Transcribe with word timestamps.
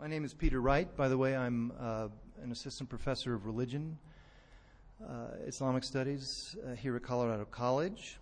My 0.00 0.06
name 0.06 0.24
is 0.24 0.32
Peter 0.32 0.62
Wright. 0.62 0.88
By 0.96 1.08
the 1.08 1.18
way, 1.18 1.36
I'm 1.36 1.72
uh, 1.78 2.08
an 2.42 2.52
assistant 2.52 2.88
professor 2.88 3.34
of 3.34 3.44
religion, 3.44 3.98
uh, 5.06 5.36
Islamic 5.46 5.84
studies 5.84 6.56
uh, 6.64 6.74
here 6.74 6.96
at 6.96 7.02
Colorado 7.02 7.44
College. 7.44 8.16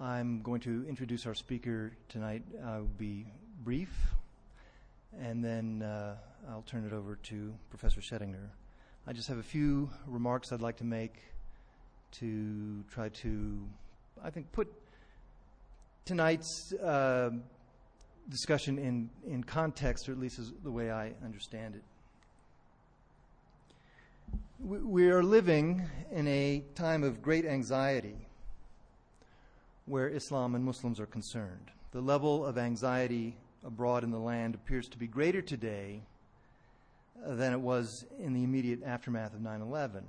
I'm 0.00 0.42
going 0.42 0.60
to 0.62 0.84
introduce 0.88 1.26
our 1.26 1.34
speaker 1.34 1.92
tonight. 2.08 2.42
I'll 2.66 2.88
be 2.98 3.24
brief, 3.62 3.94
and 5.16 5.44
then 5.44 5.82
uh, 5.82 6.16
I'll 6.50 6.62
turn 6.62 6.84
it 6.84 6.92
over 6.92 7.20
to 7.22 7.54
Professor 7.70 8.00
Shedinger. 8.00 8.48
I 9.06 9.12
just 9.12 9.28
have 9.28 9.38
a 9.38 9.44
few 9.44 9.88
remarks 10.08 10.50
I'd 10.50 10.60
like 10.60 10.78
to 10.78 10.84
make 10.84 11.22
to 12.18 12.82
try 12.90 13.10
to, 13.10 13.60
I 14.24 14.30
think, 14.30 14.50
put 14.50 14.66
tonight's 16.04 16.72
uh, 16.72 17.30
discussion 18.28 18.78
in, 18.78 19.10
in 19.26 19.44
context, 19.44 20.08
or 20.08 20.12
at 20.12 20.18
least 20.18 20.38
is 20.38 20.52
the 20.62 20.70
way 20.70 20.90
I 20.90 21.12
understand 21.24 21.74
it. 21.74 21.82
We, 24.60 24.78
we 24.78 25.10
are 25.10 25.22
living 25.22 25.82
in 26.10 26.26
a 26.28 26.62
time 26.74 27.02
of 27.02 27.22
great 27.22 27.44
anxiety 27.44 28.28
where 29.86 30.08
Islam 30.08 30.54
and 30.54 30.64
Muslims 30.64 30.98
are 30.98 31.06
concerned. 31.06 31.70
The 31.92 32.00
level 32.00 32.44
of 32.44 32.56
anxiety 32.56 33.36
abroad 33.64 34.04
in 34.04 34.10
the 34.10 34.18
land 34.18 34.54
appears 34.54 34.88
to 34.88 34.98
be 34.98 35.06
greater 35.06 35.42
today 35.42 36.02
than 37.26 37.52
it 37.52 37.60
was 37.60 38.04
in 38.18 38.32
the 38.32 38.42
immediate 38.42 38.82
aftermath 38.84 39.34
of 39.34 39.40
9 39.40 39.60
11. 39.60 40.04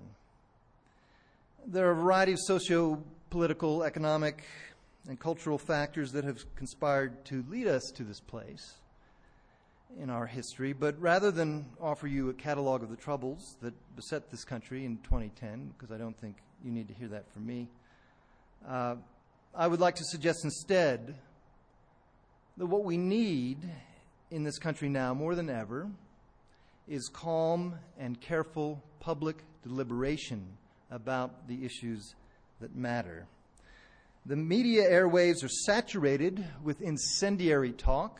There 1.67 1.87
are 1.87 1.91
a 1.91 1.95
variety 1.95 2.33
of 2.33 2.39
socio 2.41 3.01
political, 3.29 3.83
economic, 3.83 4.43
and 5.07 5.19
cultural 5.19 5.57
factors 5.57 6.11
that 6.13 6.23
have 6.23 6.43
conspired 6.55 7.25
to 7.25 7.43
lead 7.49 7.67
us 7.67 7.83
to 7.95 8.03
this 8.03 8.19
place 8.19 8.75
in 9.99 10.09
our 10.09 10.25
history. 10.25 10.73
But 10.73 10.99
rather 10.99 11.31
than 11.31 11.65
offer 11.79 12.07
you 12.07 12.29
a 12.29 12.33
catalog 12.33 12.83
of 12.83 12.89
the 12.89 12.95
troubles 12.95 13.57
that 13.61 13.73
beset 13.95 14.31
this 14.31 14.43
country 14.43 14.85
in 14.85 14.97
2010, 14.97 15.73
because 15.77 15.91
I 15.93 15.97
don't 15.97 16.17
think 16.19 16.37
you 16.63 16.71
need 16.71 16.87
to 16.87 16.93
hear 16.93 17.07
that 17.09 17.31
from 17.31 17.45
me, 17.45 17.67
uh, 18.67 18.95
I 19.53 19.67
would 19.67 19.79
like 19.79 19.95
to 19.95 20.03
suggest 20.05 20.43
instead 20.43 21.15
that 22.57 22.65
what 22.65 22.83
we 22.83 22.97
need 22.97 23.57
in 24.31 24.43
this 24.43 24.57
country 24.57 24.89
now 24.89 25.13
more 25.13 25.35
than 25.35 25.49
ever 25.49 25.87
is 26.87 27.09
calm 27.13 27.75
and 27.97 28.19
careful 28.19 28.83
public 28.99 29.37
deliberation 29.63 30.45
about 30.91 31.47
the 31.47 31.65
issues 31.65 32.15
that 32.59 32.75
matter. 32.75 33.27
The 34.27 34.35
media 34.35 34.89
airwaves 34.89 35.43
are 35.43 35.49
saturated 35.49 36.43
with 36.63 36.81
incendiary 36.81 37.73
talk 37.73 38.19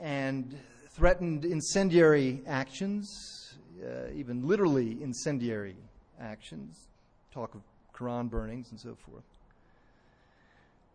and 0.00 0.58
threatened 0.88 1.44
incendiary 1.44 2.42
actions, 2.48 3.54
uh, 3.80 4.10
even 4.12 4.44
literally 4.44 5.00
incendiary 5.00 5.76
actions, 6.20 6.88
talk 7.32 7.54
of 7.54 7.60
Quran 7.94 8.28
burnings 8.28 8.72
and 8.72 8.80
so 8.80 8.96
forth. 8.96 9.22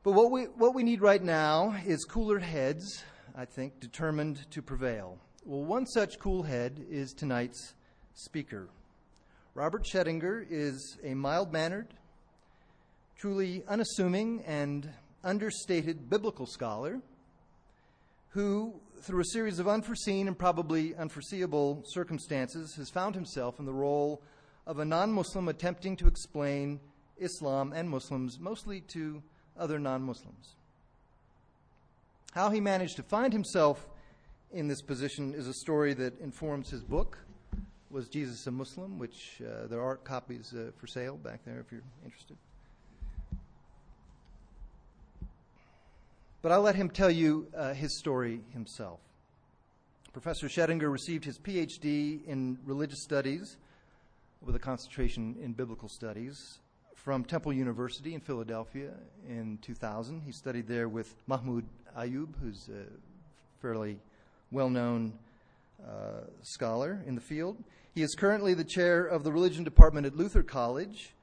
But 0.03 0.11
what 0.11 0.29
we, 0.29 0.43
what 0.43 0.75
we 0.75 0.83
need 0.83 0.99
right 0.99 1.23
now 1.23 1.73
is 1.85 2.03
cooler 2.03 2.39
heads, 2.39 3.01
I 3.33 3.45
think, 3.45 3.79
determined 3.79 4.51
to 4.51 4.61
prevail. 4.61 5.19
Well, 5.45 5.63
one 5.63 5.85
such 5.85 6.19
cool 6.19 6.43
head 6.43 6.85
is 6.89 7.13
tonight's 7.13 7.75
speaker. 8.13 8.67
Robert 9.53 9.85
Shedinger 9.85 10.45
is 10.49 10.97
a 11.01 11.13
mild 11.13 11.53
mannered, 11.53 11.93
truly 13.17 13.63
unassuming 13.67 14.43
and 14.45 14.89
understated 15.23 16.09
biblical 16.09 16.45
scholar 16.45 16.99
who, 18.29 18.79
through 19.01 19.21
a 19.21 19.25
series 19.25 19.57
of 19.57 19.67
unforeseen 19.67 20.27
and 20.27 20.37
probably 20.37 20.93
unforeseeable 20.95 21.83
circumstances, 21.87 22.75
has 22.75 22.89
found 22.89 23.15
himself 23.15 23.59
in 23.59 23.65
the 23.65 23.73
role 23.73 24.21
of 24.67 24.79
a 24.79 24.85
non 24.85 25.11
Muslim 25.11 25.47
attempting 25.47 25.95
to 25.95 26.07
explain 26.07 26.79
Islam 27.17 27.73
and 27.73 27.89
Muslims, 27.89 28.39
mostly 28.39 28.81
to 28.81 29.23
other 29.57 29.79
non 29.79 30.03
Muslims. 30.03 30.55
How 32.33 32.51
he 32.51 32.59
managed 32.59 32.97
to 32.97 33.03
find 33.03 33.33
himself 33.33 33.87
in 34.51 34.67
this 34.67 34.81
position 34.81 35.33
is 35.33 35.47
a 35.47 35.53
story 35.53 35.93
that 35.95 36.19
informs 36.19 36.69
his 36.69 36.83
book, 36.83 37.17
Was 37.89 38.07
Jesus 38.09 38.45
a 38.45 38.51
Muslim? 38.51 38.99
which 38.99 39.41
uh, 39.41 39.65
there 39.67 39.81
are 39.81 39.95
copies 39.95 40.53
uh, 40.53 40.71
for 40.77 40.85
sale 40.85 41.17
back 41.17 41.43
there 41.45 41.59
if 41.59 41.71
you're 41.71 41.81
interested. 42.05 42.37
But 46.41 46.51
I'll 46.51 46.61
let 46.61 46.75
him 46.75 46.89
tell 46.89 47.09
you 47.09 47.47
uh, 47.55 47.73
his 47.73 47.97
story 47.97 48.41
himself. 48.53 48.99
Professor 50.13 50.47
Shedinger 50.47 50.91
received 50.91 51.25
his 51.25 51.37
PhD 51.39 52.25
in 52.25 52.57
religious 52.65 53.03
studies 53.03 53.57
with 54.41 54.55
a 54.55 54.59
concentration 54.59 55.35
in 55.41 55.53
biblical 55.53 55.89
studies 55.89 56.59
from 56.95 57.23
Temple 57.23 57.53
University 57.53 58.13
in 58.13 58.19
Philadelphia 58.19 58.91
in 59.27 59.57
2000. 59.61 60.21
He 60.25 60.31
studied 60.31 60.67
there 60.67 60.89
with 60.89 61.15
Mahmoud 61.25 61.65
Ayoub, 61.97 62.29
who's 62.41 62.69
a 62.69 62.85
fairly 63.61 63.97
well 64.51 64.69
known 64.69 65.13
uh, 65.83 66.21
scholar 66.43 67.01
in 67.07 67.15
the 67.15 67.21
field. 67.21 67.57
He 67.95 68.03
is 68.03 68.13
currently 68.13 68.53
the 68.53 68.63
chair 68.63 69.05
of 69.05 69.23
the 69.23 69.31
religion 69.31 69.63
department 69.63 70.05
at 70.05 70.15
Luther 70.15 70.43
College 70.43 71.13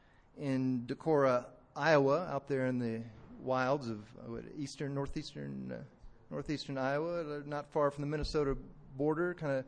in 0.41 0.85
Decorah, 0.87 1.45
Iowa, 1.77 2.29
out 2.33 2.49
there 2.49 2.67
in 2.67 2.79
the 2.79 3.01
wilds 3.45 3.89
of 3.89 4.01
uh, 4.27 4.41
eastern, 4.59 4.95
northeastern, 4.95 5.73
uh, 5.73 5.83
northeastern 6.31 6.79
Iowa, 6.79 7.21
uh, 7.21 7.41
not 7.47 7.71
far 7.73 7.91
from 7.91 8.03
the 8.03 8.09
Minnesota 8.09 8.57
border, 8.97 9.35
kind 9.35 9.65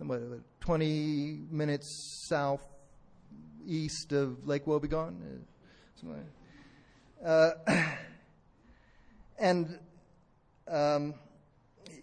of 0.00 0.40
20 0.60 1.40
minutes 1.50 2.28
southeast 2.28 4.12
of 4.12 4.46
Lake 4.46 4.66
Wobegon. 4.66 5.40
Uh, 7.24 7.50
and 9.38 9.78
um, 10.68 11.14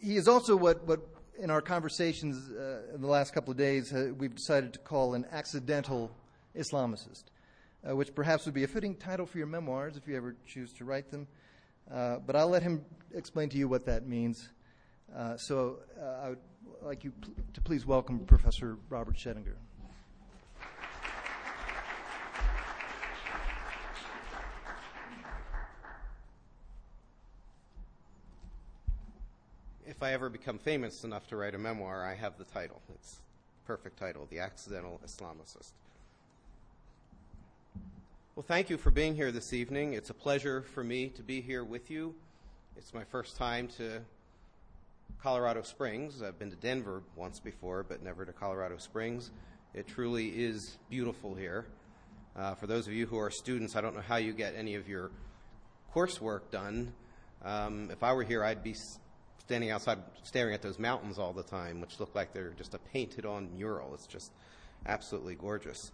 he 0.01 0.17
is 0.17 0.28
also 0.28 0.56
what, 0.56 0.85
what 0.85 1.07
in 1.39 1.50
our 1.50 1.62
conversations 1.62 2.51
uh, 2.51 2.94
in 2.94 3.01
the 3.01 3.07
last 3.07 3.33
couple 3.33 3.51
of 3.51 3.57
days 3.57 3.94
uh, 3.94 4.12
we've 4.17 4.35
decided 4.35 4.73
to 4.73 4.79
call 4.79 5.13
an 5.13 5.25
accidental 5.31 6.12
Islamicist 6.57 7.23
uh, 7.88 7.95
which 7.95 8.13
perhaps 8.16 8.45
would 8.45 8.53
be 8.53 8.63
a 8.63 8.67
fitting 8.67 8.95
title 8.95 9.25
for 9.25 9.38
your 9.38 9.47
memoirs 9.47 9.97
if 9.97 10.07
you 10.07 10.16
ever 10.16 10.35
choose 10.47 10.71
to 10.73 10.85
write 10.85 11.09
them. 11.11 11.27
Uh, 11.91 12.17
but 12.25 12.35
I'll 12.35 12.49
let 12.49 12.63
him 12.63 12.85
explain 13.13 13.49
to 13.49 13.57
you 13.57 13.67
what 13.67 13.85
that 13.85 14.07
means. 14.07 14.49
Uh, 15.16 15.38
so 15.38 15.79
uh, 16.01 16.25
I 16.25 16.29
would 16.29 16.39
like 16.81 17.03
you 17.03 17.11
pl- 17.11 17.33
to 17.53 17.61
please 17.61 17.85
welcome 17.85 18.19
Professor 18.19 18.77
Robert 18.89 19.16
Shedinger. 19.16 19.55
If 29.85 30.01
I 30.01 30.13
ever 30.13 30.29
become 30.29 30.57
famous 30.57 31.03
enough 31.03 31.27
to 31.27 31.35
write 31.35 31.53
a 31.53 31.57
memoir, 31.57 32.03
I 32.03 32.15
have 32.15 32.38
the 32.38 32.45
title. 32.45 32.81
It's 32.95 33.19
perfect 33.67 34.00
title, 34.00 34.27
The 34.29 34.39
Accidental 34.39 35.00
Islamicist. 35.05 35.73
Well, 38.35 38.44
thank 38.47 38.71
you 38.71 38.79
for 38.79 38.89
being 38.89 39.16
here 39.16 39.31
this 39.31 39.53
evening. 39.53 39.94
It's 39.94 40.09
a 40.09 40.13
pleasure 40.16 40.63
for 40.63 40.83
me 40.83 41.09
to 41.09 41.21
be 41.21 41.39
here 41.39 41.63
with 41.63 41.91
you. 41.91 42.16
It's 42.75 42.91
my 42.91 43.03
first 43.03 43.38
time 43.38 43.67
to 43.77 44.01
Colorado 45.21 45.61
Springs. 45.61 46.23
I've 46.23 46.39
been 46.39 46.49
to 46.49 46.55
Denver 46.55 47.03
once 47.16 47.39
before, 47.39 47.83
but 47.83 48.01
never 48.01 48.25
to 48.25 48.33
Colorado 48.33 48.77
Springs. 48.77 49.29
It 49.75 49.85
truly 49.85 50.29
is 50.29 50.79
beautiful 50.89 51.35
here. 51.35 51.67
Uh, 52.35 52.55
for 52.55 52.66
those 52.66 52.88
of 52.88 52.94
you 52.94 53.05
who 53.05 53.19
are 53.19 53.29
students, 53.29 53.75
I 53.75 53.81
don't 53.81 53.94
know 53.94 54.01
how 54.01 54.16
you 54.16 54.33
get 54.33 54.55
any 54.55 54.73
of 54.73 54.89
your 54.89 55.11
coursework 55.94 56.50
done. 56.50 56.91
Um, 57.45 57.91
if 57.91 58.01
I 58.01 58.13
were 58.13 58.23
here, 58.23 58.44
I'd 58.44 58.63
be 58.63 58.73
standing 59.45 59.69
outside 59.69 60.00
staring 60.23 60.55
at 60.55 60.63
those 60.63 60.79
mountains 60.79 61.19
all 61.19 61.33
the 61.33 61.44
time, 61.44 61.81
which 61.81 62.00
look 62.00 62.15
like 62.15 62.33
they're 62.33 62.56
just 62.57 62.74
a 62.74 62.79
painted 62.79 63.27
on 63.27 63.56
mural. 63.56 63.94
It's 63.94 64.07
just 64.07 64.31
absolutely 64.88 65.36
gorgeous 65.36 65.91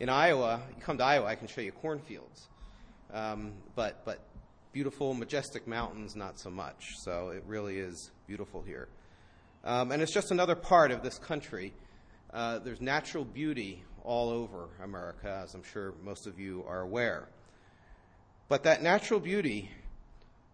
in 0.00 0.08
Iowa, 0.08 0.60
you 0.76 0.82
come 0.82 0.98
to 0.98 1.04
Iowa, 1.04 1.26
I 1.26 1.34
can 1.34 1.48
show 1.48 1.60
you 1.60 1.72
cornfields, 1.72 2.48
um, 3.12 3.52
but 3.74 4.04
but 4.04 4.20
beautiful, 4.72 5.14
majestic 5.14 5.66
mountains, 5.66 6.14
not 6.14 6.38
so 6.38 6.50
much. 6.50 6.84
So 7.02 7.30
it 7.30 7.42
really 7.46 7.78
is 7.78 8.10
beautiful 8.26 8.62
here, 8.62 8.88
um, 9.64 9.92
and 9.92 10.02
it's 10.02 10.12
just 10.12 10.30
another 10.30 10.54
part 10.54 10.90
of 10.90 11.02
this 11.02 11.18
country. 11.18 11.72
Uh, 12.32 12.58
there's 12.58 12.80
natural 12.80 13.24
beauty 13.24 13.82
all 14.04 14.30
over 14.30 14.68
America, 14.82 15.42
as 15.44 15.54
I'm 15.54 15.62
sure 15.62 15.94
most 16.04 16.26
of 16.26 16.38
you 16.38 16.64
are 16.68 16.80
aware. 16.80 17.28
But 18.48 18.62
that 18.62 18.82
natural 18.82 19.20
beauty 19.20 19.70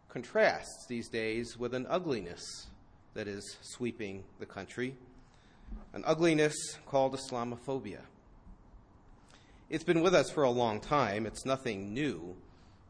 contrasts 0.08 0.86
these 0.88 1.08
days 1.08 1.58
with 1.58 1.74
an 1.74 1.86
ugliness 1.88 2.68
that 3.14 3.28
is 3.28 3.56
sweeping 3.62 4.24
the 4.38 4.46
country, 4.46 4.96
an 5.92 6.02
ugliness 6.06 6.54
called 6.86 7.14
Islamophobia. 7.14 8.00
It's 9.70 9.82
been 9.82 10.02
with 10.02 10.14
us 10.14 10.30
for 10.30 10.42
a 10.42 10.50
long 10.50 10.78
time. 10.78 11.24
It's 11.24 11.46
nothing 11.46 11.94
new, 11.94 12.36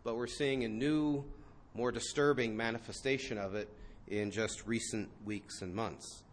but 0.03 0.17
we're 0.17 0.27
seeing 0.27 0.65
a 0.65 0.69
new, 0.69 1.25
more 1.73 1.93
disturbing 1.93 2.57
manifestation 2.57 3.39
of 3.39 3.55
it 3.55 3.69
in 4.09 4.33
just 4.33 4.67
recent 4.67 5.09
weeks 5.25 5.63
and 5.63 5.73
months. 5.73 6.25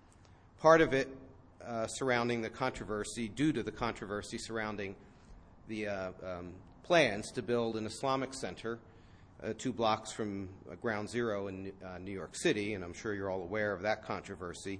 part 0.59 0.81
of 0.81 0.93
it 0.93 1.15
uh, 1.63 1.85
surrounding 1.85 2.41
the 2.41 2.49
controversy, 2.49 3.27
due 3.27 3.53
to 3.53 3.61
the 3.61 3.71
controversy 3.71 4.39
surrounding 4.39 4.95
the 5.67 5.87
uh, 5.87 6.11
um, 6.25 6.53
plans 6.81 7.31
to 7.33 7.43
build 7.43 7.77
an 7.77 7.85
Islamic 7.85 8.33
center 8.33 8.79
uh, 9.43 9.53
two 9.57 9.71
blocks 9.71 10.11
from 10.11 10.49
uh, 10.71 10.75
Ground 10.75 11.07
Zero 11.07 11.49
in 11.49 11.71
uh, 11.85 11.99
New 11.99 12.11
York 12.11 12.35
City, 12.35 12.73
and 12.73 12.83
I'm 12.83 12.93
sure 12.93 13.13
you're 13.13 13.29
all 13.29 13.43
aware 13.43 13.73
of 13.73 13.83
that 13.83 14.03
controversy. 14.05 14.79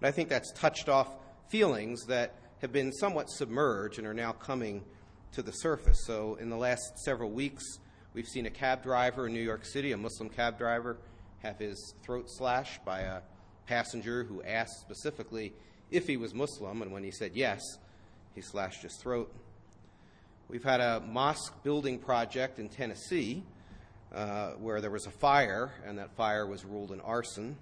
And 0.00 0.08
I 0.08 0.10
think 0.10 0.28
that's 0.28 0.52
touched 0.52 0.88
off 0.88 1.08
feelings 1.48 2.04
that 2.06 2.34
have 2.60 2.72
been 2.72 2.92
somewhat 2.92 3.30
submerged 3.30 3.98
and 3.98 4.06
are 4.06 4.14
now 4.14 4.32
coming 4.32 4.84
to 5.32 5.42
the 5.42 5.52
surface. 5.52 6.04
So, 6.06 6.36
in 6.36 6.50
the 6.50 6.56
last 6.56 6.98
several 6.98 7.30
weeks, 7.30 7.64
we've 8.14 8.26
seen 8.26 8.46
a 8.46 8.50
cab 8.50 8.82
driver 8.82 9.26
in 9.26 9.32
New 9.32 9.42
York 9.42 9.64
City, 9.64 9.92
a 9.92 9.96
Muslim 9.96 10.28
cab 10.28 10.58
driver, 10.58 10.96
have 11.42 11.58
his 11.58 11.94
throat 12.02 12.26
slashed 12.28 12.84
by 12.84 13.00
a 13.00 13.20
passenger 13.66 14.24
who 14.24 14.42
asked 14.42 14.80
specifically 14.80 15.52
if 15.90 16.06
he 16.06 16.16
was 16.16 16.34
Muslim, 16.34 16.82
and 16.82 16.92
when 16.92 17.04
he 17.04 17.10
said 17.10 17.32
yes, 17.34 17.62
he 18.34 18.40
slashed 18.40 18.82
his 18.82 18.96
throat. 18.96 19.32
We've 20.48 20.64
had 20.64 20.80
a 20.80 21.00
mosque 21.00 21.62
building 21.62 21.98
project 21.98 22.58
in 22.58 22.68
Tennessee 22.68 23.42
uh, 24.14 24.52
where 24.52 24.80
there 24.80 24.90
was 24.90 25.06
a 25.06 25.10
fire, 25.10 25.72
and 25.86 25.98
that 25.98 26.16
fire 26.16 26.46
was 26.46 26.64
ruled 26.64 26.90
an 26.90 27.00
arson. 27.02 27.56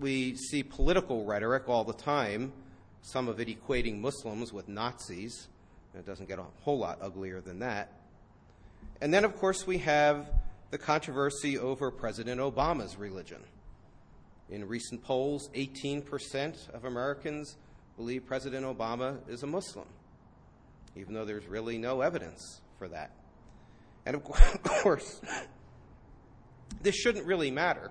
We 0.00 0.34
see 0.34 0.62
political 0.62 1.26
rhetoric 1.26 1.68
all 1.68 1.84
the 1.84 1.92
time, 1.92 2.54
some 3.02 3.28
of 3.28 3.38
it 3.38 3.48
equating 3.48 4.00
Muslims 4.00 4.50
with 4.50 4.66
Nazis. 4.66 5.48
It 5.94 6.06
doesn't 6.06 6.26
get 6.26 6.38
a 6.38 6.44
whole 6.62 6.78
lot 6.78 6.98
uglier 7.02 7.42
than 7.42 7.58
that. 7.58 7.92
And 9.02 9.12
then, 9.12 9.24
of 9.24 9.36
course, 9.36 9.66
we 9.66 9.76
have 9.78 10.30
the 10.70 10.78
controversy 10.78 11.58
over 11.58 11.90
President 11.90 12.40
Obama's 12.40 12.96
religion. 12.96 13.42
In 14.48 14.66
recent 14.66 15.04
polls, 15.04 15.50
18% 15.54 16.70
of 16.74 16.86
Americans 16.86 17.58
believe 17.98 18.24
President 18.26 18.64
Obama 18.64 19.18
is 19.28 19.42
a 19.42 19.46
Muslim, 19.46 19.86
even 20.96 21.12
though 21.12 21.26
there's 21.26 21.46
really 21.46 21.76
no 21.76 22.00
evidence 22.00 22.62
for 22.78 22.88
that. 22.88 23.10
And 24.06 24.16
of 24.16 24.24
course, 24.64 25.20
this 26.82 26.94
shouldn't 26.94 27.26
really 27.26 27.50
matter 27.50 27.90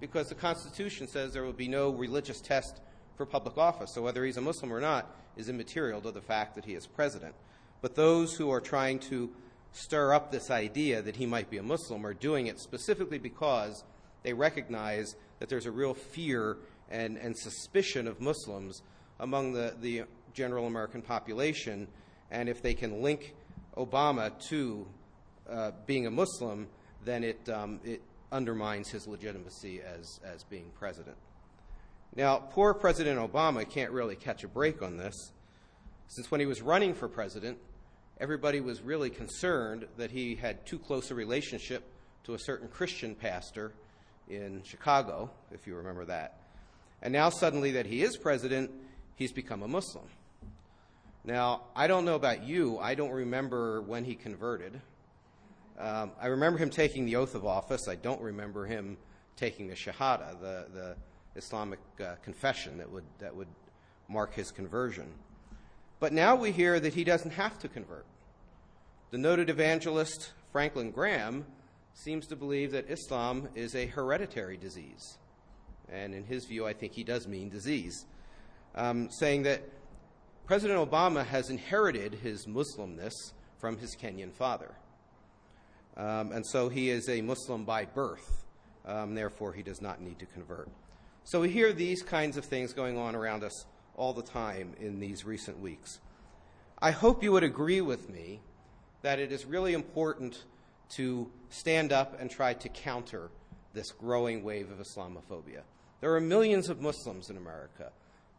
because 0.00 0.28
the 0.28 0.34
Constitution 0.34 1.06
says 1.06 1.32
there 1.32 1.44
will 1.44 1.52
be 1.52 1.68
no 1.68 1.90
religious 1.90 2.40
test 2.40 2.80
for 3.16 3.26
public 3.26 3.58
office. 3.58 3.92
So 3.94 4.02
whether 4.02 4.24
he's 4.24 4.38
a 4.38 4.40
Muslim 4.40 4.72
or 4.72 4.80
not 4.80 5.14
is 5.36 5.48
immaterial 5.48 6.00
to 6.00 6.10
the 6.10 6.22
fact 6.22 6.54
that 6.54 6.64
he 6.64 6.74
is 6.74 6.86
president. 6.86 7.34
But 7.82 7.94
those 7.94 8.34
who 8.34 8.50
are 8.50 8.60
trying 8.60 8.98
to 9.10 9.30
stir 9.72 10.12
up 10.12 10.32
this 10.32 10.50
idea 10.50 11.02
that 11.02 11.16
he 11.16 11.26
might 11.26 11.50
be 11.50 11.58
a 11.58 11.62
Muslim 11.62 12.04
are 12.04 12.14
doing 12.14 12.46
it 12.46 12.58
specifically 12.58 13.18
because 13.18 13.84
they 14.22 14.32
recognize 14.32 15.14
that 15.38 15.48
there's 15.48 15.66
a 15.66 15.70
real 15.70 15.94
fear 15.94 16.56
and, 16.90 17.16
and 17.18 17.36
suspicion 17.36 18.08
of 18.08 18.20
Muslims 18.20 18.82
among 19.20 19.52
the, 19.52 19.74
the 19.80 20.02
general 20.32 20.66
American 20.66 21.02
population. 21.02 21.86
And 22.30 22.48
if 22.48 22.62
they 22.62 22.74
can 22.74 23.02
link 23.02 23.34
Obama 23.76 24.36
to 24.48 24.86
uh, 25.48 25.70
being 25.86 26.06
a 26.06 26.10
Muslim, 26.10 26.68
then 27.04 27.24
it, 27.24 27.48
um, 27.48 27.80
it 27.84 28.02
undermines 28.32 28.88
his 28.88 29.06
legitimacy 29.06 29.80
as, 29.82 30.20
as 30.24 30.44
being 30.44 30.70
president. 30.78 31.16
Now, 32.16 32.38
poor 32.38 32.74
President 32.74 33.18
Obama 33.18 33.68
can't 33.68 33.92
really 33.92 34.16
catch 34.16 34.42
a 34.42 34.48
break 34.48 34.82
on 34.82 34.96
this, 34.96 35.14
since 36.08 36.30
when 36.30 36.40
he 36.40 36.46
was 36.46 36.60
running 36.60 36.92
for 36.92 37.08
president, 37.08 37.58
everybody 38.18 38.60
was 38.60 38.82
really 38.82 39.10
concerned 39.10 39.86
that 39.96 40.10
he 40.10 40.34
had 40.34 40.66
too 40.66 40.78
close 40.78 41.10
a 41.10 41.14
relationship 41.14 41.84
to 42.24 42.34
a 42.34 42.38
certain 42.38 42.66
Christian 42.68 43.14
pastor 43.14 43.72
in 44.28 44.62
Chicago, 44.64 45.30
if 45.52 45.66
you 45.66 45.76
remember 45.76 46.04
that. 46.04 46.40
And 47.00 47.12
now, 47.12 47.30
suddenly, 47.30 47.72
that 47.72 47.86
he 47.86 48.02
is 48.02 48.16
president, 48.16 48.70
he's 49.14 49.32
become 49.32 49.62
a 49.62 49.68
Muslim. 49.68 50.06
Now, 51.24 51.62
I 51.76 51.86
don't 51.86 52.04
know 52.04 52.16
about 52.16 52.42
you, 52.42 52.78
I 52.78 52.94
don't 52.94 53.12
remember 53.12 53.82
when 53.82 54.04
he 54.04 54.14
converted. 54.14 54.80
Um, 55.80 56.12
I 56.20 56.26
remember 56.26 56.58
him 56.58 56.68
taking 56.68 57.06
the 57.06 57.16
oath 57.16 57.34
of 57.34 57.46
office. 57.46 57.88
I 57.88 57.94
don't 57.94 58.20
remember 58.20 58.66
him 58.66 58.98
taking 59.36 59.66
the 59.66 59.74
Shahada, 59.74 60.38
the, 60.38 60.66
the 60.74 60.96
Islamic 61.36 61.78
uh, 61.98 62.16
confession 62.22 62.76
that 62.78 62.90
would, 62.90 63.04
that 63.18 63.34
would 63.34 63.48
mark 64.06 64.34
his 64.34 64.50
conversion. 64.50 65.06
But 65.98 66.12
now 66.12 66.36
we 66.36 66.52
hear 66.52 66.78
that 66.78 66.92
he 66.92 67.02
doesn't 67.02 67.30
have 67.30 67.58
to 67.60 67.68
convert. 67.68 68.04
The 69.10 69.18
noted 69.18 69.48
evangelist 69.48 70.32
Franklin 70.52 70.90
Graham 70.90 71.46
seems 71.94 72.26
to 72.26 72.36
believe 72.36 72.72
that 72.72 72.90
Islam 72.90 73.48
is 73.54 73.74
a 73.74 73.86
hereditary 73.86 74.58
disease. 74.58 75.16
And 75.90 76.14
in 76.14 76.24
his 76.24 76.44
view, 76.44 76.66
I 76.66 76.74
think 76.74 76.92
he 76.92 77.04
does 77.04 77.26
mean 77.26 77.48
disease, 77.48 78.04
um, 78.74 79.08
saying 79.10 79.44
that 79.44 79.62
President 80.46 80.78
Obama 80.78 81.24
has 81.24 81.48
inherited 81.48 82.14
his 82.14 82.46
Muslimness 82.46 83.14
from 83.58 83.78
his 83.78 83.96
Kenyan 83.96 84.32
father. 84.32 84.74
Um, 86.00 86.32
and 86.32 86.46
so 86.46 86.70
he 86.70 86.88
is 86.88 87.10
a 87.10 87.20
Muslim 87.20 87.64
by 87.64 87.84
birth. 87.84 88.44
Um, 88.86 89.14
therefore, 89.14 89.52
he 89.52 89.62
does 89.62 89.82
not 89.82 90.00
need 90.00 90.18
to 90.20 90.26
convert. 90.26 90.70
So 91.24 91.42
we 91.42 91.50
hear 91.50 91.74
these 91.74 92.02
kinds 92.02 92.38
of 92.38 92.46
things 92.46 92.72
going 92.72 92.96
on 92.96 93.14
around 93.14 93.44
us 93.44 93.66
all 93.96 94.14
the 94.14 94.22
time 94.22 94.72
in 94.80 94.98
these 94.98 95.26
recent 95.26 95.60
weeks. 95.60 96.00
I 96.80 96.92
hope 96.92 97.22
you 97.22 97.32
would 97.32 97.44
agree 97.44 97.82
with 97.82 98.08
me 98.08 98.40
that 99.02 99.18
it 99.18 99.30
is 99.30 99.44
really 99.44 99.74
important 99.74 100.42
to 100.96 101.30
stand 101.50 101.92
up 101.92 102.18
and 102.18 102.30
try 102.30 102.54
to 102.54 102.68
counter 102.70 103.30
this 103.74 103.92
growing 103.92 104.42
wave 104.42 104.70
of 104.70 104.78
Islamophobia. 104.78 105.60
There 106.00 106.14
are 106.14 106.20
millions 106.20 106.70
of 106.70 106.80
Muslims 106.80 107.28
in 107.28 107.36
America. 107.36 107.92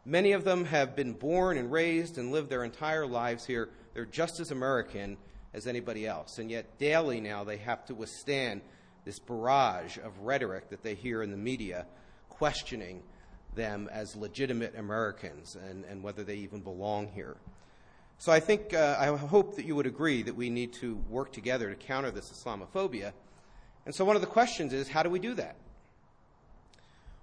Many 0.04 0.32
of 0.32 0.44
them 0.44 0.66
have 0.66 0.96
been 0.96 1.14
born 1.14 1.60
and 1.60 1.72
raised 1.72 2.18
and 2.18 2.32
lived 2.32 2.50
their 2.50 2.64
entire 2.64 3.06
lives 3.06 3.46
here. 3.46 3.70
They're 3.94 4.06
just 4.06 4.40
as 4.40 4.50
American 4.50 5.18
as 5.54 5.68
anybody 5.68 6.08
else. 6.08 6.40
And 6.40 6.50
yet, 6.50 6.78
daily 6.78 7.22
now, 7.22 7.44
they 7.44 7.58
have 7.58 7.86
to 7.86 7.96
withstand 7.96 8.62
this 9.06 9.20
barrage 9.20 9.98
of 9.98 10.18
rhetoric 10.20 10.70
that 10.70 10.84
they 10.84 10.96
hear 10.96 11.24
in 11.24 11.32
the 11.32 11.38
media 11.38 11.86
questioning 12.30 13.02
them 13.56 13.90
as 13.92 14.16
legitimate 14.16 14.76
Americans 14.78 15.58
and, 15.70 15.84
and 15.86 16.04
whether 16.04 16.24
they 16.24 16.36
even 16.36 16.62
belong 16.62 17.08
here. 17.08 17.36
So 18.18 18.32
I 18.32 18.40
think, 18.40 18.74
uh, 18.74 18.98
I 19.00 19.08
hope 19.08 19.56
that 19.56 19.66
you 19.66 19.76
would 19.76 19.88
agree 19.88 20.22
that 20.22 20.36
we 20.36 20.50
need 20.50 20.74
to 20.74 20.96
work 21.10 21.32
together 21.32 21.70
to 21.70 21.76
counter 21.76 22.12
this 22.12 22.30
Islamophobia. 22.32 23.14
And 23.86 23.96
so 23.96 24.06
one 24.06 24.16
of 24.16 24.22
the 24.22 24.28
questions 24.28 24.74
is 24.74 24.88
how 24.88 25.02
do 25.02 25.10
we 25.10 25.20
do 25.20 25.34
that? 25.34 25.56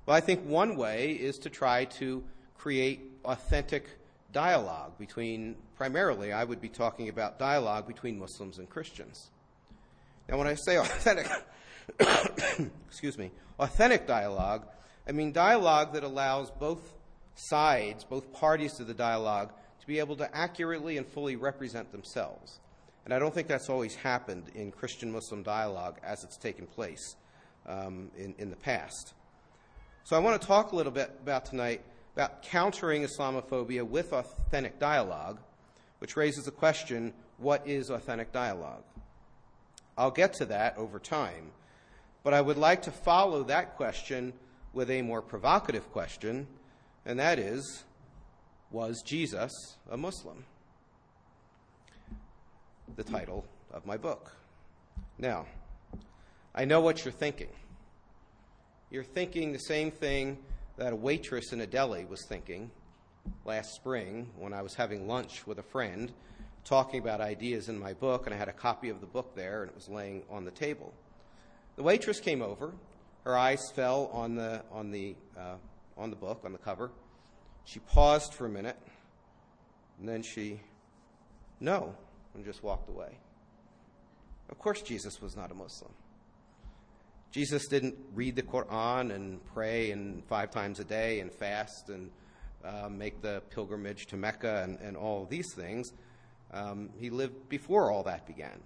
Well, 0.07 0.17
I 0.17 0.21
think 0.21 0.45
one 0.45 0.77
way 0.77 1.13
is 1.13 1.39
to 1.41 1.51
try 1.51 1.85
to 1.85 2.25
create 2.57 3.01
authentic 3.25 3.87
dialogue 4.33 4.99
between, 4.99 5.57
primarily, 5.77 6.33
I 6.33 6.45
would 6.45 6.61
be 6.61 6.69
talking 6.69 7.09
about 7.09 7.39
dialogue 7.39 7.87
between 7.87 8.19
Muslims 8.19 8.59
and 8.59 8.69
Christians. 8.69 9.31
Now, 10.29 10.39
when 10.39 10.47
I 10.47 10.55
say 10.55 10.77
authentic, 10.77 11.29
excuse 12.89 13.17
me, 13.17 13.31
authentic 13.59 14.07
dialogue, 14.07 14.67
I 15.09 15.13
mean 15.13 15.33
dialogue 15.33 15.95
that 15.95 16.05
allows 16.05 16.51
both 16.51 16.95
sides, 17.35 18.05
both 18.05 18.33
parties 18.33 18.75
to 18.75 18.85
the 18.85 18.95
dialogue, 18.95 19.53
to 19.81 19.87
be 19.87 19.99
able 19.99 20.17
to 20.17 20.37
accurately 20.37 20.99
and 20.99 21.07
fully 21.07 21.37
represent 21.37 21.91
themselves. 21.93 22.61
And 23.05 23.15
I 23.15 23.19
don't 23.19 23.33
think 23.33 23.49
that's 23.49 23.71
always 23.71 23.95
happened 23.95 24.51
in 24.55 24.71
Christian 24.71 25.11
Muslim 25.11 25.43
dialogue 25.43 25.99
as 26.03 26.25
it's 26.25 26.37
taken 26.37 26.67
place 26.67 27.17
um, 27.67 28.11
in, 28.19 28.35
in 28.39 28.51
the 28.51 28.57
past. 28.57 29.15
So 30.05 30.15
I 30.17 30.19
want 30.19 30.41
to 30.41 30.47
talk 30.47 30.73
a 30.73 30.77
little 30.77 30.93
bit 30.93 31.11
about 31.23 31.47
tonight 31.47 31.83
about 32.19 32.43
countering 32.43 33.05
Islamophobia 33.05 33.87
with 33.87 34.13
authentic 34.13 34.81
dialogue, 34.81 35.39
which 36.01 36.17
raises 36.17 36.47
the 36.47 36.51
question 36.51 37.13
what 37.37 37.65
is 37.65 37.91
authentic 37.91 38.33
dialogue? 38.33 38.83
I'll 39.97 40.11
get 40.11 40.33
to 40.35 40.47
that 40.47 40.77
over 40.77 40.99
time, 40.99 41.53
but 42.25 42.35
I 42.35 42.41
would 42.41 42.57
like 42.57 42.83
to 42.83 42.91
follow 42.91 43.45
that 43.45 43.77
question 43.77 44.33
with 44.73 44.91
a 44.91 45.01
more 45.01 45.23
provocative 45.23 45.93
question, 45.93 46.49
and 47.07 47.21
that 47.21 47.39
is 47.39 47.85
Was 48.73 49.01
Jesus 49.03 49.53
a 49.89 49.97
Muslim? 49.97 50.45
The 52.97 53.05
title 53.05 53.45
of 53.71 53.87
my 53.87 53.97
book. 53.97 54.33
Now, 55.19 55.47
I 56.53 56.65
know 56.65 56.81
what 56.81 57.05
you're 57.05 57.13
thinking. 57.13 57.53
You're 58.91 59.05
thinking 59.05 59.53
the 59.53 59.61
same 59.61 59.93
thing 59.93 60.39
that 60.79 60.93
a 60.93 60.97
waitress 60.97 61.53
in 61.53 61.61
a 61.61 61.67
deli 61.67 62.05
was 62.05 62.23
thinking 62.23 62.71
last 63.45 63.75
spring 63.75 64.31
when 64.39 64.53
I 64.53 64.63
was 64.63 64.75
having 64.75 65.09
lunch 65.09 65.47
with 65.47 65.59
a 65.59 65.63
friend 65.63 66.13
talking 66.65 67.01
about 67.01 67.21
ideas 67.21 67.69
in 67.69 67.79
my 67.79 67.95
book, 67.95 68.27
and 68.27 68.35
I 68.35 68.39
had 68.39 68.49
a 68.49 68.53
copy 68.53 68.89
of 68.89 69.01
the 69.01 69.07
book 69.07 69.35
there, 69.35 69.63
and 69.63 69.71
it 69.71 69.75
was 69.75 69.89
laying 69.89 70.23
on 70.31 70.45
the 70.45 70.51
table. 70.51 70.93
The 71.77 71.83
waitress 71.83 72.21
came 72.21 72.43
over. 72.43 72.75
Her 73.25 73.37
eyes 73.37 73.71
fell 73.71 74.11
on 74.13 74.37
the, 74.37 74.63
on 74.71 74.91
the, 74.91 75.17
uh, 75.37 75.57
on 75.97 76.11
the 76.11 76.17
book, 76.17 76.43
on 76.45 76.53
the 76.53 76.59
cover. 76.59 76.91
She 77.65 77.81
paused 77.81 78.35
for 78.35 78.47
a 78.47 78.49
minute, 78.49 78.79
and 79.99 80.09
then 80.09 80.23
she, 80.23 80.61
no, 81.59 81.95
and 82.35 82.45
just 82.45 82.63
walked 82.63 82.89
away. 82.89 83.19
Of 84.49 84.59
course, 84.59 84.81
Jesus 84.83 85.21
was 85.21 85.37
not 85.37 85.51
a 85.51 85.55
Muslim. 85.55 85.91
Jesus 87.31 87.67
didn't 87.69 87.97
read 88.15 88.37
the 88.37 88.43
Quran 88.43 89.15
and 89.15 89.45
pray 89.53 89.91
and 89.91 90.25
five 90.25 90.51
times 90.51 90.81
a 90.81 90.85
day 90.85 91.21
and 91.21 91.31
fast 91.33 91.91
and 91.91 92.11
uh, 92.65 92.89
make 92.89 93.21
the 93.21 93.43
pilgrimage 93.51 94.07
to 94.07 94.17
Mecca 94.17 94.63
and, 94.65 94.79
and 94.81 94.97
all 94.97 95.27
these 95.27 95.53
things. 95.55 95.93
Um, 96.53 96.91
he 96.99 97.11
lived 97.11 97.49
before 97.49 97.93
all 97.93 98.03
that 98.05 98.27
began. 98.27 98.59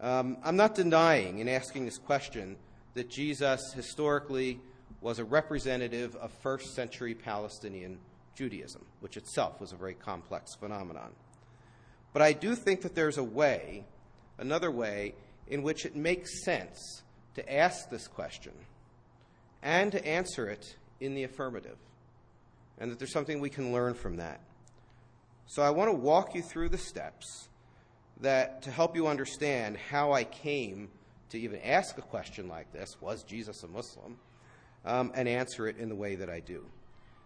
Um, 0.00 0.38
I'm 0.42 0.56
not 0.56 0.74
denying 0.74 1.40
in 1.40 1.48
asking 1.48 1.84
this 1.84 1.98
question 1.98 2.56
that 2.94 3.10
Jesus 3.10 3.72
historically 3.74 4.58
was 5.02 5.18
a 5.18 5.24
representative 5.24 6.16
of 6.16 6.32
first 6.42 6.74
century 6.74 7.14
Palestinian 7.14 7.98
Judaism, 8.34 8.84
which 9.00 9.18
itself 9.18 9.60
was 9.60 9.72
a 9.72 9.76
very 9.76 9.94
complex 9.94 10.54
phenomenon. 10.54 11.10
But 12.14 12.22
I 12.22 12.32
do 12.32 12.54
think 12.54 12.80
that 12.82 12.94
there's 12.94 13.18
a 13.18 13.24
way, 13.24 13.84
another 14.38 14.70
way, 14.70 15.14
in 15.46 15.62
which 15.62 15.84
it 15.84 15.94
makes 15.94 16.42
sense 16.44 17.02
to 17.34 17.52
ask 17.52 17.88
this 17.90 18.06
question 18.08 18.52
and 19.62 19.92
to 19.92 20.06
answer 20.06 20.48
it 20.48 20.76
in 21.00 21.14
the 21.14 21.24
affirmative, 21.24 21.76
and 22.78 22.90
that 22.90 22.98
there's 22.98 23.12
something 23.12 23.40
we 23.40 23.50
can 23.50 23.72
learn 23.72 23.94
from 23.94 24.16
that. 24.16 24.40
So 25.46 25.62
I 25.62 25.70
want 25.70 25.88
to 25.88 25.96
walk 25.96 26.34
you 26.34 26.42
through 26.42 26.68
the 26.68 26.78
steps 26.78 27.48
that 28.20 28.62
to 28.62 28.70
help 28.70 28.96
you 28.96 29.06
understand 29.06 29.76
how 29.76 30.12
I 30.12 30.24
came 30.24 30.88
to 31.30 31.38
even 31.38 31.60
ask 31.60 31.96
a 31.98 32.02
question 32.02 32.48
like 32.48 32.72
this 32.72 32.96
was 33.00 33.22
Jesus 33.22 33.62
a 33.62 33.68
Muslim? 33.68 34.18
Um, 34.84 35.12
and 35.14 35.28
answer 35.28 35.68
it 35.68 35.76
in 35.76 35.90
the 35.90 35.94
way 35.94 36.14
that 36.14 36.30
I 36.30 36.40
do. 36.40 36.64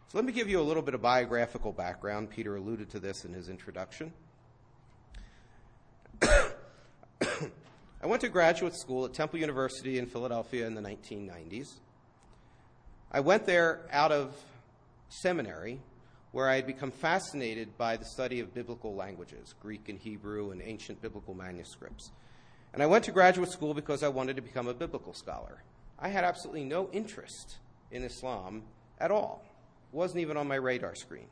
So 0.08 0.18
let 0.18 0.24
me 0.24 0.32
give 0.32 0.48
you 0.48 0.60
a 0.60 0.62
little 0.62 0.82
bit 0.82 0.94
of 0.94 1.02
biographical 1.02 1.70
background. 1.70 2.30
Peter 2.30 2.56
alluded 2.56 2.90
to 2.90 2.98
this 2.98 3.24
in 3.24 3.32
his 3.32 3.48
introduction. 3.48 4.12
I 8.04 8.06
went 8.06 8.20
to 8.20 8.28
graduate 8.28 8.74
school 8.74 9.06
at 9.06 9.14
Temple 9.14 9.38
University 9.38 9.98
in 9.98 10.04
Philadelphia 10.04 10.66
in 10.66 10.74
the 10.74 10.82
1990s. 10.82 11.72
I 13.10 13.20
went 13.20 13.46
there 13.46 13.80
out 13.90 14.12
of 14.12 14.36
seminary 15.08 15.80
where 16.30 16.46
I 16.46 16.56
had 16.56 16.66
become 16.66 16.90
fascinated 16.90 17.78
by 17.78 17.96
the 17.96 18.04
study 18.04 18.40
of 18.40 18.52
biblical 18.52 18.94
languages, 18.94 19.54
Greek 19.58 19.88
and 19.88 19.98
Hebrew, 19.98 20.50
and 20.50 20.60
ancient 20.60 21.00
biblical 21.00 21.32
manuscripts. 21.32 22.10
And 22.74 22.82
I 22.82 22.86
went 22.86 23.04
to 23.04 23.10
graduate 23.10 23.48
school 23.48 23.72
because 23.72 24.02
I 24.02 24.08
wanted 24.08 24.36
to 24.36 24.42
become 24.42 24.68
a 24.68 24.74
biblical 24.74 25.14
scholar. 25.14 25.62
I 25.98 26.08
had 26.08 26.24
absolutely 26.24 26.64
no 26.64 26.90
interest 26.92 27.56
in 27.90 28.02
Islam 28.02 28.64
at 28.98 29.12
all, 29.12 29.42
it 29.90 29.96
wasn't 29.96 30.20
even 30.20 30.36
on 30.36 30.46
my 30.46 30.56
radar 30.56 30.94
screen. 30.94 31.28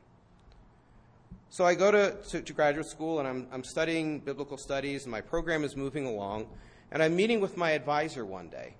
So 1.53 1.67
I 1.67 1.75
go 1.75 1.91
to, 1.91 2.15
to, 2.29 2.41
to, 2.41 2.51
graduate 2.51 2.87
school 2.87 3.19
and 3.19 3.27
I'm, 3.27 3.47
I'm 3.51 3.63
studying 3.63 4.19
biblical 4.21 4.57
studies, 4.57 5.03
and 5.03 5.11
my 5.11 5.21
program 5.21 5.63
is 5.63 5.75
moving 5.75 6.07
along. 6.07 6.47
And 6.91 7.03
I'm 7.03 7.15
meeting 7.15 7.41
with 7.41 7.57
my 7.57 7.73
advisor 7.73 8.25
one 8.25 8.49
day. 8.49 8.73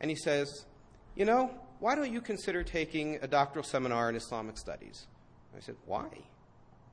And 0.00 0.08
he 0.08 0.16
says, 0.16 0.64
You 1.16 1.24
know, 1.24 1.50
why 1.80 1.96
don't 1.96 2.12
you 2.12 2.20
consider 2.20 2.62
taking 2.62 3.18
a 3.20 3.26
doctoral 3.26 3.64
seminar 3.64 4.08
in 4.10 4.14
Islamic 4.14 4.58
studies? 4.58 5.08
I 5.56 5.58
said, 5.58 5.74
Why? 5.86 6.06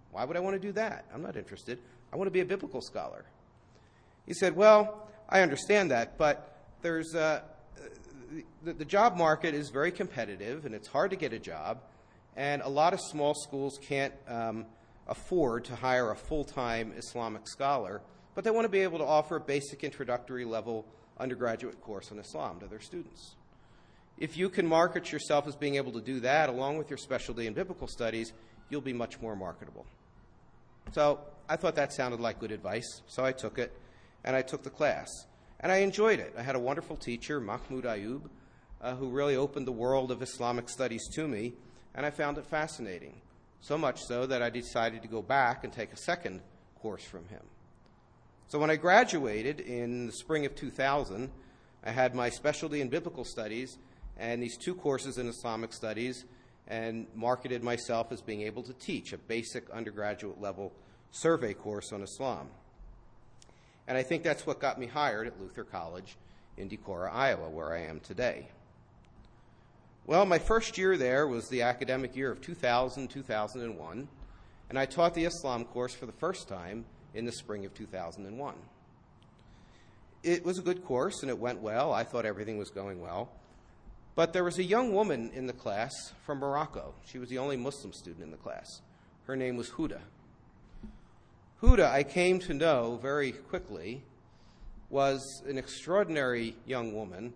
Why 0.09 0.25
would 0.25 0.37
I 0.37 0.39
want 0.39 0.55
to 0.55 0.59
do 0.59 0.71
that? 0.71 1.05
I'm 1.13 1.21
not 1.21 1.37
interested. 1.37 1.77
I 2.11 2.15
want 2.15 2.25
to 2.25 2.31
be 2.31 2.39
a 2.39 2.45
biblical 2.45 2.81
scholar. 2.81 3.23
He 4.25 4.33
said, 4.33 4.55
Well, 4.55 5.07
I 5.29 5.41
understand 5.41 5.91
that, 5.91 6.17
but 6.17 6.63
there's 6.81 7.13
uh, 7.13 7.41
the, 8.63 8.73
the 8.73 8.85
job 8.85 9.17
market 9.17 9.53
is 9.53 9.69
very 9.69 9.91
competitive 9.91 10.65
and 10.65 10.73
it's 10.73 10.87
hard 10.87 11.11
to 11.11 11.15
get 11.15 11.31
a 11.31 11.39
job, 11.39 11.77
and 12.35 12.63
a 12.63 12.69
lot 12.69 12.95
of 12.95 12.99
small 12.99 13.35
schools 13.35 13.77
can't. 13.83 14.15
Um, 14.27 14.65
afford 15.11 15.65
to 15.65 15.75
hire 15.75 16.09
a 16.09 16.15
full 16.15 16.45
time 16.45 16.93
Islamic 16.97 17.47
scholar, 17.47 18.01
but 18.33 18.43
they 18.43 18.49
want 18.49 18.65
to 18.65 18.69
be 18.69 18.79
able 18.79 18.97
to 18.97 19.05
offer 19.05 19.35
a 19.35 19.41
basic 19.41 19.83
introductory 19.83 20.45
level 20.45 20.85
undergraduate 21.19 21.79
course 21.81 22.11
on 22.11 22.17
Islam 22.17 22.59
to 22.61 22.67
their 22.67 22.79
students. 22.79 23.35
If 24.17 24.37
you 24.37 24.49
can 24.49 24.65
market 24.65 25.11
yourself 25.11 25.47
as 25.47 25.55
being 25.55 25.75
able 25.75 25.91
to 25.91 26.01
do 26.01 26.21
that 26.21 26.49
along 26.49 26.77
with 26.77 26.89
your 26.89 26.97
specialty 26.97 27.45
in 27.45 27.53
biblical 27.53 27.87
studies, 27.87 28.31
you'll 28.69 28.81
be 28.81 28.93
much 28.93 29.19
more 29.19 29.35
marketable. 29.35 29.85
So 30.93 31.19
I 31.49 31.57
thought 31.57 31.75
that 31.75 31.91
sounded 31.91 32.21
like 32.21 32.39
good 32.39 32.51
advice, 32.51 33.01
so 33.07 33.25
I 33.25 33.33
took 33.33 33.59
it 33.59 33.71
and 34.23 34.35
I 34.35 34.41
took 34.41 34.63
the 34.63 34.69
class. 34.69 35.09
And 35.59 35.71
I 35.71 35.77
enjoyed 35.77 36.19
it. 36.19 36.33
I 36.37 36.41
had 36.41 36.55
a 36.55 36.59
wonderful 36.59 36.95
teacher, 36.95 37.39
Mahmoud 37.39 37.83
Ayoub, 37.83 38.21
uh, 38.81 38.95
who 38.95 39.09
really 39.09 39.35
opened 39.35 39.67
the 39.67 39.71
world 39.71 40.09
of 40.09 40.21
Islamic 40.21 40.69
studies 40.69 41.07
to 41.15 41.27
me, 41.27 41.53
and 41.93 42.05
I 42.05 42.09
found 42.09 42.37
it 42.37 42.45
fascinating. 42.45 43.21
So 43.61 43.77
much 43.77 44.01
so 44.03 44.25
that 44.25 44.41
I 44.41 44.49
decided 44.49 45.03
to 45.03 45.07
go 45.07 45.21
back 45.21 45.63
and 45.63 45.71
take 45.71 45.93
a 45.93 45.97
second 45.97 46.41
course 46.81 47.03
from 47.03 47.27
him. 47.27 47.41
So 48.47 48.59
when 48.59 48.69
I 48.69 48.75
graduated 48.75 49.61
in 49.61 50.07
the 50.07 50.11
spring 50.11 50.45
of 50.45 50.55
2000, 50.55 51.29
I 51.83 51.91
had 51.91 52.13
my 52.15 52.29
specialty 52.29 52.81
in 52.81 52.89
biblical 52.89 53.23
studies 53.23 53.77
and 54.17 54.41
these 54.41 54.57
two 54.57 54.75
courses 54.75 55.17
in 55.17 55.27
Islamic 55.27 55.73
studies 55.73 56.25
and 56.67 57.07
marketed 57.15 57.63
myself 57.63 58.11
as 58.11 58.21
being 58.21 58.41
able 58.41 58.63
to 58.63 58.73
teach 58.73 59.13
a 59.13 59.17
basic 59.17 59.69
undergraduate 59.69 60.41
level 60.41 60.71
survey 61.11 61.53
course 61.53 61.91
on 61.91 62.01
Islam. 62.01 62.49
And 63.87 63.97
I 63.97 64.03
think 64.03 64.23
that's 64.23 64.45
what 64.45 64.59
got 64.59 64.79
me 64.79 64.87
hired 64.87 65.27
at 65.27 65.39
Luther 65.39 65.63
College 65.63 66.17
in 66.57 66.69
Decorah, 66.69 67.13
Iowa, 67.13 67.49
where 67.49 67.73
I 67.73 67.83
am 67.83 67.99
today. 67.99 68.47
Well, 70.07 70.25
my 70.25 70.39
first 70.39 70.77
year 70.77 70.97
there 70.97 71.27
was 71.27 71.47
the 71.49 71.61
academic 71.61 72.15
year 72.15 72.31
of 72.31 72.41
2000 72.41 73.07
2001, 73.07 74.07
and 74.69 74.79
I 74.79 74.85
taught 74.85 75.13
the 75.13 75.25
Islam 75.25 75.63
course 75.65 75.93
for 75.93 76.07
the 76.07 76.11
first 76.11 76.47
time 76.47 76.85
in 77.13 77.25
the 77.25 77.31
spring 77.31 77.65
of 77.65 77.73
2001. 77.73 78.55
It 80.23 80.43
was 80.43 80.57
a 80.57 80.61
good 80.61 80.83
course 80.85 81.21
and 81.21 81.29
it 81.29 81.37
went 81.37 81.61
well. 81.61 81.93
I 81.93 82.03
thought 82.03 82.25
everything 82.25 82.57
was 82.57 82.69
going 82.69 83.01
well. 83.01 83.29
But 84.15 84.33
there 84.33 84.43
was 84.43 84.59
a 84.59 84.63
young 84.63 84.93
woman 84.93 85.31
in 85.33 85.47
the 85.47 85.53
class 85.53 85.91
from 86.25 86.39
Morocco. 86.39 86.93
She 87.05 87.17
was 87.17 87.29
the 87.29 87.37
only 87.37 87.57
Muslim 87.57 87.93
student 87.93 88.23
in 88.23 88.31
the 88.31 88.37
class. 88.37 88.81
Her 89.25 89.35
name 89.35 89.55
was 89.55 89.69
Huda. 89.69 89.99
Huda, 91.61 91.89
I 91.89 92.03
came 92.03 92.39
to 92.39 92.53
know 92.53 92.99
very 93.01 93.31
quickly, 93.31 94.03
was 94.89 95.43
an 95.47 95.57
extraordinary 95.57 96.55
young 96.65 96.93
woman 96.93 97.33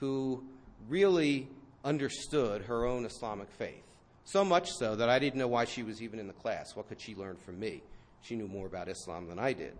who 0.00 0.44
really 0.88 1.48
understood 1.84 2.62
her 2.62 2.84
own 2.84 3.04
Islamic 3.04 3.50
faith. 3.50 3.84
So 4.24 4.44
much 4.44 4.70
so 4.70 4.94
that 4.96 5.08
I 5.08 5.18
didn't 5.18 5.38
know 5.38 5.48
why 5.48 5.64
she 5.64 5.82
was 5.82 6.02
even 6.02 6.18
in 6.18 6.26
the 6.26 6.32
class. 6.32 6.76
What 6.76 6.88
could 6.88 7.00
she 7.00 7.14
learn 7.14 7.36
from 7.36 7.58
me? 7.58 7.82
She 8.22 8.36
knew 8.36 8.48
more 8.48 8.66
about 8.66 8.88
Islam 8.88 9.28
than 9.28 9.38
I 9.38 9.52
did. 9.52 9.76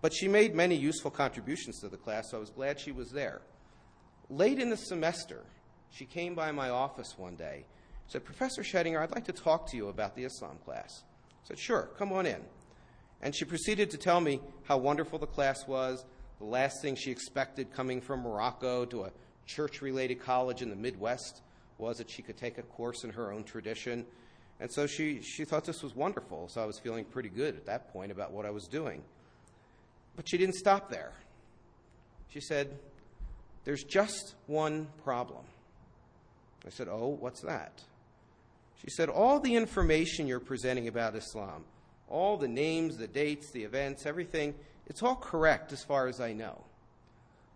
But 0.00 0.14
she 0.14 0.28
made 0.28 0.54
many 0.54 0.74
useful 0.74 1.10
contributions 1.10 1.80
to 1.80 1.88
the 1.88 1.96
class, 1.96 2.30
so 2.30 2.38
I 2.38 2.40
was 2.40 2.50
glad 2.50 2.80
she 2.80 2.92
was 2.92 3.10
there. 3.10 3.42
Late 4.30 4.58
in 4.58 4.70
the 4.70 4.76
semester, 4.76 5.44
she 5.90 6.06
came 6.06 6.34
by 6.34 6.52
my 6.52 6.70
office 6.70 7.14
one 7.18 7.36
day. 7.36 7.64
Said, 8.06 8.24
Professor 8.24 8.62
Shedinger, 8.62 9.00
I'd 9.00 9.12
like 9.12 9.26
to 9.26 9.32
talk 9.32 9.70
to 9.70 9.76
you 9.76 9.88
about 9.88 10.16
the 10.16 10.24
Islam 10.24 10.56
class. 10.64 11.04
I 11.44 11.48
said, 11.48 11.58
Sure, 11.58 11.90
come 11.98 12.12
on 12.12 12.26
in. 12.26 12.40
And 13.22 13.34
she 13.34 13.44
proceeded 13.44 13.90
to 13.90 13.98
tell 13.98 14.20
me 14.20 14.40
how 14.64 14.78
wonderful 14.78 15.18
the 15.18 15.26
class 15.26 15.66
was, 15.68 16.04
the 16.38 16.46
last 16.46 16.80
thing 16.80 16.96
she 16.96 17.10
expected 17.10 17.72
coming 17.72 18.00
from 18.00 18.20
Morocco 18.20 18.86
to 18.86 19.04
a 19.04 19.10
church 19.50 19.82
related 19.82 20.20
college 20.20 20.62
in 20.62 20.70
the 20.70 20.76
Midwest 20.76 21.42
was 21.78 21.98
that 21.98 22.08
she 22.08 22.22
could 22.22 22.36
take 22.36 22.58
a 22.58 22.62
course 22.62 23.04
in 23.04 23.10
her 23.10 23.32
own 23.32 23.42
tradition. 23.42 24.06
And 24.60 24.70
so 24.70 24.86
she, 24.86 25.22
she 25.22 25.44
thought 25.44 25.64
this 25.64 25.82
was 25.82 25.96
wonderful. 25.96 26.48
So 26.48 26.62
I 26.62 26.66
was 26.66 26.78
feeling 26.78 27.04
pretty 27.04 27.30
good 27.30 27.56
at 27.56 27.66
that 27.66 27.92
point 27.92 28.12
about 28.12 28.32
what 28.32 28.46
I 28.46 28.50
was 28.50 28.66
doing. 28.68 29.02
But 30.16 30.28
she 30.28 30.38
didn't 30.38 30.54
stop 30.54 30.90
there. 30.90 31.12
She 32.28 32.40
said, 32.40 32.78
There's 33.64 33.82
just 33.82 34.34
one 34.46 34.86
problem. 35.02 35.44
I 36.66 36.70
said, 36.70 36.88
Oh, 36.88 37.16
what's 37.18 37.40
that? 37.40 37.82
She 38.82 38.90
said, 38.90 39.08
All 39.08 39.40
the 39.40 39.56
information 39.56 40.26
you're 40.26 40.40
presenting 40.40 40.88
about 40.88 41.16
Islam, 41.16 41.64
all 42.08 42.36
the 42.36 42.48
names, 42.48 42.96
the 42.96 43.06
dates, 43.08 43.50
the 43.50 43.64
events, 43.64 44.06
everything, 44.06 44.54
it's 44.86 45.02
all 45.02 45.16
correct 45.16 45.72
as 45.72 45.82
far 45.82 46.06
as 46.06 46.20
I 46.20 46.32
know. 46.34 46.64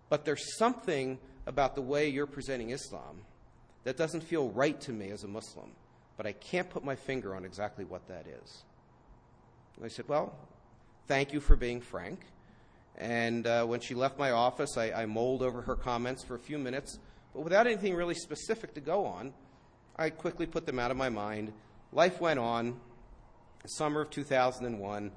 But 0.09 0.25
there's 0.25 0.57
something 0.57 1.19
about 1.47 1.75
the 1.75 1.83
way 1.83 2.09
you're 2.09 2.27
presenting 2.27 2.71
Islam 2.71 3.23
that 3.85 3.97
doesn't 3.97 4.23
feel 4.23 4.49
right 4.51 4.81
to 4.83 4.93
me 4.93 5.11
as 5.11 5.25
a 5.25 5.29
Muslim, 5.29 5.71
but 6.17 6.27
I 6.27 6.33
can't 6.33 6.69
put 6.69 6.85
my 6.85 6.97
finger 6.97 7.35
on 7.35 7.45
exactly 7.45 7.85
what 7.85 8.07
that 8.09 8.27
is. 8.27 8.65
And 9.77 9.85
I 9.85 9.89
said, 9.89 10.09
Well, 10.09 10.35
thank 11.07 11.33
you 11.33 11.41
for 11.41 11.57
being 11.57 11.81
frank. 11.81 12.21
And 12.97 13.47
uh, 13.47 13.65
when 13.67 13.81
she 13.81 13.95
left 13.95 14.19
my 14.19 14.31
office, 14.31 14.77
I, 14.77 14.93
I 14.93 15.07
mulled 15.07 15.43
over 15.43 15.63
her 15.63 15.75
comments 15.75 16.23
for 16.23 16.37
a 16.37 16.39
few 16.39 16.59
minutes, 16.59 16.99
but 17.35 17.43
without 17.43 17.67
anything 17.67 17.95
really 17.95 18.15
specific 18.15 18.75
to 18.75 18.81
go 18.81 19.05
on, 19.05 19.35
I 19.97 20.11
quickly 20.11 20.47
put 20.47 20.65
them 20.65 20.79
out 20.79 20.91
of 20.91 20.97
my 20.97 21.09
mind. 21.09 21.53
Life 21.93 22.21
went 22.21 22.39
on. 22.39 22.81
Summer 23.67 24.03
of 24.03 24.11
2001. 24.11 25.11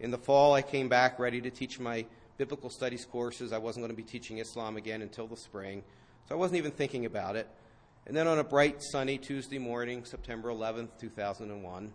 In 0.00 0.10
the 0.10 0.18
fall, 0.18 0.54
I 0.54 0.62
came 0.62 0.88
back 0.88 1.18
ready 1.18 1.40
to 1.40 1.50
teach 1.50 1.80
my 1.80 2.06
biblical 2.38 2.70
studies 2.70 3.04
courses. 3.04 3.52
I 3.52 3.58
wasn't 3.58 3.82
going 3.82 3.94
to 3.94 3.96
be 3.96 4.08
teaching 4.08 4.38
Islam 4.38 4.76
again 4.76 5.02
until 5.02 5.26
the 5.26 5.36
spring, 5.36 5.82
so 6.28 6.34
I 6.34 6.38
wasn't 6.38 6.58
even 6.58 6.70
thinking 6.70 7.04
about 7.04 7.36
it. 7.36 7.48
And 8.06 8.16
then 8.16 8.26
on 8.26 8.38
a 8.38 8.44
bright, 8.44 8.82
sunny 8.82 9.18
Tuesday 9.18 9.58
morning, 9.58 10.04
September 10.04 10.48
11th, 10.48 10.88
2001, 10.98 11.92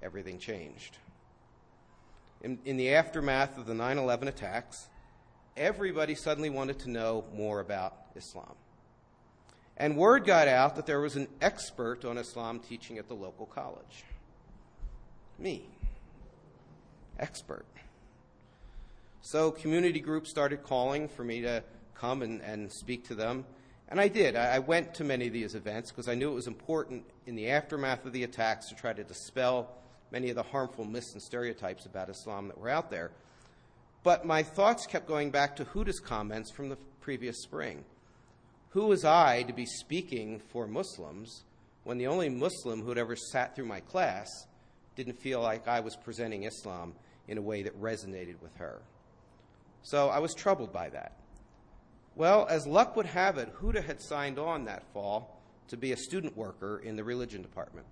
everything 0.00 0.38
changed. 0.38 0.98
In, 2.42 2.58
in 2.64 2.76
the 2.76 2.94
aftermath 2.94 3.58
of 3.58 3.66
the 3.66 3.74
9 3.74 3.98
11 3.98 4.28
attacks, 4.28 4.88
everybody 5.56 6.14
suddenly 6.14 6.50
wanted 6.50 6.78
to 6.80 6.90
know 6.90 7.24
more 7.34 7.60
about 7.60 7.96
Islam. 8.14 8.54
And 9.76 9.96
word 9.96 10.26
got 10.26 10.48
out 10.48 10.76
that 10.76 10.86
there 10.86 11.00
was 11.00 11.16
an 11.16 11.28
expert 11.40 12.04
on 12.04 12.18
Islam 12.18 12.60
teaching 12.60 12.98
at 12.98 13.08
the 13.08 13.14
local 13.14 13.46
college. 13.46 14.04
Me. 15.38 15.64
Expert. 17.18 17.66
So 19.22 19.52
community 19.52 20.00
groups 20.00 20.30
started 20.30 20.64
calling 20.64 21.08
for 21.08 21.22
me 21.22 21.42
to 21.42 21.62
come 21.94 22.22
and, 22.22 22.40
and 22.42 22.70
speak 22.70 23.06
to 23.06 23.14
them. 23.14 23.46
And 23.88 24.00
I 24.00 24.08
did. 24.08 24.34
I, 24.34 24.56
I 24.56 24.58
went 24.58 24.94
to 24.94 25.04
many 25.04 25.28
of 25.28 25.32
these 25.32 25.54
events 25.54 25.92
because 25.92 26.08
I 26.08 26.16
knew 26.16 26.30
it 26.30 26.34
was 26.34 26.48
important 26.48 27.04
in 27.26 27.36
the 27.36 27.48
aftermath 27.50 28.04
of 28.04 28.12
the 28.12 28.24
attacks 28.24 28.68
to 28.68 28.74
try 28.74 28.92
to 28.92 29.04
dispel 29.04 29.70
many 30.10 30.28
of 30.30 30.36
the 30.36 30.42
harmful 30.42 30.84
myths 30.84 31.12
and 31.12 31.22
stereotypes 31.22 31.86
about 31.86 32.10
Islam 32.10 32.48
that 32.48 32.58
were 32.58 32.68
out 32.68 32.90
there. 32.90 33.12
But 34.02 34.26
my 34.26 34.42
thoughts 34.42 34.86
kept 34.86 35.06
going 35.06 35.30
back 35.30 35.54
to 35.56 35.64
Huda's 35.64 36.00
comments 36.00 36.50
from 36.50 36.68
the 36.68 36.76
previous 37.00 37.42
spring. 37.42 37.84
Who 38.70 38.86
was 38.86 39.04
I 39.04 39.44
to 39.44 39.52
be 39.52 39.66
speaking 39.66 40.40
for 40.50 40.66
Muslims 40.66 41.44
when 41.84 41.98
the 41.98 42.08
only 42.08 42.28
Muslim 42.28 42.82
who 42.82 42.88
had 42.88 42.98
ever 42.98 43.14
sat 43.14 43.54
through 43.54 43.66
my 43.66 43.80
class 43.80 44.28
didn't 44.96 45.20
feel 45.20 45.40
like 45.40 45.68
I 45.68 45.78
was 45.78 45.94
presenting 45.94 46.42
Islam 46.42 46.94
in 47.28 47.38
a 47.38 47.42
way 47.42 47.62
that 47.62 47.80
resonated 47.80 48.42
with 48.42 48.56
her? 48.56 48.80
So 49.82 50.08
I 50.08 50.18
was 50.18 50.34
troubled 50.34 50.72
by 50.72 50.90
that. 50.90 51.16
Well, 52.14 52.46
as 52.48 52.66
luck 52.66 52.94
would 52.96 53.06
have 53.06 53.38
it, 53.38 53.54
Huda 53.56 53.84
had 53.84 54.00
signed 54.00 54.38
on 54.38 54.66
that 54.66 54.84
fall 54.92 55.40
to 55.68 55.76
be 55.76 55.92
a 55.92 55.96
student 55.96 56.36
worker 56.36 56.78
in 56.84 56.96
the 56.96 57.04
religion 57.04 57.42
department. 57.42 57.86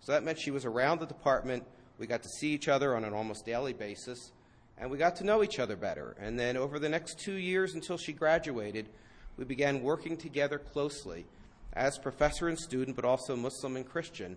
So 0.00 0.12
that 0.12 0.22
meant 0.22 0.38
she 0.38 0.50
was 0.50 0.64
around 0.64 1.00
the 1.00 1.06
department. 1.06 1.64
We 1.98 2.06
got 2.06 2.22
to 2.22 2.28
see 2.28 2.52
each 2.52 2.68
other 2.68 2.94
on 2.96 3.04
an 3.04 3.12
almost 3.12 3.44
daily 3.44 3.72
basis, 3.72 4.32
and 4.78 4.90
we 4.90 4.96
got 4.96 5.16
to 5.16 5.24
know 5.24 5.42
each 5.42 5.58
other 5.58 5.76
better. 5.76 6.16
And 6.18 6.38
then 6.38 6.56
over 6.56 6.78
the 6.78 6.88
next 6.88 7.18
two 7.18 7.34
years 7.34 7.74
until 7.74 7.98
she 7.98 8.12
graduated, 8.12 8.88
we 9.36 9.44
began 9.44 9.82
working 9.82 10.16
together 10.16 10.58
closely 10.58 11.26
as 11.72 11.98
professor 11.98 12.48
and 12.48 12.58
student, 12.58 12.96
but 12.96 13.04
also 13.04 13.36
Muslim 13.36 13.76
and 13.76 13.88
Christian, 13.88 14.36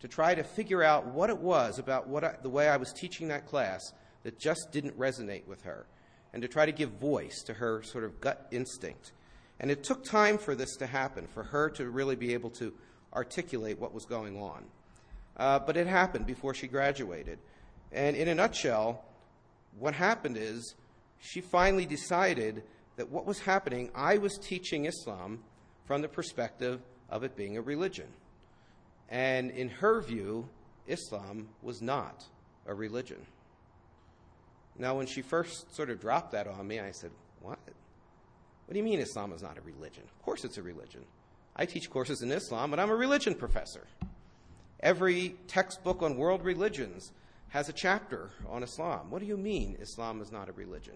to 0.00 0.08
try 0.08 0.34
to 0.34 0.42
figure 0.42 0.82
out 0.82 1.06
what 1.06 1.30
it 1.30 1.38
was 1.38 1.78
about 1.78 2.08
what 2.08 2.24
I, 2.24 2.34
the 2.42 2.48
way 2.48 2.68
I 2.68 2.76
was 2.76 2.92
teaching 2.92 3.28
that 3.28 3.46
class 3.46 3.92
that 4.22 4.38
just 4.38 4.68
didn't 4.72 4.98
resonate 4.98 5.46
with 5.46 5.62
her, 5.62 5.86
and 6.32 6.42
to 6.42 6.48
try 6.48 6.66
to 6.66 6.72
give 6.72 6.90
voice 6.92 7.42
to 7.42 7.54
her 7.54 7.82
sort 7.82 8.04
of 8.04 8.20
gut 8.20 8.46
instinct. 8.50 9.12
And 9.58 9.70
it 9.70 9.84
took 9.84 10.04
time 10.04 10.38
for 10.38 10.54
this 10.54 10.76
to 10.76 10.86
happen, 10.86 11.26
for 11.26 11.42
her 11.42 11.68
to 11.70 11.90
really 11.90 12.16
be 12.16 12.32
able 12.32 12.50
to 12.50 12.72
articulate 13.12 13.78
what 13.78 13.92
was 13.92 14.06
going 14.06 14.40
on. 14.40 14.64
Uh, 15.36 15.58
but 15.58 15.76
it 15.76 15.86
happened 15.86 16.26
before 16.26 16.54
she 16.54 16.66
graduated. 16.66 17.38
And 17.92 18.16
in 18.16 18.28
a 18.28 18.34
nutshell, 18.34 19.04
what 19.78 19.94
happened 19.94 20.36
is 20.36 20.74
she 21.18 21.40
finally 21.40 21.86
decided 21.86 22.62
that 22.96 23.10
what 23.10 23.26
was 23.26 23.40
happening, 23.40 23.90
I 23.94 24.18
was 24.18 24.38
teaching 24.38 24.86
Islam 24.86 25.40
from 25.86 26.02
the 26.02 26.08
perspective 26.08 26.80
of 27.08 27.24
it 27.24 27.36
being 27.36 27.56
a 27.56 27.62
religion. 27.62 28.06
And 29.08 29.50
in 29.50 29.68
her 29.68 30.00
view, 30.00 30.48
Islam 30.86 31.48
was 31.62 31.82
not 31.82 32.24
a 32.66 32.74
religion. 32.74 33.26
Now, 34.78 34.96
when 34.96 35.06
she 35.06 35.22
first 35.22 35.74
sort 35.74 35.90
of 35.90 36.00
dropped 36.00 36.32
that 36.32 36.46
on 36.46 36.66
me, 36.66 36.80
I 36.80 36.92
said, 36.92 37.10
What? 37.40 37.58
What 38.66 38.74
do 38.74 38.78
you 38.78 38.84
mean 38.84 39.00
Islam 39.00 39.32
is 39.32 39.42
not 39.42 39.58
a 39.58 39.60
religion? 39.62 40.04
Of 40.04 40.24
course 40.24 40.44
it's 40.44 40.56
a 40.56 40.62
religion. 40.62 41.04
I 41.56 41.66
teach 41.66 41.90
courses 41.90 42.22
in 42.22 42.30
Islam, 42.30 42.72
and 42.72 42.80
I'm 42.80 42.90
a 42.90 42.94
religion 42.94 43.34
professor. 43.34 43.86
Every 44.78 45.34
textbook 45.48 46.02
on 46.02 46.16
world 46.16 46.44
religions 46.44 47.12
has 47.48 47.68
a 47.68 47.72
chapter 47.72 48.30
on 48.48 48.62
Islam. 48.62 49.10
What 49.10 49.20
do 49.20 49.26
you 49.26 49.36
mean 49.36 49.76
Islam 49.80 50.22
is 50.22 50.30
not 50.30 50.48
a 50.48 50.52
religion? 50.52 50.94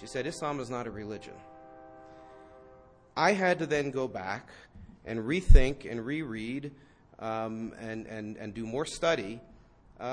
She 0.00 0.06
said, 0.06 0.26
Islam 0.26 0.60
is 0.60 0.70
not 0.70 0.86
a 0.86 0.90
religion. 0.90 1.34
I 3.16 3.32
had 3.32 3.58
to 3.58 3.66
then 3.66 3.90
go 3.90 4.08
back 4.08 4.48
and 5.04 5.20
rethink 5.20 5.90
and 5.90 6.04
reread 6.04 6.72
um, 7.18 7.74
and, 7.78 8.06
and, 8.06 8.36
and 8.38 8.54
do 8.54 8.66
more 8.66 8.86
study 8.86 9.40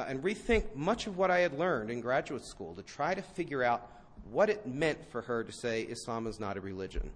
and 0.08 0.22
rethink 0.22 0.76
much 0.76 1.08
of 1.08 1.18
what 1.18 1.32
I 1.32 1.40
had 1.40 1.58
learned 1.58 1.90
in 1.90 2.02
graduate 2.02 2.46
school 2.46 2.76
to 2.76 2.84
try 2.84 3.14
to 3.14 3.22
figure 3.22 3.64
out 3.64 3.90
what 4.30 4.50
it 4.50 4.68
meant 4.68 5.10
for 5.12 5.22
her 5.22 5.44
to 5.44 5.52
say 5.52 5.84
Islam 5.84 6.28
is 6.28 6.40
not 6.40 6.58
a 6.58 6.62
religion. 6.62 7.12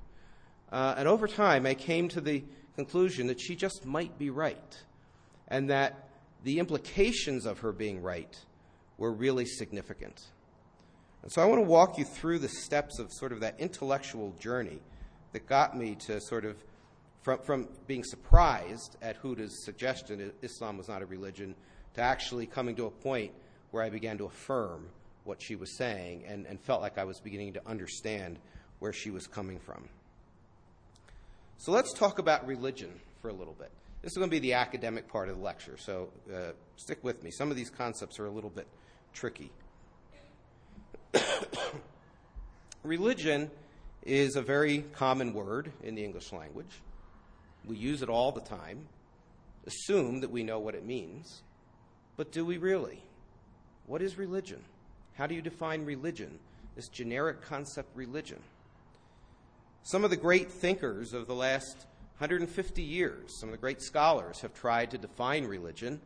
Uh, 0.72 0.96
and 0.98 1.08
over 1.08 1.28
time, 1.28 1.66
I 1.66 1.74
came 1.74 2.08
to 2.10 2.22
the 2.22 2.44
conclusion 2.76 3.28
that 3.28 3.40
she 3.42 3.56
just 3.56 3.86
might 3.86 4.18
be 4.18 4.30
right 4.30 4.78
and 5.50 5.70
that 5.70 6.08
the 6.44 6.60
implications 6.60 7.46
of 7.46 7.60
her 7.60 7.74
being 7.74 8.02
right 8.02 8.38
were 8.98 9.12
really 9.12 9.46
significant. 9.46 10.22
And 11.24 11.32
so 11.32 11.42
I 11.42 11.46
want 11.46 11.62
to 11.62 11.68
walk 11.68 11.98
you 11.98 12.06
through 12.06 12.40
the 12.40 12.48
steps 12.48 13.00
of 13.00 13.12
sort 13.12 13.32
of 13.32 13.42
that 13.42 13.60
intellectual 13.60 14.34
journey 14.40 14.80
that 15.34 15.46
got 15.46 15.78
me 15.78 15.96
to 16.08 16.20
sort 16.22 16.46
of, 16.46 16.56
from, 17.22 17.40
from 17.40 17.68
being 17.86 18.04
surprised 18.04 18.98
at 19.02 19.18
Huda's 19.18 19.64
suggestion 19.66 20.20
that 20.20 20.36
Islam 20.42 20.78
was 20.78 20.88
not 20.88 21.02
a 21.02 21.06
religion, 21.06 21.54
to 21.96 22.02
actually 22.02 22.46
coming 22.46 22.76
to 22.76 22.86
a 22.86 22.92
point 22.92 23.32
where 23.72 23.84
I 23.84 23.90
began 23.90 24.18
to 24.20 24.26
affirm 24.26 24.88
what 25.24 25.42
she 25.42 25.56
was 25.56 25.78
saying 25.78 26.24
and, 26.28 26.46
and 26.46 26.60
felt 26.60 26.82
like 26.82 26.98
I 26.98 27.04
was 27.04 27.20
beginning 27.20 27.54
to 27.54 27.68
understand 27.68 28.40
where 28.80 28.94
she 28.94 29.12
was 29.12 29.28
coming 29.28 29.60
from. 29.60 29.88
So 31.58 31.72
let's 31.72 31.94
talk 31.94 32.20
about 32.20 32.48
religion 32.48 32.92
for 33.22 33.30
a 33.30 33.34
little 33.34 33.54
bit. 33.54 33.72
This 34.02 34.14
is 34.14 34.18
going 34.18 34.30
to 34.30 34.36
be 34.36 34.40
the 34.40 34.54
academic 34.54 35.08
part 35.08 35.30
of 35.30 35.38
the 35.38 35.44
lecture, 35.44 35.78
so 35.78 36.10
uh, 36.34 36.54
stick 36.76 37.04
with 37.04 37.22
me. 37.22 37.30
Some 37.30 37.52
of 37.52 37.56
these 37.56 37.70
concepts 37.70 38.20
are 38.20 38.26
a 38.26 38.32
little 38.32 38.50
bit 38.50 38.68
tricky. 39.14 39.52
Religion 42.84 43.52
is 44.04 44.36
a 44.36 44.42
very 44.42 44.80
common 44.94 45.34
word 45.34 45.72
in 45.84 45.94
the 45.94 46.04
English 46.04 46.34
language. 46.34 46.82
We 47.64 47.78
use 47.78 48.02
it 48.02 48.10
all 48.10 48.32
the 48.32 48.42
time, 48.42 48.88
assume 49.68 50.22
that 50.22 50.32
we 50.32 50.42
know 50.42 50.60
what 50.60 50.74
it 50.74 50.84
means. 50.84 51.44
But 52.22 52.32
do 52.32 52.46
we 52.46 52.60
really? 52.60 53.02
What 53.88 54.04
is 54.04 54.16
religion? 54.16 54.62
How 55.16 55.26
do 55.26 55.34
you 55.34 55.42
define 55.42 55.86
religion, 55.86 56.38
this 56.76 56.88
generic 56.88 57.42
concept, 57.42 57.90
religion? 57.96 58.38
Some 59.82 60.04
of 60.04 60.12
the 60.12 60.18
great 60.18 60.52
thinkers 60.52 61.14
of 61.14 61.26
the 61.26 61.34
last 61.34 61.88
150 62.20 62.84
years, 62.84 63.40
some 63.40 63.50
of 63.50 63.54
the 63.54 63.58
great 63.58 63.82
scholars 63.82 64.40
have 64.42 64.54
tried 64.54 64.92
to 64.92 65.00
define 65.00 65.46
religion, 65.46 66.00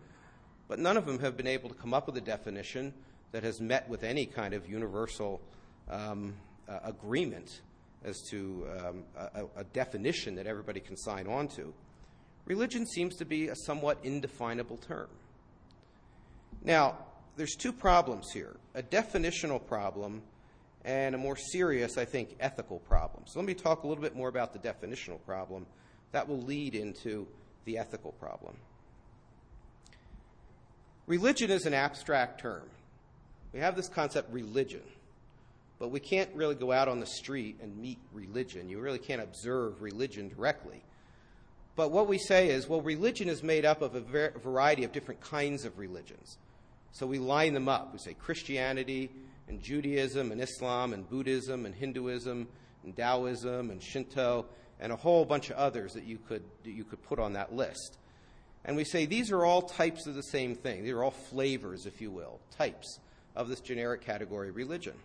but 0.70 0.80
none 0.80 0.96
of 0.96 1.06
them 1.06 1.20
have 1.20 1.36
been 1.36 1.48
able 1.48 1.68
to 1.68 1.76
come 1.76 1.94
up 1.94 2.08
with 2.08 2.16
a 2.16 2.22
definition 2.22 2.94
that 3.34 3.44
has 3.44 3.60
met 3.60 3.90
with 3.90 4.06
any 4.06 4.26
kind 4.26 4.54
of 4.54 4.70
universal 4.70 5.42
um, 5.90 6.34
uh, 6.70 6.80
agreement 6.86 7.60
as 8.06 8.22
to 8.30 8.66
um, 8.80 9.04
a, 9.18 9.44
a 9.58 9.64
definition 9.66 10.36
that 10.36 10.48
everybody 10.48 10.80
can 10.80 10.96
sign 10.96 11.28
on 11.28 11.50
to. 11.50 11.74
Religion 12.46 12.86
seems 12.86 13.18
to 13.18 13.26
be 13.26 13.50
a 13.50 13.56
somewhat 13.66 13.98
indefinable 14.02 14.78
term. 14.78 15.10
Now, 16.66 16.98
there's 17.38 17.56
two 17.56 17.72
problems 17.72 18.32
here 18.32 18.58
a 18.74 18.82
definitional 18.84 19.66
problem 19.66 20.22
and 20.84 21.16
a 21.16 21.18
more 21.18 21.38
serious, 21.38 21.98
I 21.98 22.06
think, 22.06 22.36
ethical 22.40 22.80
problem. 22.80 23.24
So 23.26 23.40
let 23.40 23.48
me 23.48 23.54
talk 23.54 23.84
a 23.84 23.88
little 23.88 24.04
bit 24.04 24.16
more 24.16 24.28
about 24.28 24.54
the 24.54 24.60
definitional 24.60 25.20
problem 25.26 25.66
that 26.12 26.28
will 26.28 26.42
lead 26.42 26.76
into 26.76 27.28
the 27.66 27.78
ethical 27.78 28.12
problem. 28.14 28.56
Religion 31.08 31.52
is 31.52 31.66
an 31.66 31.74
abstract 31.74 32.42
term. 32.42 32.64
We 33.54 33.60
have 33.60 33.76
this 33.76 33.88
concept, 33.88 34.32
religion, 34.34 34.82
but 35.80 35.90
we 35.90 36.00
can't 36.00 36.30
really 36.36 36.56
go 36.56 36.72
out 36.72 36.88
on 36.88 37.00
the 37.00 37.06
street 37.06 37.58
and 37.62 37.78
meet 37.78 38.00
religion. 38.12 38.70
You 38.70 38.80
really 38.80 39.00
can't 39.00 39.22
observe 39.22 39.82
religion 39.82 40.30
directly. 40.30 40.84
But 41.76 41.92
what 41.92 42.08
we 42.08 42.18
say 42.18 42.50
is, 42.50 42.68
well, 42.68 42.82
religion 42.82 43.28
is 43.28 43.44
made 43.44 43.66
up 43.66 43.82
of 43.82 43.96
a 43.96 44.02
variety 44.40 44.84
of 44.84 44.92
different 44.92 45.22
kinds 45.22 45.66
of 45.66 45.78
religions. 45.78 46.38
So 46.96 47.06
we 47.06 47.20
line 47.20 47.54
them 47.54 47.68
up. 47.68 47.92
We 47.92 48.00
say 48.00 48.14
Christianity 48.14 49.12
and 49.50 49.62
Judaism 49.62 50.32
and 50.32 50.40
Islam 50.40 50.94
and 50.94 51.08
Buddhism 51.10 51.66
and 51.66 51.76
Hinduism 51.76 52.48
and 52.86 52.96
Taoism 52.96 53.70
and 53.70 53.84
Shinto 53.84 54.46
and 54.80 54.94
a 54.94 54.96
whole 54.96 55.26
bunch 55.26 55.50
of 55.50 55.58
others 55.58 55.92
that 55.96 56.06
you 56.06 56.18
could, 56.18 56.42
that 56.64 56.72
you 56.72 56.86
could 56.86 57.04
put 57.04 57.20
on 57.20 57.34
that 57.34 57.54
list. 57.54 57.98
And 58.64 58.78
we 58.78 58.86
say 58.86 59.06
these 59.06 59.30
are 59.30 59.44
all 59.44 59.62
types 59.62 60.08
of 60.08 60.16
the 60.16 60.24
same 60.24 60.56
thing. 60.56 60.86
These 60.86 60.94
are 60.94 61.04
all 61.04 61.12
flavors, 61.12 61.86
if 61.86 62.00
you 62.00 62.12
will, 62.12 62.40
types 62.58 63.02
of 63.36 63.50
this 63.50 63.60
generic 63.60 64.00
category 64.00 64.52
religion. 64.52 64.96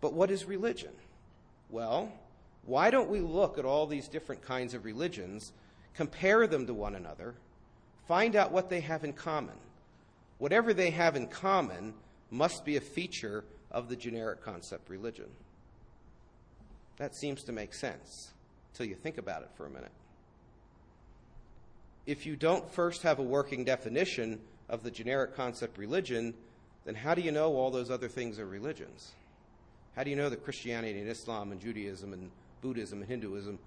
But 0.00 0.14
what 0.14 0.30
is 0.30 0.46
religion? 0.46 0.92
Well, 1.68 2.10
why 2.64 2.90
don't 2.90 3.10
we 3.10 3.20
look 3.20 3.58
at 3.58 3.66
all 3.66 3.86
these 3.86 4.08
different 4.08 4.40
kinds 4.40 4.72
of 4.72 4.86
religions, 4.86 5.52
compare 5.92 6.46
them 6.46 6.66
to 6.66 6.72
one 6.72 6.94
another, 6.94 7.34
find 8.08 8.34
out 8.34 8.52
what 8.52 8.70
they 8.70 8.80
have 8.80 9.04
in 9.04 9.12
common? 9.12 9.56
Whatever 10.40 10.72
they 10.72 10.90
have 10.90 11.16
in 11.16 11.26
common 11.28 11.92
must 12.30 12.64
be 12.64 12.76
a 12.76 12.80
feature 12.80 13.44
of 13.70 13.90
the 13.90 13.94
generic 13.94 14.42
concept 14.42 14.88
religion. 14.88 15.26
That 16.96 17.14
seems 17.14 17.44
to 17.44 17.52
make 17.52 17.74
sense 17.74 18.32
until 18.72 18.86
you 18.86 18.94
think 18.94 19.18
about 19.18 19.42
it 19.42 19.50
for 19.54 19.66
a 19.66 19.70
minute. 19.70 19.92
If 22.06 22.24
you 22.24 22.36
don't 22.36 22.68
first 22.72 23.02
have 23.02 23.18
a 23.18 23.22
working 23.22 23.64
definition 23.64 24.40
of 24.70 24.82
the 24.82 24.90
generic 24.90 25.36
concept 25.36 25.76
religion, 25.76 26.32
then 26.86 26.94
how 26.94 27.14
do 27.14 27.20
you 27.20 27.32
know 27.32 27.54
all 27.54 27.70
those 27.70 27.90
other 27.90 28.08
things 28.08 28.38
are 28.38 28.46
religions? 28.46 29.12
How 29.94 30.04
do 30.04 30.10
you 30.10 30.16
know 30.16 30.30
that 30.30 30.42
Christianity 30.42 30.98
and 30.98 31.08
Islam 31.08 31.52
and 31.52 31.60
Judaism 31.60 32.14
and 32.14 32.30
Buddhism 32.62 33.00
and 33.00 33.08
Hinduism 33.08 33.58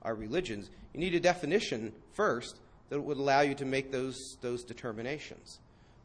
are 0.00 0.14
religions, 0.14 0.70
you 0.94 1.00
need 1.00 1.14
a 1.14 1.20
definition 1.20 1.92
first 2.14 2.56
that 2.88 3.00
would 3.00 3.18
allow 3.18 3.42
you 3.42 3.54
to 3.56 3.66
make 3.66 3.92
those, 3.92 4.38
those 4.40 4.64
determinations. 4.64 5.58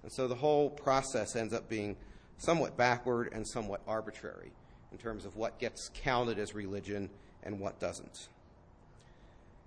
And 0.08 0.14
so 0.14 0.30
the 0.30 0.36
whole 0.36 0.70
process 0.70 1.36
ends 1.36 1.54
up 1.54 1.68
being 1.68 1.98
somewhat 2.38 2.78
backward 2.78 3.34
and 3.34 3.46
somewhat 3.46 3.82
arbitrary 3.86 4.54
in 4.94 4.98
terms 4.98 5.26
of 5.26 5.36
what 5.36 5.60
gets 5.60 5.92
counted 5.94 6.40
as 6.40 6.56
religion 6.56 7.10
and 7.44 7.60
what 7.60 7.78
doesn't. 7.82 8.30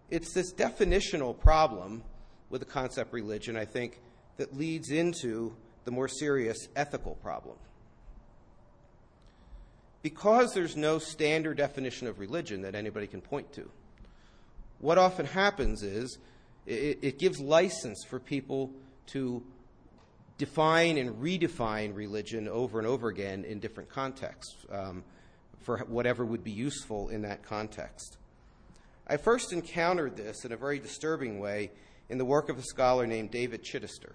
It's 0.08 0.32
this 0.32 0.54
definitional 0.54 1.38
problem 1.38 2.02
with 2.48 2.62
the 2.62 2.66
concept 2.66 3.12
religion, 3.12 3.54
I 3.54 3.66
think, 3.66 4.00
that 4.38 4.56
leads 4.56 4.88
into 4.88 5.54
the 5.84 5.90
more 5.90 6.08
serious 6.08 6.68
ethical 6.74 7.16
problem. 7.16 7.58
Because 10.00 10.54
there's 10.54 10.74
no 10.74 10.98
standard 10.98 11.58
definition 11.58 12.06
of 12.06 12.18
religion 12.18 12.62
that 12.62 12.74
anybody 12.74 13.06
can 13.06 13.20
point 13.20 13.52
to, 13.52 13.70
what 14.78 14.96
often 14.96 15.26
happens 15.26 15.82
is 15.82 16.16
it, 16.64 17.00
it 17.02 17.18
gives 17.18 17.40
license 17.40 18.06
for 18.08 18.18
people 18.18 18.70
to 19.08 19.42
define 20.40 20.96
and 20.96 21.22
redefine 21.22 21.94
religion 21.94 22.48
over 22.48 22.78
and 22.78 22.88
over 22.88 23.08
again 23.08 23.44
in 23.44 23.60
different 23.60 23.90
contexts 23.90 24.56
um, 24.72 25.04
for 25.60 25.80
whatever 25.80 26.24
would 26.24 26.42
be 26.42 26.50
useful 26.50 27.10
in 27.10 27.20
that 27.22 27.42
context. 27.42 28.16
I 29.06 29.18
first 29.18 29.52
encountered 29.52 30.16
this 30.16 30.46
in 30.46 30.52
a 30.52 30.56
very 30.56 30.78
disturbing 30.78 31.40
way 31.40 31.72
in 32.08 32.16
the 32.16 32.24
work 32.24 32.48
of 32.48 32.56
a 32.56 32.62
scholar 32.62 33.06
named 33.06 33.30
David 33.30 33.62
Chidester. 33.62 34.14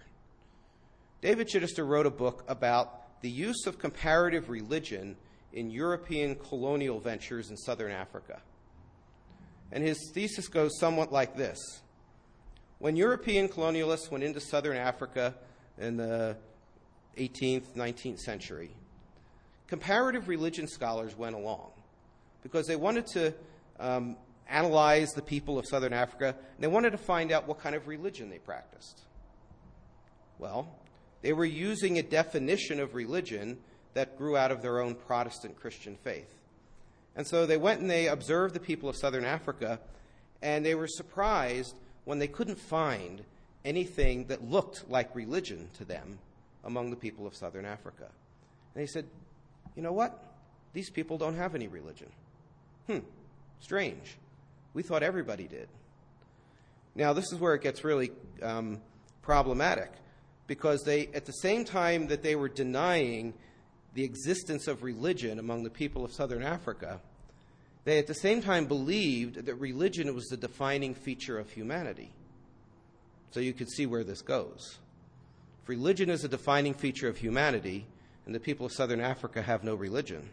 David 1.22 1.48
Chidester 1.48 1.88
wrote 1.88 2.08
a 2.08 2.12
book 2.12 2.44
about 2.48 3.22
the 3.22 3.30
use 3.30 3.68
of 3.68 3.78
comparative 3.78 4.50
religion 4.50 5.16
in 5.54 5.70
European 5.70 6.34
colonial 6.34 7.00
ventures 7.00 7.52
in 7.52 7.58
southern 7.58 7.92
Africa. 7.92 8.42
And 9.72 9.84
his 9.84 10.10
thesis 10.12 10.48
goes 10.48 10.80
somewhat 10.80 11.12
like 11.12 11.38
this 11.38 11.60
When 12.80 12.96
European 12.96 13.48
colonialists 13.48 14.10
went 14.10 14.24
into 14.24 14.40
southern 14.40 14.78
Africa 14.78 15.36
in 15.78 15.98
the 15.98 16.38
18th, 17.18 17.76
19th 17.76 18.20
century, 18.20 18.72
comparative 19.68 20.28
religion 20.28 20.68
scholars 20.68 21.18
went 21.18 21.36
along 21.36 21.72
because 22.44 22.68
they 22.68 22.76
wanted 22.76 23.08
to 23.08 23.34
um, 23.80 24.16
analyze 24.48 25.14
the 25.14 25.22
people 25.22 25.58
of 25.58 25.66
southern 25.66 25.94
Africa 25.94 26.36
and 26.38 26.64
they 26.64 26.68
wanted 26.68 26.92
to 26.92 26.98
find 26.98 27.32
out 27.32 27.48
what 27.48 27.60
kind 27.60 27.76
of 27.76 27.88
religion 27.88 28.30
they 28.30 28.40
practiced. 28.40 29.02
Well, 30.38 30.68
they 31.22 31.34
were 31.34 31.46
using 31.46 31.98
a 31.98 32.04
definition 32.04 32.80
of 32.80 32.94
religion 32.94 33.58
that 33.94 34.18
grew 34.18 34.38
out 34.38 34.52
of 34.52 34.62
their 34.62 34.82
own 34.82 34.96
Protestant 34.96 35.60
Christian 35.60 35.96
faith. 36.04 36.30
And 37.16 37.26
so 37.26 37.46
they 37.46 37.58
went 37.58 37.82
and 37.82 37.90
they 37.90 38.08
observed 38.08 38.54
the 38.54 38.60
people 38.60 38.90
of 38.90 38.98
southern 38.98 39.26
Africa, 39.26 39.80
and 40.42 40.66
they 40.66 40.76
were 40.76 40.88
surprised 40.88 41.74
when 42.04 42.20
they 42.20 42.28
couldn't 42.28 42.60
find 42.60 43.24
anything 43.66 44.26
that 44.28 44.44
looked 44.44 44.90
like 44.90 45.14
religion 45.16 45.70
to 45.78 45.84
them 45.84 46.20
among 46.64 46.92
the 46.92 46.96
people 46.96 47.28
of 47.28 47.36
southern 47.36 47.66
Africa. 47.66 48.06
And 48.74 48.84
they 48.84 48.88
said, 48.88 49.06
You 49.76 49.82
know 49.82 49.92
what? 49.92 50.24
These 50.74 50.90
people 50.90 51.18
don't 51.18 51.36
have 51.36 51.56
any 51.56 51.68
religion. 51.68 52.10
Hmm, 52.88 53.00
strange. 53.60 54.18
We 54.74 54.84
thought 54.84 55.04
everybody 55.04 55.48
did. 55.48 55.68
Now, 56.96 57.14
this 57.14 57.32
is 57.32 57.40
where 57.40 57.56
it 57.56 57.62
gets 57.62 57.84
really 57.84 58.12
um, 58.42 58.82
problematic 59.22 59.92
because 60.48 60.84
they, 60.84 61.08
at 61.08 61.26
the 61.26 61.34
same 61.34 61.66
time 61.66 62.08
that 62.08 62.24
they 62.24 62.36
were 62.36 62.50
denying 62.50 63.34
the 63.94 64.04
existence 64.04 64.68
of 64.68 64.84
religion 64.84 65.40
among 65.40 65.64
the 65.64 65.70
people 65.70 66.06
of 66.06 66.14
southern 66.14 66.44
Africa, 66.44 67.00
they 67.86 68.00
at 68.00 68.08
the 68.08 68.14
same 68.14 68.42
time 68.42 68.66
believed 68.66 69.46
that 69.46 69.56
religion 69.56 70.14
was 70.14 70.26
the 70.26 70.38
defining 70.38 70.94
feature 70.94 71.38
of 71.40 71.50
humanity. 71.50 72.12
So 73.32 73.40
you 73.40 73.54
could 73.54 73.70
see 73.70 73.86
where 73.86 74.04
this 74.04 74.22
goes. 74.22 74.78
If 75.64 75.70
religion 75.70 76.10
is 76.10 76.24
a 76.24 76.30
defining 76.30 76.74
feature 76.74 77.10
of 77.10 77.18
humanity, 77.18 77.86
and 78.26 78.34
the 78.34 78.40
people 78.40 78.66
of 78.66 78.72
southern 78.72 79.02
Africa 79.02 79.42
have 79.42 79.64
no 79.64 79.76
religion, 79.76 80.30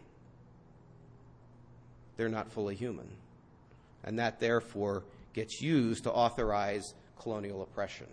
they're 2.17 2.29
not 2.29 2.51
fully 2.51 2.75
human. 2.75 3.09
And 4.03 4.19
that 4.19 4.39
therefore 4.39 5.03
gets 5.33 5.61
used 5.61 6.03
to 6.03 6.11
authorize 6.11 6.93
colonial 7.19 7.61
oppression 7.61 8.07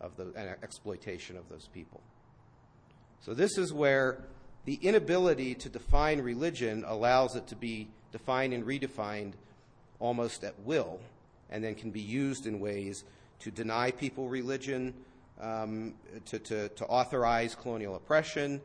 of 0.00 0.16
the, 0.16 0.24
and 0.36 0.48
exploitation 0.62 1.36
of 1.36 1.48
those 1.48 1.68
people. 1.72 2.00
So 3.20 3.34
this 3.34 3.56
is 3.56 3.72
where 3.72 4.18
the 4.64 4.74
inability 4.74 5.54
to 5.56 5.68
define 5.68 6.20
religion 6.20 6.84
allows 6.86 7.36
it 7.36 7.46
to 7.48 7.56
be 7.56 7.88
defined 8.12 8.52
and 8.52 8.64
redefined 8.64 9.32
almost 9.98 10.44
at 10.44 10.58
will, 10.60 11.00
and 11.50 11.62
then 11.62 11.74
can 11.74 11.90
be 11.90 12.00
used 12.00 12.46
in 12.46 12.60
ways 12.60 13.04
to 13.40 13.50
deny 13.50 13.90
people 13.90 14.28
religion, 14.28 14.94
um, 15.40 15.94
to, 16.26 16.38
to, 16.38 16.68
to, 16.70 16.84
authorize 16.86 17.54
colonial 17.54 17.96
oppression 17.96 18.60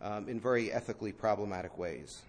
um, 0.00 0.28
in 0.28 0.40
very 0.40 0.72
ethically 0.72 1.12
problematic 1.12 1.76
ways. 1.76 2.22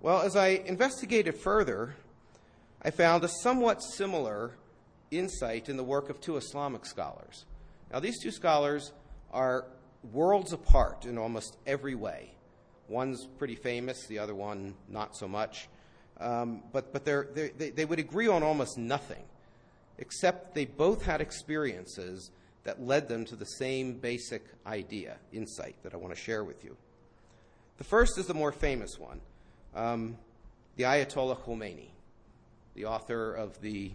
Well, 0.00 0.20
as 0.22 0.36
I 0.36 0.48
investigated 0.48 1.36
further, 1.36 1.94
I 2.82 2.90
found 2.90 3.24
a 3.24 3.28
somewhat 3.28 3.82
similar 3.82 4.52
insight 5.10 5.68
in 5.68 5.76
the 5.76 5.84
work 5.84 6.10
of 6.10 6.20
two 6.20 6.36
Islamic 6.36 6.86
scholars. 6.86 7.44
Now, 7.92 8.00
these 8.00 8.20
two 8.22 8.30
scholars 8.30 8.92
are 9.32 9.64
worlds 10.12 10.52
apart 10.52 11.04
in 11.04 11.18
almost 11.18 11.56
every 11.66 11.94
way. 11.94 12.30
One's 12.88 13.26
pretty 13.38 13.54
famous, 13.54 14.06
the 14.06 14.18
other 14.18 14.34
one 14.34 14.74
not 14.88 15.16
so 15.16 15.28
much. 15.28 15.68
Um, 16.20 16.62
but 16.72 16.92
but 16.92 17.04
they're, 17.04 17.28
they're, 17.32 17.50
they 17.56 17.70
they 17.70 17.84
would 17.84 17.98
agree 17.98 18.26
on 18.26 18.42
almost 18.42 18.76
nothing, 18.76 19.22
except 19.98 20.54
they 20.54 20.64
both 20.64 21.04
had 21.04 21.20
experiences 21.20 22.30
that 22.64 22.82
led 22.82 23.08
them 23.08 23.24
to 23.26 23.36
the 23.36 23.46
same 23.46 23.94
basic 23.94 24.44
idea, 24.66 25.16
insight, 25.32 25.76
that 25.82 25.94
I 25.94 25.96
want 25.96 26.14
to 26.14 26.20
share 26.20 26.44
with 26.44 26.64
you. 26.64 26.76
The 27.78 27.84
first 27.84 28.18
is 28.18 28.26
the 28.26 28.34
more 28.34 28.52
famous 28.52 28.98
one 28.98 29.20
um, 29.74 30.16
the 30.76 30.84
Ayatollah 30.84 31.38
Khomeini, 31.38 31.88
the 32.74 32.84
author 32.84 33.32
of 33.32 33.60
the 33.60 33.92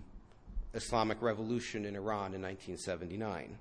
Islamic 0.73 1.21
Revolution 1.21 1.85
in 1.85 1.95
Iran 1.95 2.33
in 2.33 2.41
1979. 2.41 3.57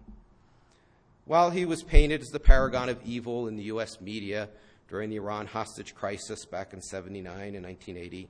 While 1.24 1.50
he 1.50 1.64
was 1.64 1.82
painted 1.82 2.20
as 2.20 2.28
the 2.28 2.40
paragon 2.40 2.88
of 2.88 3.00
evil 3.04 3.48
in 3.48 3.56
the 3.56 3.64
U.S. 3.64 4.00
media 4.00 4.48
during 4.88 5.10
the 5.10 5.16
Iran 5.16 5.46
hostage 5.46 5.94
crisis 5.94 6.44
back 6.44 6.72
in 6.72 6.80
79 6.80 7.54
and 7.54 7.64
1980, 7.64 8.28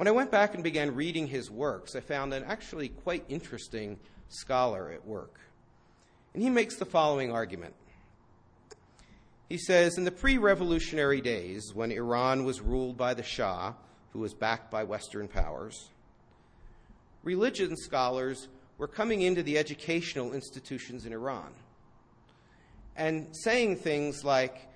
when 0.00 0.08
I 0.08 0.12
went 0.12 0.30
back 0.30 0.54
and 0.54 0.64
began 0.64 0.94
reading 0.94 1.26
his 1.26 1.50
works, 1.50 1.94
I 1.94 2.00
found 2.00 2.32
an 2.32 2.42
actually 2.44 2.88
quite 2.88 3.22
interesting 3.28 3.98
scholar 4.30 4.90
at 4.90 5.06
work. 5.06 5.38
And 6.32 6.42
he 6.42 6.48
makes 6.48 6.76
the 6.76 6.86
following 6.86 7.30
argument. 7.30 7.74
He 9.50 9.58
says 9.58 9.98
In 9.98 10.04
the 10.04 10.10
pre 10.10 10.38
revolutionary 10.38 11.20
days, 11.20 11.74
when 11.74 11.92
Iran 11.92 12.44
was 12.44 12.62
ruled 12.62 12.96
by 12.96 13.12
the 13.12 13.22
Shah, 13.22 13.74
who 14.14 14.20
was 14.20 14.32
backed 14.32 14.70
by 14.70 14.84
Western 14.84 15.28
powers, 15.28 15.90
religion 17.22 17.76
scholars 17.76 18.48
were 18.78 18.88
coming 18.88 19.20
into 19.20 19.42
the 19.42 19.58
educational 19.58 20.32
institutions 20.32 21.04
in 21.04 21.12
Iran 21.12 21.52
and 22.96 23.26
saying 23.36 23.76
things 23.76 24.24
like, 24.24 24.66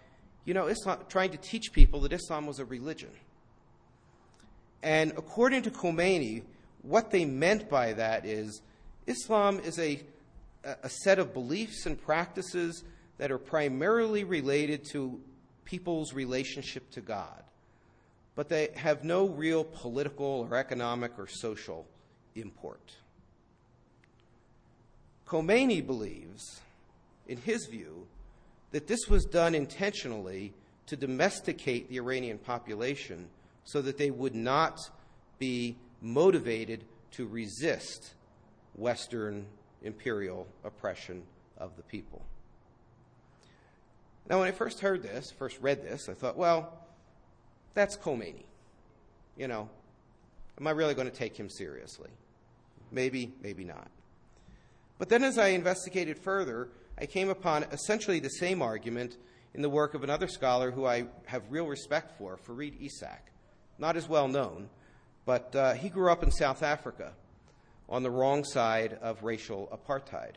you 0.45 0.53
know, 0.53 0.67
Islam, 0.67 0.99
trying 1.09 1.31
to 1.31 1.39
teach 1.39 1.73
people 1.73 2.01
that 2.01 2.13
Islam 2.13 2.47
was 2.47 2.59
a 2.59 2.67
religion. 2.67 3.09
And 4.85 5.13
according 5.13 5.63
to 5.63 5.71
Khomeini, 5.71 6.43
what 6.83 7.11
they 7.11 7.25
meant 7.25 7.71
by 7.71 7.95
that 7.95 8.27
is 8.27 8.61
Islam 9.07 9.59
is 9.61 9.79
a, 9.79 9.99
a 10.63 10.89
set 10.91 11.19
of 11.19 11.33
beliefs 11.33 11.87
and 11.87 12.01
practices 12.01 12.85
that 13.17 13.33
are 13.33 13.39
primarily 13.39 14.25
related 14.25 14.85
to 14.93 15.19
people's 15.65 16.13
relationship 16.13 16.91
to 16.91 17.01
God, 17.01 17.43
but 18.35 18.51
they 18.51 18.69
have 18.75 19.05
no 19.05 19.27
real 19.27 19.65
political 19.65 20.47
or 20.51 20.57
economic 20.57 21.19
or 21.19 21.27
social 21.29 21.87
import. 22.35 22.93
Khomeini 25.27 25.85
believes, 25.85 26.61
in 27.27 27.39
his 27.39 27.65
view, 27.65 28.07
that 28.73 28.87
this 28.87 29.09
was 29.09 29.25
done 29.25 29.55
intentionally 29.55 30.53
to 30.89 30.97
domesticate 30.97 31.89
the 31.89 31.97
Iranian 31.97 32.37
population 32.37 33.31
so 33.65 33.83
that 33.83 33.99
they 33.99 34.11
would 34.11 34.35
not 34.35 34.91
be 35.39 35.77
motivated 36.01 36.85
to 37.13 37.27
resist 37.27 38.15
Western 38.75 39.47
imperial 39.83 40.47
oppression 40.65 41.23
of 41.59 41.77
the 41.77 41.83
people. 41.83 42.23
Now, 44.29 44.39
when 44.39 44.49
I 44.49 44.53
first 44.53 44.81
heard 44.81 45.03
this, 45.03 45.31
first 45.31 45.59
read 45.61 45.83
this, 45.83 46.09
I 46.09 46.15
thought, 46.15 46.37
well, 46.37 46.87
that's 47.75 47.97
Khomeini. 47.97 48.45
You 49.37 49.49
know, 49.49 49.69
am 50.59 50.67
I 50.67 50.71
really 50.71 50.95
going 50.95 51.11
to 51.11 51.17
take 51.17 51.37
him 51.37 51.51
seriously? 51.51 52.11
Maybe, 52.91 53.33
maybe 53.43 53.65
not. 53.65 53.89
But 54.99 55.09
then 55.09 55.25
as 55.25 55.39
I 55.39 55.49
investigated 55.49 56.19
further, 56.19 56.69
I 56.99 57.07
came 57.07 57.29
upon 57.29 57.65
essentially 57.65 58.21
the 58.21 58.31
same 58.31 58.63
argument 58.63 59.17
in 59.53 59.63
the 59.63 59.69
work 59.69 59.95
of 59.95 60.05
another 60.05 60.29
scholar 60.29 60.71
who 60.71 60.87
I 60.87 61.07
have 61.27 61.43
real 61.51 61.67
respect 61.67 62.17
for, 62.17 62.37
Farid 62.37 62.81
Esack. 62.81 63.34
Not 63.79 63.97
as 63.97 64.09
well 64.09 64.29
known, 64.29 64.69
But 65.25 65.57
uh, 65.57 65.75
he 65.75 65.89
grew 65.89 66.11
up 66.11 66.23
in 66.23 66.31
South 66.31 66.63
Africa 66.63 67.13
on 67.89 68.03
the 68.03 68.11
wrong 68.11 68.45
side 68.45 68.99
of 69.01 69.23
racial 69.23 69.69
apartheid. 69.73 70.37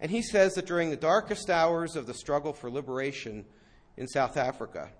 And 0.00 0.10
he 0.10 0.22
says 0.22 0.54
that 0.54 0.66
during 0.66 0.90
the 0.90 0.96
darkest 0.96 1.50
hours 1.50 1.96
of 1.96 2.06
the 2.06 2.14
struggle 2.14 2.52
for 2.52 2.70
liberation 2.70 3.44
in 3.96 4.06
South 4.06 4.36
Africa, 4.36 4.90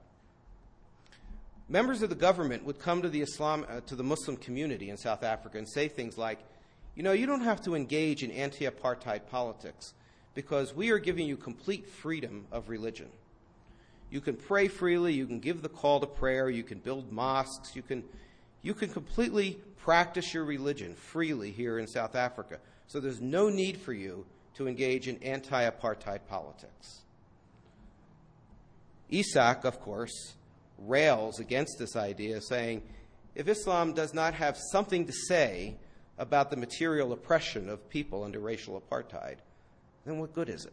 members 1.69 2.03
of 2.03 2.09
the 2.09 2.17
government 2.17 2.65
would 2.65 2.81
come 2.81 3.03
to 3.03 3.09
the 3.09 3.21
Islam 3.21 3.65
uh, 3.69 3.81
to 3.83 3.95
the 3.95 4.03
Muslim 4.03 4.37
community 4.37 4.91
in 4.91 4.97
South 4.97 5.23
Africa 5.23 5.59
and 5.59 5.69
say 5.69 5.87
things 5.87 6.19
like, 6.19 6.41
"You 6.97 7.05
know, 7.05 7.13
you 7.13 7.27
don't 7.27 7.43
have 7.43 7.63
to 7.63 7.77
engage 7.77 8.25
in 8.25 8.33
anti-apartheid 8.33 9.29
politics 9.31 9.95
because 10.35 10.75
we 10.75 10.91
are 10.91 10.99
giving 10.99 11.27
you 11.27 11.37
complete 11.37 11.89
freedom 11.89 12.47
of 12.51 12.69
religion. 12.69 13.09
You 14.11 14.21
can 14.21 14.37
pray 14.37 14.69
freely, 14.69 15.13
you 15.13 15.27
can 15.27 15.39
give 15.39 15.63
the 15.63 15.69
call 15.69 16.01
to 16.01 16.07
prayer, 16.07 16.49
you 16.49 16.63
can 16.63 16.79
build 16.79 17.13
mosques, 17.13 17.77
you 17.77 17.83
can 17.83 18.05
you 18.63 18.75
can 18.75 18.89
completely 18.89 19.59
practice 19.77 20.35
your 20.35 20.45
religion 20.45 20.95
freely 20.95 21.51
here 21.51 21.79
in 21.79 21.87
South 21.87 22.15
Africa. 22.15 22.59
So 22.89 23.01
there's 23.01 23.21
no 23.21 23.49
need 23.49 23.79
for 23.79 23.93
you 23.93 24.27
to 24.55 24.67
engage 24.67 25.09
in 25.09 25.23
anti 25.23 25.71
apartheid 25.71 26.21
politics. 26.29 27.03
Esack, 29.11 29.65
of 29.65 29.81
course, 29.81 30.35
rails 30.79 31.41
against 31.41 31.79
this 31.79 31.97
idea, 31.97 32.41
saying 32.41 32.83
if 33.35 33.49
Islam 33.49 33.93
does 33.93 34.13
not 34.13 34.35
have 34.35 34.57
something 34.73 35.07
to 35.07 35.13
say 35.13 35.77
about 36.19 36.51
the 36.51 36.57
material 36.57 37.13
oppression 37.13 37.69
of 37.69 37.89
people 37.89 38.25
under 38.25 38.41
racial 38.41 38.81
apartheid, 38.81 39.37
then 40.05 40.19
what 40.19 40.35
good 40.35 40.49
is 40.49 40.65
it? 40.65 40.73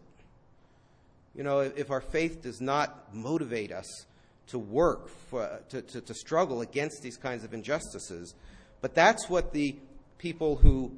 You 1.35 1.43
know, 1.43 1.59
if 1.59 1.91
our 1.91 2.01
faith 2.01 2.41
does 2.41 2.61
not 2.61 3.13
motivate 3.13 3.71
us 3.71 4.05
to 4.47 4.59
work, 4.59 5.09
for, 5.09 5.59
to, 5.69 5.81
to, 5.81 6.01
to 6.01 6.13
struggle 6.13 6.61
against 6.61 7.01
these 7.01 7.17
kinds 7.17 7.43
of 7.43 7.53
injustices, 7.53 8.35
but 8.81 8.95
that's 8.95 9.29
what 9.29 9.51
the 9.51 9.75
people 10.17 10.55
who 10.55 10.91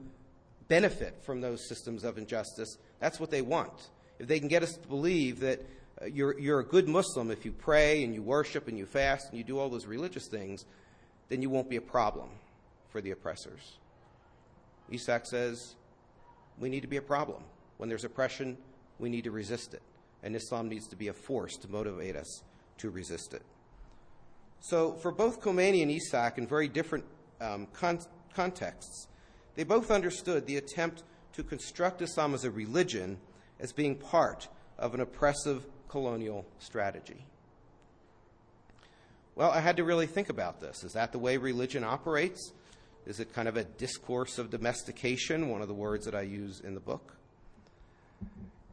benefit 0.67 1.17
from 1.23 1.41
those 1.41 1.67
systems 1.67 2.03
of 2.03 2.17
injustice, 2.17 2.77
that's 2.99 3.19
what 3.19 3.31
they 3.31 3.41
want. 3.41 3.89
If 4.19 4.27
they 4.27 4.39
can 4.39 4.47
get 4.47 4.63
us 4.63 4.73
to 4.73 4.87
believe 4.87 5.39
that 5.39 5.65
uh, 6.01 6.05
you're, 6.05 6.37
you're 6.37 6.59
a 6.59 6.65
good 6.65 6.87
Muslim 6.87 7.31
if 7.31 7.45
you 7.45 7.51
pray 7.51 8.03
and 8.03 8.13
you 8.13 8.21
worship 8.21 8.67
and 8.67 8.77
you 8.77 8.85
fast 8.85 9.29
and 9.29 9.37
you 9.37 9.43
do 9.43 9.57
all 9.57 9.69
those 9.69 9.85
religious 9.85 10.27
things, 10.27 10.65
then 11.29 11.41
you 11.41 11.49
won't 11.49 11.69
be 11.69 11.77
a 11.77 11.81
problem 11.81 12.29
for 12.89 13.01
the 13.01 13.11
oppressors. 13.11 13.77
Esack 14.91 15.25
says 15.25 15.75
we 16.59 16.69
need 16.69 16.81
to 16.81 16.87
be 16.87 16.97
a 16.97 17.01
problem. 17.01 17.43
When 17.77 17.89
there's 17.89 18.03
oppression, 18.03 18.57
we 18.99 19.09
need 19.09 19.23
to 19.25 19.31
resist 19.31 19.73
it. 19.73 19.81
And 20.23 20.35
Islam 20.35 20.67
needs 20.67 20.87
to 20.87 20.95
be 20.95 21.07
a 21.07 21.13
force 21.13 21.55
to 21.57 21.69
motivate 21.69 22.15
us 22.15 22.43
to 22.79 22.89
resist 22.89 23.33
it. 23.33 23.43
So, 24.59 24.93
for 24.93 25.11
both 25.11 25.41
Khomeini 25.41 25.81
and 25.83 25.91
Esack, 25.91 26.37
in 26.37 26.47
very 26.47 26.67
different 26.67 27.05
um, 27.39 27.67
con- 27.73 27.99
contexts, 28.33 29.07
they 29.55 29.63
both 29.63 29.91
understood 29.91 30.45
the 30.45 30.57
attempt 30.57 31.03
to 31.33 31.43
construct 31.43 32.01
Islam 32.01 32.33
as 32.33 32.43
a 32.43 32.51
religion 32.51 33.17
as 33.59 33.71
being 33.71 33.95
part 33.95 34.47
of 34.77 34.93
an 34.93 35.01
oppressive 35.01 35.65
colonial 35.89 36.45
strategy. 36.59 37.25
Well, 39.35 39.51
I 39.51 39.59
had 39.59 39.77
to 39.77 39.83
really 39.83 40.07
think 40.07 40.29
about 40.29 40.61
this. 40.61 40.83
Is 40.83 40.93
that 40.93 41.11
the 41.11 41.19
way 41.19 41.37
religion 41.37 41.83
operates? 41.83 42.53
Is 43.05 43.19
it 43.19 43.33
kind 43.33 43.47
of 43.47 43.55
a 43.55 43.63
discourse 43.63 44.37
of 44.37 44.49
domestication, 44.49 45.49
one 45.49 45.61
of 45.61 45.67
the 45.67 45.73
words 45.73 46.05
that 46.05 46.15
I 46.15 46.21
use 46.21 46.59
in 46.59 46.73
the 46.73 46.79
book? 46.79 47.15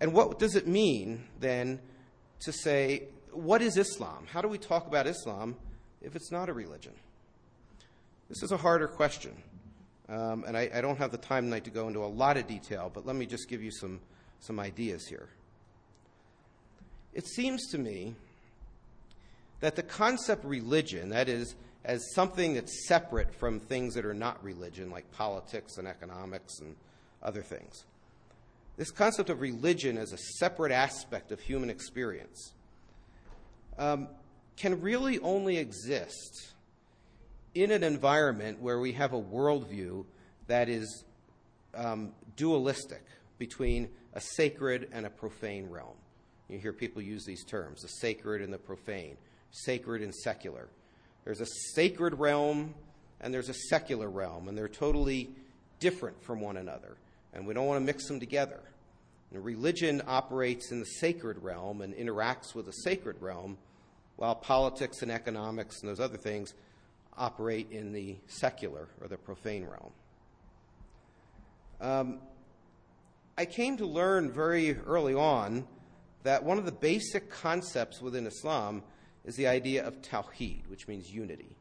And 0.00 0.12
what 0.12 0.38
does 0.38 0.56
it 0.56 0.66
mean 0.66 1.24
then 1.40 1.80
to 2.40 2.52
say, 2.52 3.04
what 3.32 3.62
is 3.62 3.76
Islam? 3.76 4.26
How 4.30 4.40
do 4.40 4.48
we 4.48 4.58
talk 4.58 4.86
about 4.86 5.06
Islam 5.06 5.56
if 6.02 6.16
it's 6.16 6.30
not 6.30 6.48
a 6.48 6.52
religion? 6.52 6.92
This 8.28 8.42
is 8.42 8.52
a 8.52 8.56
harder 8.56 8.88
question. 8.88 9.32
Um, 10.08 10.44
and 10.46 10.56
I, 10.56 10.70
I, 10.74 10.80
don't 10.82 10.98
have 10.98 11.12
the 11.12 11.18
time 11.18 11.44
tonight 11.44 11.64
to 11.64 11.70
go 11.70 11.88
into 11.88 12.04
a 12.04 12.06
lot 12.06 12.36
of 12.36 12.46
detail, 12.46 12.90
but 12.92 13.06
let 13.06 13.16
me 13.16 13.24
just 13.24 13.48
give 13.48 13.62
you 13.62 13.70
some, 13.70 14.00
some 14.40 14.60
ideas 14.60 15.06
here. 15.06 15.30
It 17.14 17.26
seems 17.26 17.70
to 17.70 17.78
me 17.78 18.14
that 19.60 19.76
the 19.76 19.82
concept 19.82 20.44
religion, 20.44 21.08
that 21.08 21.30
is, 21.30 21.54
as 21.86 22.02
something 22.14 22.52
that's 22.52 22.86
separate 22.86 23.32
from 23.34 23.60
things 23.60 23.94
that 23.94 24.04
are 24.04 24.12
not 24.12 24.42
religion, 24.44 24.90
like 24.90 25.10
politics 25.12 25.78
and 25.78 25.88
economics 25.88 26.58
and 26.60 26.76
other 27.22 27.40
things, 27.40 27.84
this 28.76 28.90
concept 28.90 29.30
of 29.30 29.40
religion 29.40 29.96
as 29.96 30.12
a 30.12 30.18
separate 30.18 30.72
aspect 30.72 31.32
of 31.32 31.40
human 31.40 31.70
experience 31.70 32.52
um, 33.78 34.08
can 34.56 34.80
really 34.80 35.18
only 35.20 35.58
exist 35.58 36.52
in 37.54 37.70
an 37.70 37.84
environment 37.84 38.60
where 38.60 38.80
we 38.80 38.92
have 38.92 39.12
a 39.12 39.20
worldview 39.20 40.04
that 40.48 40.68
is 40.68 41.04
um, 41.74 42.12
dualistic 42.36 43.04
between 43.38 43.88
a 44.14 44.20
sacred 44.20 44.88
and 44.92 45.06
a 45.06 45.10
profane 45.10 45.68
realm. 45.70 45.96
You 46.48 46.58
hear 46.58 46.72
people 46.72 47.00
use 47.02 47.24
these 47.24 47.44
terms 47.44 47.82
the 47.82 47.88
sacred 47.88 48.42
and 48.42 48.52
the 48.52 48.58
profane, 48.58 49.16
sacred 49.50 50.02
and 50.02 50.14
secular. 50.14 50.68
There's 51.24 51.40
a 51.40 51.46
sacred 51.74 52.18
realm 52.18 52.74
and 53.20 53.32
there's 53.32 53.48
a 53.48 53.54
secular 53.54 54.10
realm, 54.10 54.48
and 54.48 54.58
they're 54.58 54.68
totally 54.68 55.30
different 55.80 56.22
from 56.22 56.40
one 56.40 56.58
another, 56.58 56.96
and 57.34 57.46
we 57.46 57.52
don't 57.52 57.66
want 57.66 57.80
to 57.80 57.84
mix 57.84 58.06
them 58.06 58.20
together. 58.20 58.60
And 59.32 59.44
religion 59.44 60.00
operates 60.06 60.70
in 60.70 60.80
the 60.80 60.86
sacred 60.86 61.42
realm 61.42 61.82
and 61.82 61.94
interacts 61.94 62.54
with 62.54 62.66
the 62.66 62.72
sacred 62.72 63.20
realm, 63.20 63.58
while 64.16 64.34
politics 64.34 65.02
and 65.02 65.10
economics 65.10 65.80
and 65.80 65.90
those 65.90 66.00
other 66.00 66.16
things 66.16 66.54
operate 67.16 67.70
in 67.70 67.92
the 67.92 68.16
secular 68.28 68.88
or 69.00 69.08
the 69.08 69.16
profane 69.16 69.64
realm. 69.64 69.92
Um, 71.80 72.20
I 73.36 73.44
came 73.44 73.76
to 73.78 73.86
learn 73.86 74.30
very 74.30 74.78
early 74.78 75.14
on 75.14 75.66
that 76.22 76.44
one 76.44 76.58
of 76.58 76.64
the 76.64 76.72
basic 76.72 77.30
concepts 77.30 78.00
within 78.00 78.26
Islam 78.26 78.82
is 79.24 79.34
the 79.36 79.48
idea 79.48 79.84
of 79.84 80.00
tawheed, 80.00 80.68
which 80.68 80.86
means 80.86 81.10
unity. 81.10 81.56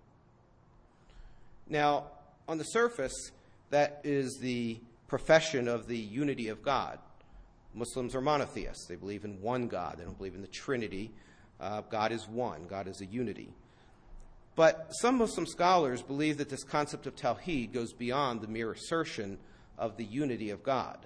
Now, 1.67 2.05
on 2.47 2.57
the 2.57 2.63
surface, 2.63 3.31
that 3.71 4.01
is 4.03 4.37
the 4.39 4.79
profession 5.13 5.67
of 5.67 5.85
the 5.85 5.95
unity 5.95 6.47
of 6.47 6.63
God. 6.63 6.97
Muslims 7.75 8.15
are 8.15 8.21
monotheists. 8.21 8.87
They 8.87 8.95
believe 8.95 9.25
in 9.25 9.39
one 9.43 9.67
God. 9.67 9.97
They 9.99 10.05
don't 10.05 10.17
believe 10.17 10.33
in 10.33 10.41
the 10.41 10.47
Trinity. 10.47 11.11
Uh, 11.59 11.81
God 11.81 12.11
is 12.11 12.27
one, 12.27 12.65
God 12.65 12.87
is 12.87 12.99
a 12.99 13.05
unity. 13.05 13.53
But 14.55 14.89
some 15.01 15.19
Muslim 15.19 15.45
scholars 15.45 16.01
believe 16.01 16.39
that 16.39 16.49
this 16.49 16.63
concept 16.63 17.05
of 17.05 17.15
Tawheed 17.15 17.73
goes 17.73 17.93
beyond 17.93 18.41
the 18.41 18.47
mere 18.47 18.71
assertion 18.71 19.37
of 19.77 19.97
the 19.97 20.03
unity 20.03 20.49
of 20.49 20.63
God, 20.63 20.97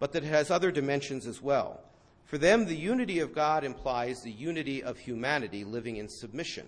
but 0.00 0.10
that 0.10 0.24
it 0.24 0.30
has 0.30 0.50
other 0.50 0.72
dimensions 0.72 1.24
as 1.24 1.40
well. 1.40 1.82
For 2.24 2.36
them, 2.36 2.66
the 2.66 2.74
unity 2.74 3.20
of 3.20 3.32
God 3.32 3.62
implies 3.62 4.22
the 4.22 4.32
unity 4.32 4.82
of 4.82 4.98
humanity 4.98 5.62
living 5.62 5.98
in 5.98 6.08
submission 6.08 6.66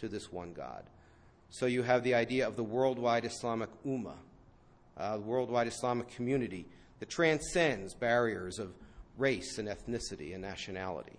to 0.00 0.08
this 0.08 0.32
one 0.32 0.54
God. 0.54 0.82
So 1.50 1.66
you 1.66 1.84
have 1.84 2.02
the 2.02 2.16
idea 2.16 2.48
of 2.48 2.56
the 2.56 2.64
worldwide 2.64 3.24
Islamic 3.24 3.70
Ummah, 3.86 4.16
Uh, 4.96 5.16
the 5.16 5.22
worldwide 5.22 5.66
Islamic 5.66 6.08
community 6.08 6.66
that 7.00 7.10
transcends 7.10 7.94
barriers 7.94 8.58
of 8.58 8.72
race 9.18 9.58
and 9.58 9.68
ethnicity 9.68 10.32
and 10.32 10.42
nationality. 10.42 11.18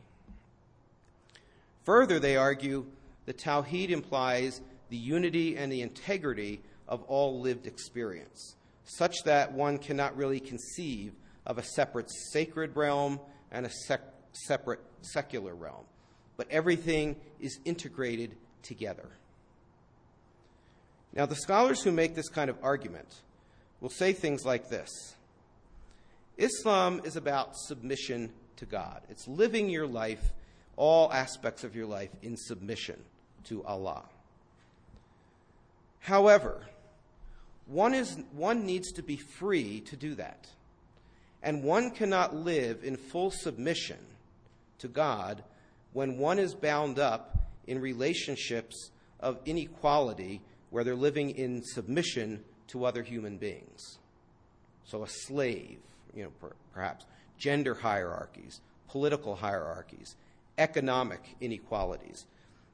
Further, 1.83 2.19
they 2.19 2.37
argue 2.37 2.85
the 3.25 3.33
Tawheed 3.33 3.89
implies 3.89 4.61
the 4.89 4.97
unity 4.97 5.57
and 5.57 5.71
the 5.71 5.81
integrity 5.81 6.61
of 6.87 7.03
all 7.03 7.41
lived 7.41 7.67
experience, 7.67 8.55
such 8.85 9.15
that 9.25 9.51
one 9.51 9.77
cannot 9.77 10.15
really 10.15 10.39
conceive 10.39 11.13
of 11.45 11.57
a 11.57 11.63
separate 11.63 12.09
sacred 12.31 12.75
realm 12.75 13.19
and 13.51 13.65
a 13.65 13.69
sec- 13.69 14.13
separate 14.33 14.79
secular 15.01 15.53
realm, 15.53 15.85
but 16.37 16.47
everything 16.49 17.15
is 17.39 17.59
integrated 17.65 18.35
together. 18.63 19.09
Now, 21.13 21.25
the 21.25 21.35
scholars 21.35 21.81
who 21.81 21.91
make 21.91 22.15
this 22.15 22.29
kind 22.29 22.49
of 22.49 22.57
argument 22.61 23.21
will 23.81 23.89
say 23.89 24.13
things 24.13 24.45
like 24.45 24.69
this 24.69 25.15
Islam 26.37 27.01
is 27.03 27.15
about 27.15 27.55
submission 27.55 28.31
to 28.57 28.65
God, 28.65 29.01
it's 29.09 29.27
living 29.27 29.69
your 29.69 29.87
life, 29.87 30.33
all 30.75 31.11
aspects 31.11 31.63
of 31.63 31.75
your 31.75 31.85
life, 31.85 32.09
in 32.21 32.37
submission 32.37 32.99
to 33.45 33.63
Allah. 33.65 34.03
However, 35.99 36.61
one, 37.67 37.93
is, 37.93 38.17
one 38.31 38.65
needs 38.65 38.91
to 38.93 39.01
be 39.01 39.17
free 39.17 39.81
to 39.81 39.95
do 39.95 40.15
that. 40.15 40.47
And 41.41 41.63
one 41.63 41.91
cannot 41.91 42.35
live 42.35 42.83
in 42.83 42.95
full 42.95 43.31
submission 43.31 43.97
to 44.79 44.87
God 44.87 45.43
when 45.93 46.17
one 46.17 46.39
is 46.39 46.53
bound 46.53 46.99
up 46.99 47.37
in 47.67 47.79
relationships 47.79 48.91
of 49.19 49.39
inequality 49.45 50.41
where 50.69 50.83
they're 50.83 50.95
living 50.95 51.31
in 51.31 51.63
submission 51.63 52.43
to 52.67 52.85
other 52.85 53.03
human 53.03 53.37
beings. 53.37 53.97
So, 54.85 55.03
a 55.03 55.07
slave, 55.07 55.77
you 56.13 56.23
know, 56.23 56.29
per, 56.41 56.51
perhaps, 56.73 57.05
gender 57.37 57.73
hierarchies, 57.73 58.61
political 58.87 59.35
hierarchies, 59.35 60.15
economic 60.57 61.35
inequalities 61.41 62.25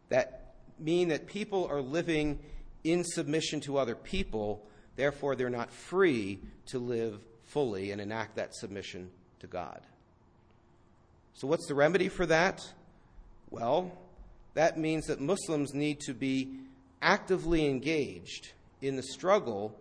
that 0.10 0.54
mean 0.80 1.10
that 1.10 1.28
people 1.28 1.68
are 1.68 1.82
living 1.82 2.40
in 2.84 3.04
submission 3.04 3.60
to 3.62 3.78
other 3.78 3.96
people, 3.96 4.62
therefore, 4.96 5.36
they're 5.36 5.50
not 5.50 5.72
free 5.72 6.40
to 6.68 6.80
live 6.80 7.20
fully 7.46 7.92
and 7.92 8.02
enact 8.02 8.36
that 8.36 8.54
submission 8.56 9.10
to 9.40 9.48
God. 9.48 9.82
So, 11.34 11.48
what's 11.48 11.68
the 11.68 11.76
remedy 11.76 12.10
for 12.10 12.26
that? 12.26 12.62
Well, 13.50 13.92
that 14.54 14.78
means 14.78 15.08
that 15.08 15.20
Muslims 15.20 15.74
need 15.74 16.00
to 16.02 16.14
be 16.14 16.50
actively 17.02 17.68
engaged 17.68 18.52
in 18.82 18.96
the 18.96 19.04
struggle 19.04 19.76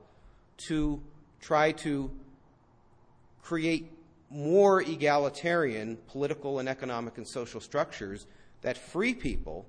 to 0.69 1.01
try 1.41 1.73
to 1.73 2.11
create 3.43 3.93
more 4.31 4.81
egalitarian 4.81 5.99
political 6.07 6.59
and 6.59 6.69
economic 6.69 7.19
and 7.19 7.27
social 7.29 7.61
structures 7.61 8.27
that 8.63 8.79
free 8.79 9.15
people 9.15 9.67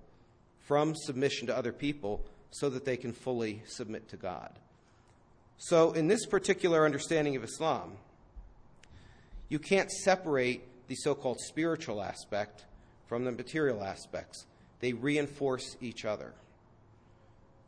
from 0.60 0.94
submission 0.96 1.48
to 1.48 1.58
other 1.58 1.72
people 1.72 2.24
so 2.52 2.70
that 2.70 2.86
they 2.86 2.98
can 2.98 3.14
fully 3.14 3.64
submit 3.66 4.08
to 4.10 4.18
God. 4.18 4.52
So, 5.58 5.92
in 5.92 6.08
this 6.08 6.26
particular 6.26 6.86
understanding 6.86 7.36
of 7.36 7.44
Islam, 7.44 7.98
you 9.50 9.60
can't 9.60 9.92
separate 9.92 10.64
the 10.88 10.96
so 10.96 11.16
called 11.16 11.40
spiritual 11.40 12.02
aspect 12.02 12.66
from 13.06 13.26
the 13.26 13.32
material 13.32 13.84
aspects, 13.84 14.46
they 14.80 14.94
reinforce 14.94 15.76
each 15.82 16.06
other. 16.06 16.34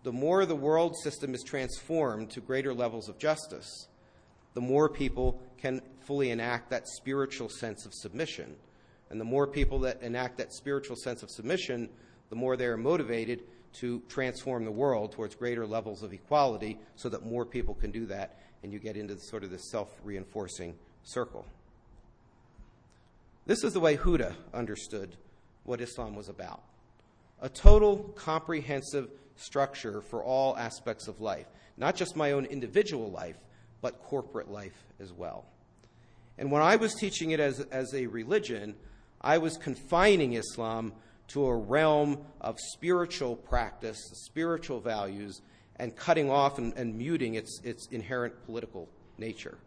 The 0.04 0.12
more 0.12 0.46
the 0.46 0.56
world 0.56 0.98
system 0.98 1.34
is 1.34 1.44
transformed 1.44 2.30
to 2.32 2.42
greater 2.42 2.74
levels 2.74 3.08
of 3.08 3.18
justice, 3.18 3.88
the 4.54 4.62
more 4.62 4.90
people 4.90 5.42
can 5.58 5.82
fully 6.02 6.30
enact 6.30 6.70
that 6.70 6.88
spiritual 6.88 7.50
sense 7.50 7.86
of 7.86 7.94
submission. 7.94 8.56
And 9.10 9.20
the 9.20 9.26
more 9.26 9.48
people 9.48 9.80
that 9.80 10.02
enact 10.02 10.38
that 10.38 10.54
spiritual 10.54 10.98
sense 10.98 11.24
of 11.24 11.30
submission, 11.30 11.90
the 12.30 12.36
more 12.36 12.58
they 12.58 12.66
are 12.66 12.78
motivated 12.78 13.44
to 13.80 14.02
transform 14.10 14.66
the 14.66 14.72
world 14.72 15.14
towards 15.14 15.36
greater 15.36 15.66
levels 15.66 16.04
of 16.04 16.14
equality 16.14 16.78
so 16.96 17.10
that 17.10 17.26
more 17.26 17.46
people 17.46 17.74
can 17.74 17.92
do 17.92 18.06
that, 18.08 18.40
and 18.62 18.72
you 18.72 18.80
get 18.80 18.98
into 18.98 19.18
sort 19.18 19.44
of 19.44 19.50
this 19.50 19.70
self 19.72 19.90
reinforcing 20.04 20.76
circle. 21.04 21.46
This 23.46 23.64
is 23.64 23.74
the 23.74 23.80
way 23.80 23.98
Huda 23.98 24.34
understood 24.54 25.16
what 25.64 25.82
Islam 25.82 26.16
was 26.16 26.30
about 26.30 26.62
a 27.42 27.50
total, 27.50 27.98
comprehensive 28.16 29.10
structure 29.36 30.02
for 30.02 30.24
all 30.24 30.58
aspects 30.58 31.08
of 31.08 31.22
life, 31.22 31.48
not 31.78 31.96
just 31.96 32.16
my 32.16 32.32
own 32.32 32.46
individual 32.46 33.12
life, 33.12 33.38
but 33.82 34.02
corporate 34.04 34.50
life 34.50 34.86
as 35.00 35.12
well. 35.12 35.46
And 36.38 36.52
when 36.52 36.62
I 36.62 36.78
was 36.78 36.96
teaching 36.96 37.32
it 37.32 37.40
as, 37.40 37.60
as 37.60 37.94
a 37.94 38.08
religion, 38.08 38.76
I 39.22 39.38
was 39.38 39.58
confining 39.58 40.34
Islam 40.34 40.94
to 41.30 41.46
a 41.46 41.56
realm 41.56 42.20
of 42.42 42.60
spiritual 42.60 43.36
practice, 43.36 44.00
spiritual 44.26 44.80
values, 44.80 45.42
and 45.78 45.96
cutting 45.96 46.30
off 46.30 46.58
and, 46.58 46.74
and 46.76 46.98
muting 46.98 47.36
its, 47.36 47.60
its 47.64 47.88
inherent 47.88 48.46
political 48.46 48.90
nature. 49.18 49.58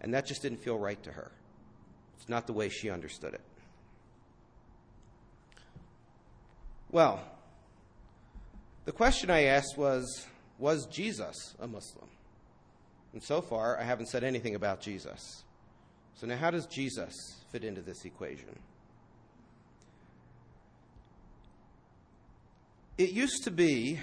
And 0.00 0.14
that 0.14 0.26
just 0.26 0.42
didn't 0.42 0.62
feel 0.62 0.78
right 0.78 1.02
to 1.04 1.12
her. 1.12 1.30
It's 2.16 2.28
not 2.28 2.46
the 2.46 2.52
way 2.52 2.68
she 2.68 2.90
understood 2.90 3.34
it. 3.34 3.40
Well, 6.90 7.20
the 8.84 8.92
question 8.92 9.30
I 9.30 9.44
asked 9.44 9.76
was 9.78 10.26
Was 10.58 10.86
Jesus 10.86 11.54
a 11.60 11.66
Muslim? 11.66 12.08
And 13.12 13.22
so 13.22 13.40
far, 13.40 13.78
I 13.78 13.84
haven't 13.84 14.08
said 14.08 14.24
anything 14.24 14.56
about 14.56 14.80
Jesus. 14.80 15.44
So 16.16 16.26
now, 16.26 16.36
how 16.36 16.50
does 16.50 16.66
Jesus 16.66 17.14
fit 17.50 17.62
into 17.62 17.80
this 17.80 18.04
equation? 18.04 18.58
It 22.98 23.10
used 23.10 23.44
to 23.44 23.50
be 23.50 24.00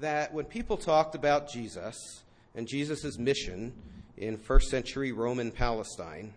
that 0.00 0.32
when 0.32 0.46
people 0.46 0.76
talked 0.76 1.14
about 1.14 1.50
Jesus 1.50 2.22
and 2.54 2.66
Jesus' 2.66 3.18
mission 3.18 3.72
in 4.16 4.38
first 4.38 4.68
century 4.68 5.12
Roman 5.12 5.50
Palestine, 5.50 6.34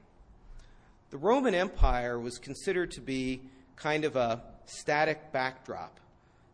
the 1.12 1.18
Roman 1.18 1.56
Empire 1.56 2.20
was 2.20 2.38
considered 2.38 2.92
to 2.92 3.02
be 3.02 3.42
kind 3.76 4.06
of 4.06 4.16
a 4.16 4.42
static 4.66 5.32
backdrop 5.32 6.01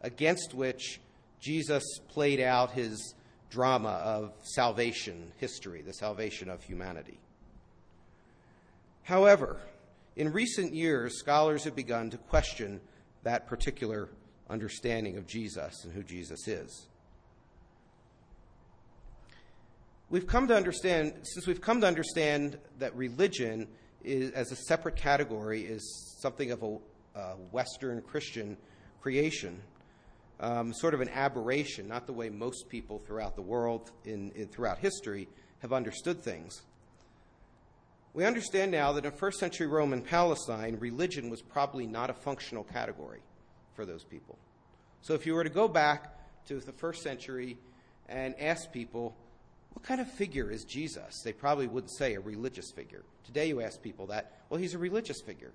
against 0.08 0.54
which 0.54 1.02
Jesus 1.42 1.84
played 2.08 2.40
out 2.40 2.72
his 2.72 3.14
drama 3.50 3.90
of 3.90 4.32
salvation 4.42 5.34
history, 5.38 5.82
the 5.82 5.94
salvation 5.94 6.50
of 6.50 6.64
humanity. 6.64 7.20
However, 9.04 9.60
in 10.16 10.32
recent 10.32 10.74
years, 10.74 11.20
scholars 11.20 11.66
have 11.66 11.76
begun 11.76 12.10
to 12.10 12.18
question 12.18 12.80
that 13.24 13.48
particular 13.48 14.10
understanding 14.50 15.18
of 15.18 15.28
Jesus 15.28 15.84
and 15.84 15.94
who 15.94 16.04
Jesus 16.04 16.48
is. 16.48 16.88
We've 20.10 20.26
come 20.26 20.48
to 20.48 20.56
understand, 20.56 21.14
since 21.24 21.46
we've 21.48 21.60
come 21.60 21.82
to 21.82 21.88
understand 21.88 22.58
that 22.80 22.96
religion 22.96 23.68
is, 24.06 24.32
as 24.32 24.54
a 24.54 24.56
separate 24.56 24.96
category 24.96 25.64
is 25.64 26.16
something 26.22 26.52
of 26.52 26.64
a 26.64 26.78
uh, 27.14 27.34
Western 27.52 28.02
Christian 28.02 28.56
creation, 29.02 29.62
um, 30.40 30.74
sort 30.74 30.94
of 30.94 31.02
an 31.02 31.10
aberration, 31.10 31.88
not 31.88 32.06
the 32.06 32.14
way 32.14 32.30
most 32.30 32.70
people 32.70 33.00
throughout 33.06 33.36
the 33.36 33.42
world, 33.42 33.92
in, 34.06 34.32
in, 34.36 34.48
throughout 34.48 34.78
history, 34.78 35.28
have 35.60 35.74
understood 35.74 36.22
things. 36.22 36.62
We 38.14 38.26
understand 38.26 38.72
now 38.72 38.94
that 38.94 39.06
in 39.06 39.12
first 39.12 39.40
century 39.40 39.68
Roman 39.68 40.02
Palestine, 40.02 40.78
religion 40.80 41.30
was 41.30 41.42
probably 41.42 41.86
not 41.86 42.10
a 42.10 42.14
functional 42.14 42.64
category 42.64 43.20
for 43.76 43.86
those 43.86 44.04
people. 44.04 44.38
So 45.02 45.14
if 45.14 45.26
you 45.26 45.34
were 45.34 45.44
to 45.44 45.50
go 45.50 45.68
back 45.68 46.14
to 46.48 46.60
the 46.60 46.72
first 46.72 47.04
century 47.04 47.58
and 48.10 48.34
ask 48.40 48.72
people, 48.72 49.16
what 49.74 49.84
kind 49.86 50.02
of 50.02 50.10
figure 50.12 50.50
is 50.50 50.64
Jesus? 50.64 51.22
They 51.24 51.34
probably 51.34 51.68
wouldn't 51.68 51.96
say 51.96 52.16
a 52.16 52.20
religious 52.20 52.72
figure. 52.72 53.04
Today 53.24 53.48
you 53.48 53.62
ask 53.62 53.82
people 53.82 54.08
that, 54.08 54.32
well, 54.50 54.60
he's 54.60 54.74
a 54.74 54.80
religious 54.80 55.22
figure. 55.22 55.52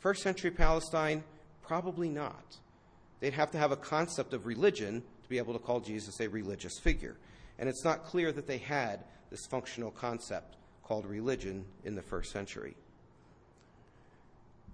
First 0.00 0.22
century 0.22 0.50
Palestine, 0.50 1.24
probably 1.62 2.08
not. 2.08 2.58
They'd 3.20 3.34
have 3.34 3.50
to 3.52 3.58
have 3.58 3.72
a 3.72 3.76
concept 3.76 4.32
of 4.32 4.46
religion 4.46 5.02
to 5.22 5.28
be 5.28 5.38
able 5.38 5.52
to 5.52 5.58
call 5.58 5.80
Jesus 5.80 6.20
a 6.20 6.28
religious 6.28 6.78
figure. 6.78 7.16
And 7.58 7.68
it's 7.68 7.84
not 7.84 8.04
clear 8.04 8.30
that 8.32 8.46
they 8.46 8.58
had 8.58 9.04
this 9.30 9.46
functional 9.50 9.90
concept 9.90 10.56
called 10.84 11.04
religion 11.06 11.64
in 11.84 11.94
the 11.94 12.02
first 12.02 12.30
century. 12.30 12.76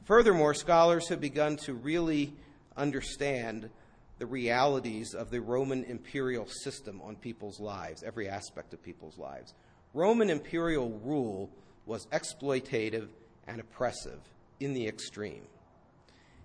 Furthermore, 0.05 0.53
scholars 0.55 1.09
have 1.09 1.21
begun 1.21 1.57
to 1.59 1.73
really 1.73 2.35
understand 2.77 3.71
the 4.19 4.27
realities 4.27 5.15
of 5.15 5.31
the 5.31 5.41
Roman 5.41 5.83
imperial 5.85 6.47
system 6.47 7.01
on 7.03 7.17
people's 7.17 7.59
lives, 7.59 8.03
every 8.03 8.29
aspect 8.29 8.73
of 8.75 8.83
people's 8.83 9.19
lives. 9.19 9.55
Roman 9.93 10.31
imperial 10.31 10.91
rule 11.05 11.51
was 11.87 12.07
exploitative 12.07 13.09
and 13.47 13.61
oppressive 13.61 14.21
in 14.61 14.75
the 14.75 14.87
extreme. 14.87 15.43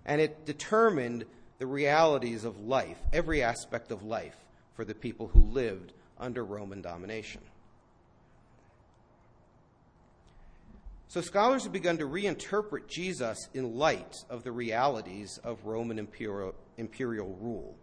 And 0.04 0.20
it 0.20 0.46
determined 0.46 1.24
the 1.60 1.66
realities 1.66 2.44
of 2.44 2.58
life, 2.58 2.96
every 3.12 3.42
aspect 3.42 3.92
of 3.92 4.02
life, 4.02 4.36
for 4.72 4.84
the 4.84 4.94
people 4.94 5.28
who 5.28 5.40
lived 5.40 5.92
under 6.18 6.42
Roman 6.42 6.80
domination. 6.80 7.42
So 11.08 11.20
scholars 11.20 11.64
have 11.64 11.72
begun 11.72 11.98
to 11.98 12.06
reinterpret 12.06 12.88
Jesus 12.88 13.36
in 13.52 13.76
light 13.76 14.16
of 14.30 14.42
the 14.42 14.52
realities 14.52 15.38
of 15.44 15.66
Roman 15.66 15.98
imperial, 15.98 16.54
imperial 16.78 17.36
rule. 17.42 17.76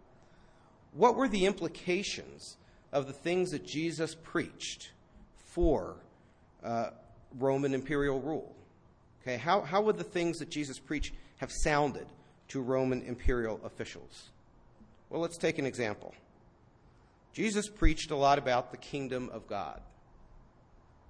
What 0.92 1.14
were 1.14 1.28
the 1.28 1.46
implications 1.46 2.56
of 2.90 3.06
the 3.06 3.12
things 3.12 3.52
that 3.52 3.64
Jesus 3.64 4.16
preached 4.16 4.90
for 5.36 5.98
uh, 6.64 6.90
Roman 7.38 7.74
imperial 7.74 8.20
rule? 8.20 8.56
Okay, 9.22 9.36
how, 9.36 9.60
how 9.60 9.82
would 9.82 9.98
the 9.98 10.04
things 10.04 10.38
that 10.38 10.50
Jesus 10.50 10.80
preached 10.80 11.14
have 11.36 11.52
sounded 11.52 12.08
to 12.48 12.60
Roman 12.60 13.02
imperial 13.02 13.60
officials? 13.64 14.30
Well, 15.10 15.20
let's 15.20 15.38
take 15.38 15.58
an 15.58 15.66
example. 15.66 16.14
Jesus 17.32 17.68
preached 17.68 18.10
a 18.10 18.16
lot 18.16 18.38
about 18.38 18.70
the 18.70 18.76
kingdom 18.76 19.30
of 19.32 19.46
God. 19.46 19.80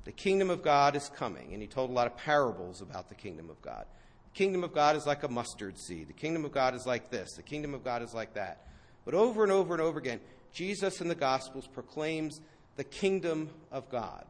The 0.05 0.13
kingdom 0.13 0.51
of 0.51 0.63
God 0.63 0.97
is 0.97 1.11
coming, 1.17 1.53
and 1.53 1.61
he 1.61 1.69
told 1.69 1.91
a 1.91 1.93
lot 1.93 2.07
of 2.07 2.17
parables 2.17 2.81
about 2.81 3.09
the 3.09 3.15
kingdom 3.15 3.51
of 3.51 3.61
God. 3.61 3.85
The 4.33 4.39
kingdom 4.39 4.65
of 4.65 4.73
God 4.73 4.97
is 4.97 5.07
like 5.07 5.23
a 5.23 5.29
mustard 5.29 5.79
seed. 5.79 6.09
The 6.09 6.15
kingdom 6.15 6.45
of 6.45 6.53
God 6.53 6.75
is 6.75 6.87
like 6.87 7.11
this. 7.11 7.33
The 7.35 7.43
kingdom 7.43 7.75
of 7.75 7.85
God 7.85 8.03
is 8.03 8.15
like 8.15 8.35
that. 8.35 8.67
But 9.05 9.15
over 9.15 9.43
and 9.43 9.53
over 9.53 9.75
and 9.75 9.83
over 9.83 9.99
again, 9.99 10.21
Jesus 10.53 11.01
in 11.01 11.09
the 11.09 11.15
Gospels 11.15 11.67
proclaims 11.67 12.41
the 12.77 12.85
kingdom 12.85 13.51
of 13.71 13.89
God. 13.89 14.25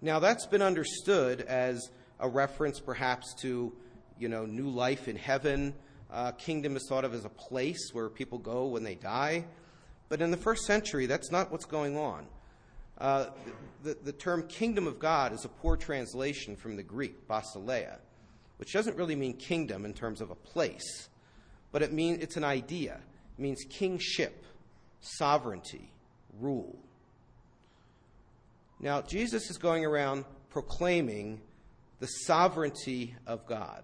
Now, 0.00 0.18
that's 0.18 0.46
been 0.46 0.62
understood 0.62 1.40
as 1.42 1.90
a 2.20 2.28
reference 2.28 2.80
perhaps 2.80 3.34
to, 3.42 3.72
you 4.18 4.28
know, 4.28 4.46
new 4.46 4.68
life 4.68 5.08
in 5.08 5.16
heaven. 5.16 5.74
Uh, 6.14 6.30
kingdom 6.30 6.76
is 6.76 6.86
thought 6.88 7.04
of 7.04 7.12
as 7.12 7.24
a 7.24 7.28
place 7.28 7.90
where 7.92 8.08
people 8.08 8.38
go 8.38 8.66
when 8.66 8.84
they 8.84 8.94
die. 8.94 9.44
But 10.08 10.22
in 10.22 10.30
the 10.30 10.36
first 10.36 10.64
century, 10.64 11.06
that's 11.06 11.32
not 11.32 11.50
what's 11.50 11.64
going 11.64 11.98
on. 11.98 12.26
Uh, 12.98 13.26
the, 13.82 13.98
the 14.04 14.12
term 14.12 14.46
kingdom 14.46 14.86
of 14.86 15.00
God 15.00 15.32
is 15.32 15.44
a 15.44 15.48
poor 15.48 15.76
translation 15.76 16.54
from 16.54 16.76
the 16.76 16.84
Greek, 16.84 17.26
basileia, 17.26 17.98
which 18.58 18.72
doesn't 18.72 18.96
really 18.96 19.16
mean 19.16 19.34
kingdom 19.34 19.84
in 19.84 19.92
terms 19.92 20.20
of 20.20 20.30
a 20.30 20.36
place, 20.36 21.08
but 21.72 21.82
it 21.82 21.92
means 21.92 22.22
it's 22.22 22.36
an 22.36 22.44
idea. 22.44 23.00
It 23.36 23.42
means 23.42 23.64
kingship, 23.68 24.44
sovereignty, 25.00 25.90
rule. 26.38 26.78
Now, 28.78 29.02
Jesus 29.02 29.50
is 29.50 29.58
going 29.58 29.84
around 29.84 30.24
proclaiming 30.50 31.40
the 31.98 32.06
sovereignty 32.06 33.16
of 33.26 33.46
God, 33.46 33.82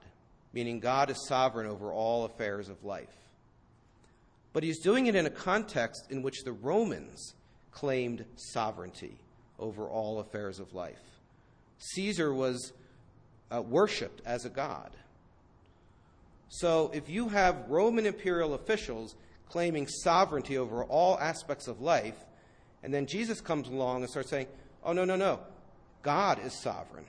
meaning 0.53 0.81
God 0.81 1.11
is 1.11 1.27
sovereign 1.27 1.67
over 1.67 1.93
all 1.93 2.25
affairs 2.25 2.69
of 2.69 2.85
life. 2.85 3.17
But 4.53 4.63
he's 4.63 4.81
doing 4.81 5.07
it 5.07 5.15
in 5.15 5.27
a 5.27 5.31
context 5.31 6.11
in 6.11 6.23
which 6.23 6.43
the 6.43 6.53
Romans 6.53 7.35
claimed 7.71 8.25
sovereignty 8.37 9.17
over 9.59 9.89
all 9.89 10.19
affairs 10.19 10.59
of 10.59 10.75
life. 10.75 10.99
Caesar 11.79 12.35
was 12.35 12.73
uh, 13.51 13.63
worshiped 13.63 14.23
as 14.27 14.45
a 14.45 14.51
god. 14.51 14.91
So 16.49 16.91
if 16.93 17.09
you 17.09 17.29
have 17.29 17.69
Roman 17.69 18.07
imperial 18.07 18.55
officials 18.55 19.15
claiming 19.49 19.87
sovereignty 19.87 20.59
over 20.59 20.85
all 20.85 21.19
aspects 21.19 21.69
of 21.69 21.81
life, 21.81 22.17
and 22.83 22.93
then 22.93 23.07
Jesus 23.07 23.41
comes 23.41 23.69
along 23.69 24.03
and 24.03 24.11
starts 24.11 24.31
saying, 24.31 24.47
oh, 24.83 24.93
no, 24.93 25.05
no, 25.05 25.17
no, 25.17 25.41
God 26.03 26.45
is 26.45 26.53
sovereign. 26.53 27.07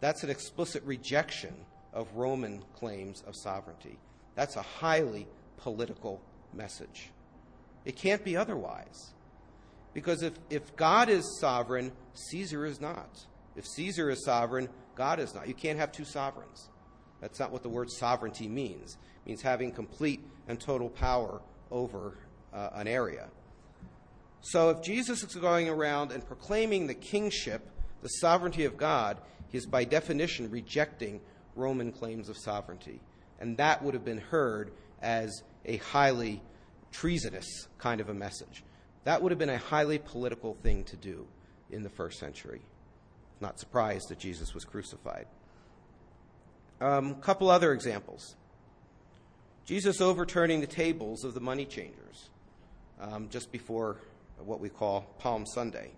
That's 0.00 0.22
an 0.22 0.30
explicit 0.30 0.82
rejection 0.84 1.54
of 1.98 2.14
Roman 2.14 2.62
claims 2.76 3.24
of 3.26 3.34
sovereignty. 3.34 3.98
That's 4.36 4.54
a 4.54 4.62
highly 4.62 5.26
political 5.56 6.22
message. 6.54 7.10
It 7.84 7.96
can't 7.96 8.24
be 8.24 8.36
otherwise. 8.36 9.14
Because 9.94 10.22
if, 10.22 10.34
if 10.48 10.76
God 10.76 11.08
is 11.08 11.40
sovereign, 11.40 11.90
Caesar 12.14 12.64
is 12.64 12.80
not. 12.80 13.10
If 13.56 13.66
Caesar 13.66 14.10
is 14.10 14.24
sovereign, 14.24 14.68
God 14.94 15.18
is 15.18 15.34
not. 15.34 15.48
You 15.48 15.54
can't 15.54 15.76
have 15.76 15.90
two 15.90 16.04
sovereigns. 16.04 16.68
That's 17.20 17.40
not 17.40 17.50
what 17.50 17.64
the 17.64 17.68
word 17.68 17.90
sovereignty 17.90 18.46
means. 18.46 18.96
It 19.24 19.30
means 19.30 19.42
having 19.42 19.72
complete 19.72 20.20
and 20.46 20.60
total 20.60 20.88
power 20.88 21.40
over 21.72 22.16
uh, 22.54 22.70
an 22.74 22.86
area. 22.86 23.26
So 24.40 24.70
if 24.70 24.82
Jesus 24.82 25.24
is 25.24 25.34
going 25.34 25.68
around 25.68 26.12
and 26.12 26.24
proclaiming 26.24 26.86
the 26.86 26.94
kingship, 26.94 27.68
the 28.02 28.08
sovereignty 28.08 28.66
of 28.66 28.76
God, 28.76 29.18
he 29.48 29.58
is 29.58 29.66
by 29.66 29.82
definition 29.82 30.48
rejecting 30.48 31.20
Roman 31.58 31.92
claims 31.92 32.28
of 32.28 32.38
sovereignty. 32.38 33.00
And 33.40 33.56
that 33.58 33.82
would 33.82 33.94
have 33.94 34.04
been 34.04 34.18
heard 34.18 34.72
as 35.02 35.42
a 35.64 35.76
highly 35.76 36.40
treasonous 36.90 37.68
kind 37.78 38.00
of 38.00 38.08
a 38.08 38.14
message. 38.14 38.64
That 39.04 39.22
would 39.22 39.32
have 39.32 39.38
been 39.38 39.50
a 39.50 39.58
highly 39.58 39.98
political 39.98 40.54
thing 40.62 40.84
to 40.84 40.96
do 40.96 41.26
in 41.70 41.82
the 41.82 41.90
first 41.90 42.18
century. 42.18 42.62
Not 43.40 43.58
surprised 43.58 44.08
that 44.08 44.18
Jesus 44.18 44.54
was 44.54 44.64
crucified. 44.64 45.26
A 46.80 46.92
um, 46.92 47.16
couple 47.16 47.50
other 47.50 47.72
examples. 47.72 48.36
Jesus 49.64 50.00
overturning 50.00 50.60
the 50.60 50.66
tables 50.66 51.24
of 51.24 51.34
the 51.34 51.40
money 51.40 51.64
changers 51.64 52.30
um, 53.00 53.28
just 53.28 53.52
before 53.52 53.98
what 54.44 54.60
we 54.60 54.68
call 54.68 55.02
Palm 55.18 55.44
Sunday. 55.46 55.90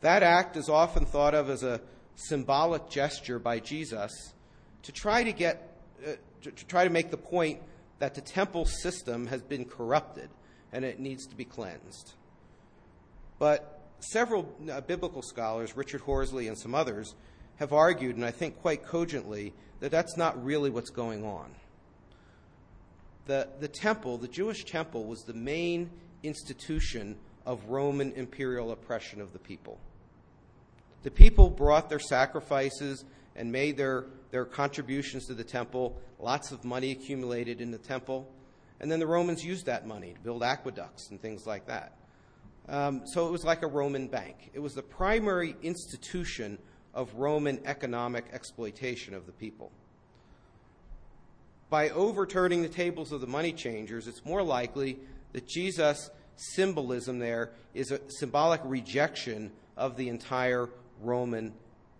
That 0.00 0.22
act 0.22 0.56
is 0.56 0.68
often 0.68 1.06
thought 1.06 1.34
of 1.34 1.50
as 1.50 1.62
a 1.62 1.80
symbolic 2.16 2.88
gesture 2.88 3.38
by 3.38 3.60
Jesus 3.60 4.34
to 4.82 4.92
try 4.92 5.22
to 5.22 5.32
get 5.32 5.78
uh, 6.06 6.12
to, 6.42 6.50
to 6.50 6.66
try 6.66 6.84
to 6.84 6.90
make 6.90 7.10
the 7.10 7.16
point 7.16 7.60
that 7.98 8.14
the 8.14 8.20
temple 8.20 8.64
system 8.64 9.26
has 9.26 9.42
been 9.42 9.64
corrupted 9.64 10.28
and 10.72 10.84
it 10.84 10.98
needs 10.98 11.26
to 11.26 11.36
be 11.36 11.44
cleansed. 11.44 12.14
But 13.38 13.80
several 14.00 14.54
uh, 14.70 14.80
biblical 14.82 15.22
scholars, 15.22 15.76
Richard 15.76 16.02
Horsley 16.02 16.48
and 16.48 16.58
some 16.58 16.74
others, 16.74 17.14
have 17.56 17.72
argued, 17.72 18.16
and 18.16 18.24
I 18.24 18.30
think 18.30 18.60
quite 18.60 18.84
cogently, 18.84 19.54
that 19.80 19.90
that's 19.90 20.16
not 20.16 20.42
really 20.44 20.70
what's 20.70 20.90
going 20.90 21.24
on. 21.24 21.50
The, 23.26 23.48
the 23.60 23.68
temple, 23.68 24.18
the 24.18 24.28
Jewish 24.28 24.64
temple, 24.64 25.04
was 25.04 25.22
the 25.22 25.34
main 25.34 25.90
institution 26.22 27.16
of 27.44 27.64
Roman 27.66 28.12
imperial 28.12 28.72
oppression 28.72 29.20
of 29.20 29.32
the 29.32 29.38
people. 29.38 29.78
The 31.06 31.12
people 31.12 31.50
brought 31.50 31.88
their 31.88 32.00
sacrifices 32.00 33.04
and 33.36 33.52
made 33.52 33.76
their, 33.76 34.06
their 34.32 34.44
contributions 34.44 35.26
to 35.26 35.34
the 35.34 35.44
temple. 35.44 35.96
Lots 36.18 36.50
of 36.50 36.64
money 36.64 36.90
accumulated 36.90 37.60
in 37.60 37.70
the 37.70 37.78
temple. 37.78 38.28
And 38.80 38.90
then 38.90 38.98
the 38.98 39.06
Romans 39.06 39.44
used 39.44 39.66
that 39.66 39.86
money 39.86 40.14
to 40.14 40.20
build 40.20 40.42
aqueducts 40.42 41.12
and 41.12 41.22
things 41.22 41.46
like 41.46 41.68
that. 41.68 41.92
Um, 42.68 43.02
so 43.06 43.28
it 43.28 43.30
was 43.30 43.44
like 43.44 43.62
a 43.62 43.68
Roman 43.68 44.08
bank. 44.08 44.50
It 44.52 44.58
was 44.58 44.74
the 44.74 44.82
primary 44.82 45.54
institution 45.62 46.58
of 46.92 47.14
Roman 47.14 47.60
economic 47.66 48.24
exploitation 48.32 49.14
of 49.14 49.26
the 49.26 49.32
people. 49.32 49.70
By 51.70 51.90
overturning 51.90 52.62
the 52.62 52.68
tables 52.68 53.12
of 53.12 53.20
the 53.20 53.28
money 53.28 53.52
changers, 53.52 54.08
it's 54.08 54.24
more 54.24 54.42
likely 54.42 54.98
that 55.34 55.46
Jesus' 55.46 56.10
symbolism 56.34 57.20
there 57.20 57.52
is 57.74 57.92
a 57.92 58.00
symbolic 58.08 58.60
rejection 58.64 59.52
of 59.76 59.96
the 59.96 60.08
entire 60.08 60.68
Roman 61.02 61.52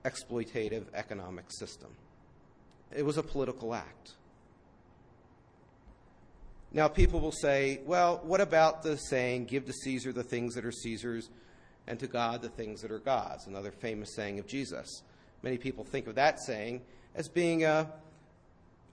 exploitative 0.05 0.85
economic 0.95 1.47
system. 1.49 1.89
It 2.95 3.05
was 3.05 3.17
a 3.17 3.23
political 3.23 3.75
act. 3.75 4.13
Now, 6.73 6.89
people 6.89 7.21
will 7.21 7.33
say, 7.33 7.81
well, 7.87 8.21
what 8.23 8.41
about 8.41 8.83
the 8.83 8.97
saying, 8.97 9.47
give 9.47 9.67
to 9.67 9.73
Caesar 9.73 10.13
the 10.13 10.23
things 10.23 10.55
that 10.55 10.65
are 10.65 10.73
Caesar's 10.73 11.31
and 11.87 11.99
to 12.01 12.07
God 12.07 12.43
the 12.43 12.49
things 12.49 12.83
that 12.83 12.91
are 12.91 12.99
God's? 12.99 13.47
Another 13.47 13.71
famous 13.71 14.15
saying 14.15 14.39
of 14.39 14.47
Jesus. 14.47 15.03
Many 15.43 15.59
people 15.59 15.85
think 15.85 16.07
of 16.07 16.17
that 16.17 16.39
saying 16.41 16.83
as 17.15 17.29
being 17.29 17.65
a, 17.65 17.91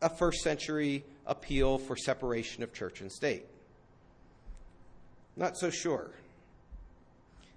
a 0.02 0.10
first 0.10 0.42
century 0.42 1.04
appeal 1.26 1.78
for 1.78 1.96
separation 1.96 2.64
of 2.64 2.74
church 2.74 3.02
and 3.02 3.12
state. 3.12 3.46
Not 5.36 5.58
so 5.58 5.70
sure. 5.70 6.12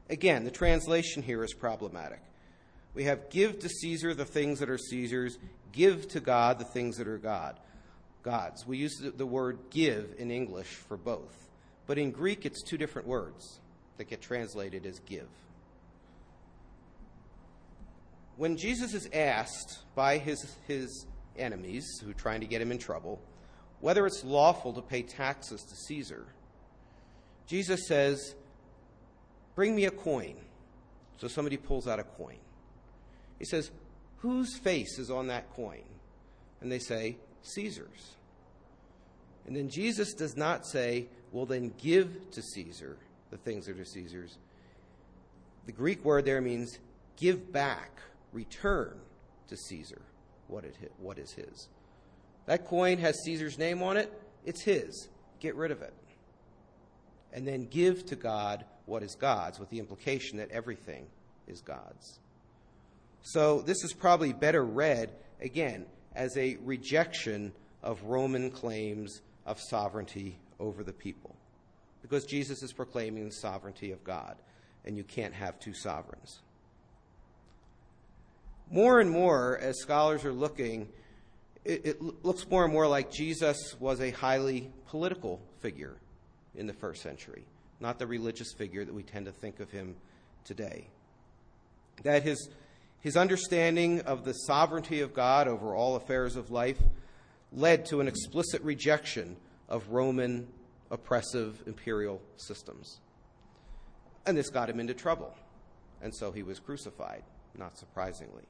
Again, 0.08 0.44
the 0.44 0.50
translation 0.50 1.22
here 1.22 1.44
is 1.44 1.52
problematic. 1.52 2.20
We 2.96 3.04
have 3.04 3.28
give 3.28 3.58
to 3.58 3.68
Caesar 3.68 4.14
the 4.14 4.24
things 4.24 4.58
that 4.60 4.70
are 4.70 4.78
Caesar's, 4.78 5.38
give 5.70 6.08
to 6.08 6.20
God 6.20 6.58
the 6.58 6.64
things 6.64 6.96
that 6.96 7.06
are 7.06 7.18
God. 7.18 7.60
God's. 8.22 8.66
We 8.66 8.78
use 8.78 8.98
the 8.98 9.26
word 9.26 9.58
give 9.68 10.14
in 10.18 10.30
English 10.30 10.66
for 10.66 10.96
both, 10.96 11.50
but 11.86 11.98
in 11.98 12.10
Greek 12.10 12.46
it's 12.46 12.62
two 12.62 12.78
different 12.78 13.06
words 13.06 13.60
that 13.98 14.08
get 14.08 14.22
translated 14.22 14.86
as 14.86 14.98
give. 15.00 15.28
When 18.38 18.56
Jesus 18.56 18.94
is 18.94 19.10
asked 19.12 19.80
by 19.94 20.16
his, 20.16 20.56
his 20.66 21.06
enemies 21.38 22.00
who 22.02 22.12
are 22.12 22.14
trying 22.14 22.40
to 22.40 22.46
get 22.46 22.62
him 22.62 22.72
in 22.72 22.78
trouble 22.78 23.20
whether 23.80 24.06
it's 24.06 24.24
lawful 24.24 24.72
to 24.72 24.80
pay 24.80 25.02
taxes 25.02 25.62
to 25.62 25.76
Caesar, 25.76 26.24
Jesus 27.46 27.86
says, 27.86 28.34
Bring 29.54 29.76
me 29.76 29.84
a 29.84 29.90
coin. 29.90 30.36
So 31.18 31.28
somebody 31.28 31.58
pulls 31.58 31.86
out 31.86 32.00
a 32.00 32.02
coin. 32.02 32.38
He 33.38 33.44
says, 33.44 33.70
Whose 34.18 34.56
face 34.56 34.98
is 34.98 35.10
on 35.10 35.28
that 35.28 35.52
coin? 35.54 35.84
And 36.60 36.70
they 36.70 36.78
say, 36.78 37.16
Caesar's. 37.42 38.16
And 39.46 39.54
then 39.54 39.68
Jesus 39.68 40.14
does 40.14 40.36
not 40.36 40.66
say, 40.66 41.08
Well, 41.32 41.46
then 41.46 41.72
give 41.78 42.30
to 42.32 42.42
Caesar 42.42 42.96
the 43.30 43.36
things 43.36 43.66
that 43.66 43.78
are 43.78 43.84
Caesar's. 43.84 44.38
The 45.66 45.72
Greek 45.72 46.04
word 46.04 46.24
there 46.24 46.40
means 46.40 46.78
give 47.16 47.52
back, 47.52 47.98
return 48.32 48.98
to 49.48 49.56
Caesar 49.56 50.02
what, 50.48 50.64
it, 50.64 50.76
what 50.98 51.18
is 51.18 51.32
his. 51.32 51.68
That 52.46 52.66
coin 52.66 52.98
has 52.98 53.20
Caesar's 53.24 53.58
name 53.58 53.82
on 53.82 53.96
it, 53.96 54.12
it's 54.44 54.62
his. 54.62 55.08
Get 55.40 55.56
rid 55.56 55.70
of 55.70 55.82
it. 55.82 55.94
And 57.32 57.46
then 57.46 57.66
give 57.66 58.06
to 58.06 58.16
God 58.16 58.64
what 58.86 59.02
is 59.02 59.14
God's, 59.16 59.58
with 59.58 59.68
the 59.70 59.78
implication 59.78 60.38
that 60.38 60.50
everything 60.50 61.06
is 61.46 61.60
God's. 61.60 62.20
So 63.28 63.60
this 63.60 63.82
is 63.82 63.92
probably 63.92 64.32
better 64.32 64.64
read, 64.64 65.10
again, 65.40 65.86
as 66.14 66.36
a 66.36 66.58
rejection 66.62 67.52
of 67.82 68.00
Roman 68.04 68.52
claims 68.52 69.20
of 69.44 69.58
sovereignty 69.60 70.38
over 70.60 70.84
the 70.84 70.92
people. 70.92 71.34
Because 72.02 72.24
Jesus 72.24 72.62
is 72.62 72.72
proclaiming 72.72 73.24
the 73.24 73.32
sovereignty 73.32 73.90
of 73.90 74.04
God, 74.04 74.36
and 74.84 74.96
you 74.96 75.02
can't 75.02 75.34
have 75.34 75.58
two 75.58 75.74
sovereigns. 75.74 76.38
More 78.70 79.00
and 79.00 79.10
more, 79.10 79.58
as 79.58 79.80
scholars 79.80 80.24
are 80.24 80.32
looking, 80.32 80.88
it, 81.64 81.84
it 81.84 82.24
looks 82.24 82.48
more 82.48 82.62
and 82.62 82.72
more 82.72 82.86
like 82.86 83.10
Jesus 83.10 83.74
was 83.80 84.00
a 84.00 84.12
highly 84.12 84.70
political 84.86 85.40
figure 85.58 85.96
in 86.54 86.68
the 86.68 86.74
first 86.74 87.02
century, 87.02 87.44
not 87.80 87.98
the 87.98 88.06
religious 88.06 88.52
figure 88.52 88.84
that 88.84 88.94
we 88.94 89.02
tend 89.02 89.26
to 89.26 89.32
think 89.32 89.58
of 89.58 89.68
him 89.72 89.96
today. 90.44 90.86
That 92.04 92.22
his 92.22 92.48
his 93.06 93.16
understanding 93.16 94.00
of 94.00 94.24
the 94.24 94.32
sovereignty 94.32 95.00
of 95.00 95.14
God 95.14 95.46
over 95.46 95.76
all 95.76 95.94
affairs 95.94 96.34
of 96.34 96.50
life 96.50 96.82
led 97.52 97.86
to 97.86 98.00
an 98.00 98.08
explicit 98.08 98.60
rejection 98.62 99.36
of 99.68 99.90
Roman 99.90 100.48
oppressive 100.90 101.62
imperial 101.68 102.20
systems. 102.36 102.98
And 104.26 104.36
this 104.36 104.50
got 104.50 104.68
him 104.68 104.80
into 104.80 104.92
trouble. 104.92 105.32
And 106.02 106.12
so 106.16 106.32
he 106.32 106.42
was 106.42 106.58
crucified, 106.58 107.22
not 107.56 107.78
surprisingly. 107.78 108.42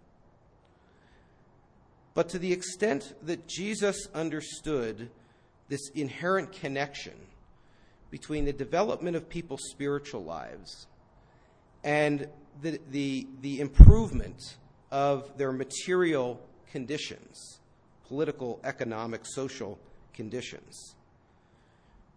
But 2.15 2.31
to 2.31 2.39
the 2.39 2.55
extent 2.55 3.13
that 3.25 3.47
Jesus 3.47 4.09
understood 4.15 5.11
this 5.69 5.91
inherent 5.91 6.53
connection 6.53 7.27
between 8.11 8.47
the 8.47 8.55
development 8.55 9.17
of 9.17 9.29
people's 9.29 9.69
spiritual 9.71 10.25
lives 10.25 10.87
and 11.87 12.29
the, 12.63 13.61
improvement 13.61 14.57
of 14.91 15.39
their 15.39 15.53
material 15.53 16.41
conditions, 16.73 17.61
political, 18.09 18.61
economic, 18.65 19.25
social 19.25 19.79
conditions. 20.13 20.97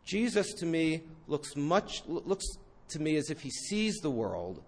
Jesus 0.03 0.53
to 0.55 0.65
me 0.65 1.03
looks 1.27 1.55
much 1.55 2.01
looks 2.07 2.45
to 2.87 2.99
me 2.99 3.15
as 3.15 3.29
if 3.29 3.41
he 3.41 3.51
sees 3.51 3.97
the 3.97 4.09
world 4.09 4.63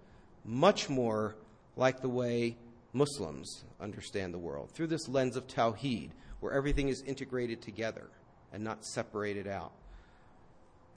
much 0.46 0.88
more 0.88 1.36
like 1.76 2.02
the 2.02 2.10
way 2.10 2.56
Muslims 2.94 3.64
understand 3.80 4.34
the 4.34 4.38
world, 4.38 4.70
through 4.72 4.88
this 4.88 5.08
lens 5.10 5.36
of 5.36 5.48
Tawheed, 5.48 6.12
where 6.42 6.54
everything 6.54 6.90
is 6.90 7.02
integrated 7.08 7.60
together 7.62 8.08
and 8.54 8.64
not 8.64 8.86
separated 8.86 9.48
out. 9.48 9.72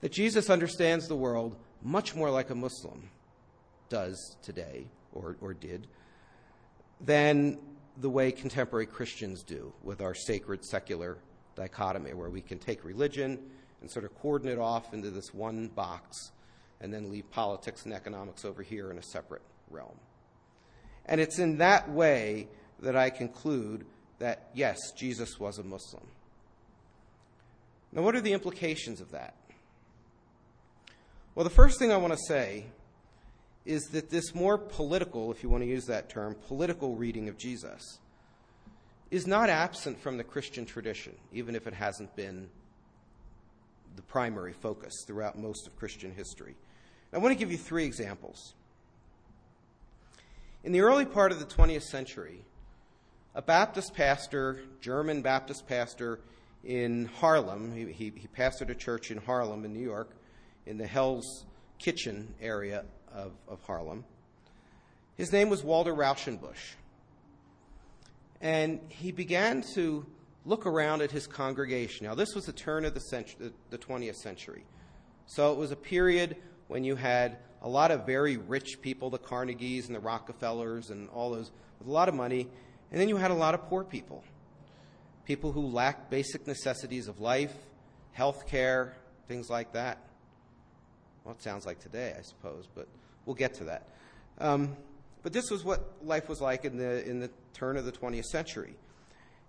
That 0.01 0.11
Jesus 0.11 0.51
understands 0.51 1.07
the 1.07 1.15
world 1.15 1.55
much 1.81 2.13
more 2.13 2.29
like 2.29 2.51
a 2.51 2.55
Muslim 2.55 3.09
does 3.89 4.37
today, 4.41 4.87
or, 5.13 5.37
or 5.41 5.53
did, 5.53 5.87
than 7.01 7.57
the 7.97 8.09
way 8.09 8.31
contemporary 8.31 8.85
Christians 8.85 9.43
do 9.43 9.71
with 9.83 10.01
our 10.01 10.13
sacred 10.13 10.63
secular 10.65 11.17
dichotomy, 11.55 12.13
where 12.13 12.29
we 12.29 12.41
can 12.41 12.59
take 12.59 12.83
religion 12.83 13.39
and 13.81 13.89
sort 13.89 14.05
of 14.05 14.13
cordon 14.19 14.49
it 14.49 14.59
off 14.59 14.93
into 14.93 15.09
this 15.09 15.33
one 15.33 15.67
box 15.69 16.31
and 16.81 16.93
then 16.93 17.09
leave 17.09 17.29
politics 17.31 17.85
and 17.85 17.93
economics 17.93 18.43
over 18.43 18.61
here 18.61 18.91
in 18.91 18.97
a 18.97 19.03
separate 19.03 19.41
realm. 19.69 19.97
And 21.05 21.21
it's 21.21 21.39
in 21.39 21.57
that 21.57 21.89
way 21.89 22.47
that 22.79 22.95
I 22.95 23.09
conclude 23.09 23.85
that, 24.19 24.49
yes, 24.53 24.77
Jesus 24.97 25.39
was 25.39 25.57
a 25.57 25.63
Muslim. 25.63 26.03
Now, 27.91 28.01
what 28.01 28.15
are 28.15 28.21
the 28.21 28.33
implications 28.33 28.99
of 28.99 29.11
that? 29.11 29.35
Well, 31.33 31.43
the 31.43 31.49
first 31.49 31.79
thing 31.79 31.91
I 31.91 31.97
want 31.97 32.13
to 32.13 32.19
say 32.27 32.65
is 33.65 33.87
that 33.87 34.09
this 34.09 34.35
more 34.35 34.57
political, 34.57 35.31
if 35.31 35.41
you 35.41 35.49
want 35.49 35.63
to 35.63 35.69
use 35.69 35.85
that 35.85 36.09
term, 36.09 36.35
political 36.47 36.95
reading 36.95 37.27
of 37.27 37.37
Jesus 37.37 37.99
is 39.09 39.25
not 39.25 39.49
absent 39.49 39.99
from 39.99 40.17
the 40.17 40.23
Christian 40.23 40.65
tradition, 40.65 41.13
even 41.31 41.55
if 41.55 41.67
it 41.67 41.73
hasn't 41.73 42.15
been 42.15 42.49
the 43.95 44.01
primary 44.03 44.53
focus 44.53 45.03
throughout 45.07 45.37
most 45.37 45.67
of 45.67 45.75
Christian 45.77 46.13
history. 46.13 46.55
I 47.13 47.17
want 47.17 47.31
to 47.31 47.39
give 47.39 47.51
you 47.51 47.57
three 47.57 47.85
examples. 47.85 48.53
In 50.63 50.71
the 50.71 50.81
early 50.81 51.05
part 51.05 51.31
of 51.31 51.39
the 51.39 51.45
20th 51.45 51.83
century, 51.83 52.41
a 53.33 53.41
Baptist 53.41 53.93
pastor, 53.93 54.59
German 54.81 55.21
Baptist 55.21 55.67
pastor 55.67 56.19
in 56.63 57.05
Harlem, 57.19 57.73
he, 57.73 57.85
he, 57.91 58.13
he 58.15 58.27
pastored 58.27 58.69
a 58.69 58.75
church 58.75 59.11
in 59.11 59.17
Harlem, 59.17 59.65
in 59.65 59.73
New 59.73 59.83
York, 59.83 60.09
in 60.65 60.77
the 60.77 60.87
Hell's 60.87 61.45
Kitchen 61.77 62.33
area 62.41 62.83
of, 63.15 63.31
of 63.47 63.61
Harlem. 63.63 64.03
His 65.15 65.31
name 65.31 65.49
was 65.49 65.63
Walter 65.63 65.93
Rauschenbusch. 65.93 66.75
And 68.41 68.79
he 68.89 69.11
began 69.11 69.63
to 69.73 70.05
look 70.45 70.65
around 70.65 71.01
at 71.01 71.11
his 71.11 71.25
congregation. 71.25 72.05
Now, 72.05 72.15
this 72.15 72.35
was 72.35 72.45
the 72.45 72.53
turn 72.53 72.85
of 72.85 72.93
the, 72.93 72.99
century, 72.99 73.51
the 73.69 73.77
20th 73.77 74.17
century. 74.17 74.63
So 75.25 75.51
it 75.51 75.57
was 75.57 75.71
a 75.71 75.75
period 75.75 76.35
when 76.67 76.83
you 76.83 76.95
had 76.95 77.37
a 77.61 77.69
lot 77.69 77.89
of 77.91 78.05
very 78.05 78.37
rich 78.37 78.81
people, 78.81 79.09
the 79.09 79.17
Carnegies 79.17 79.87
and 79.87 79.95
the 79.95 79.99
Rockefellers 79.99 80.91
and 80.91 81.09
all 81.09 81.31
those, 81.31 81.51
with 81.79 81.87
a 81.87 81.91
lot 81.91 82.09
of 82.09 82.13
money. 82.13 82.47
And 82.91 83.01
then 83.01 83.09
you 83.09 83.17
had 83.17 83.31
a 83.31 83.35
lot 83.35 83.55
of 83.55 83.67
poor 83.67 83.83
people, 83.83 84.23
people 85.25 85.51
who 85.51 85.65
lacked 85.65 86.11
basic 86.11 86.45
necessities 86.45 87.07
of 87.07 87.19
life, 87.19 87.55
health 88.11 88.45
care, 88.45 88.95
things 89.27 89.49
like 89.49 89.73
that. 89.73 89.97
Well, 91.23 91.33
it 91.33 91.41
sounds 91.41 91.65
like 91.65 91.79
today, 91.79 92.13
I 92.17 92.21
suppose, 92.21 92.67
but 92.75 92.87
we'll 93.25 93.35
get 93.35 93.55
to 93.55 93.65
that. 93.65 93.87
Um, 94.39 94.75
but 95.23 95.33
this 95.33 95.49
was 95.49 95.63
what 95.63 95.93
life 96.03 96.29
was 96.29 96.41
like 96.41 96.65
in 96.65 96.77
the, 96.77 97.07
in 97.07 97.19
the 97.19 97.29
turn 97.53 97.77
of 97.77 97.85
the 97.85 97.91
20th 97.91 98.25
century. 98.25 98.75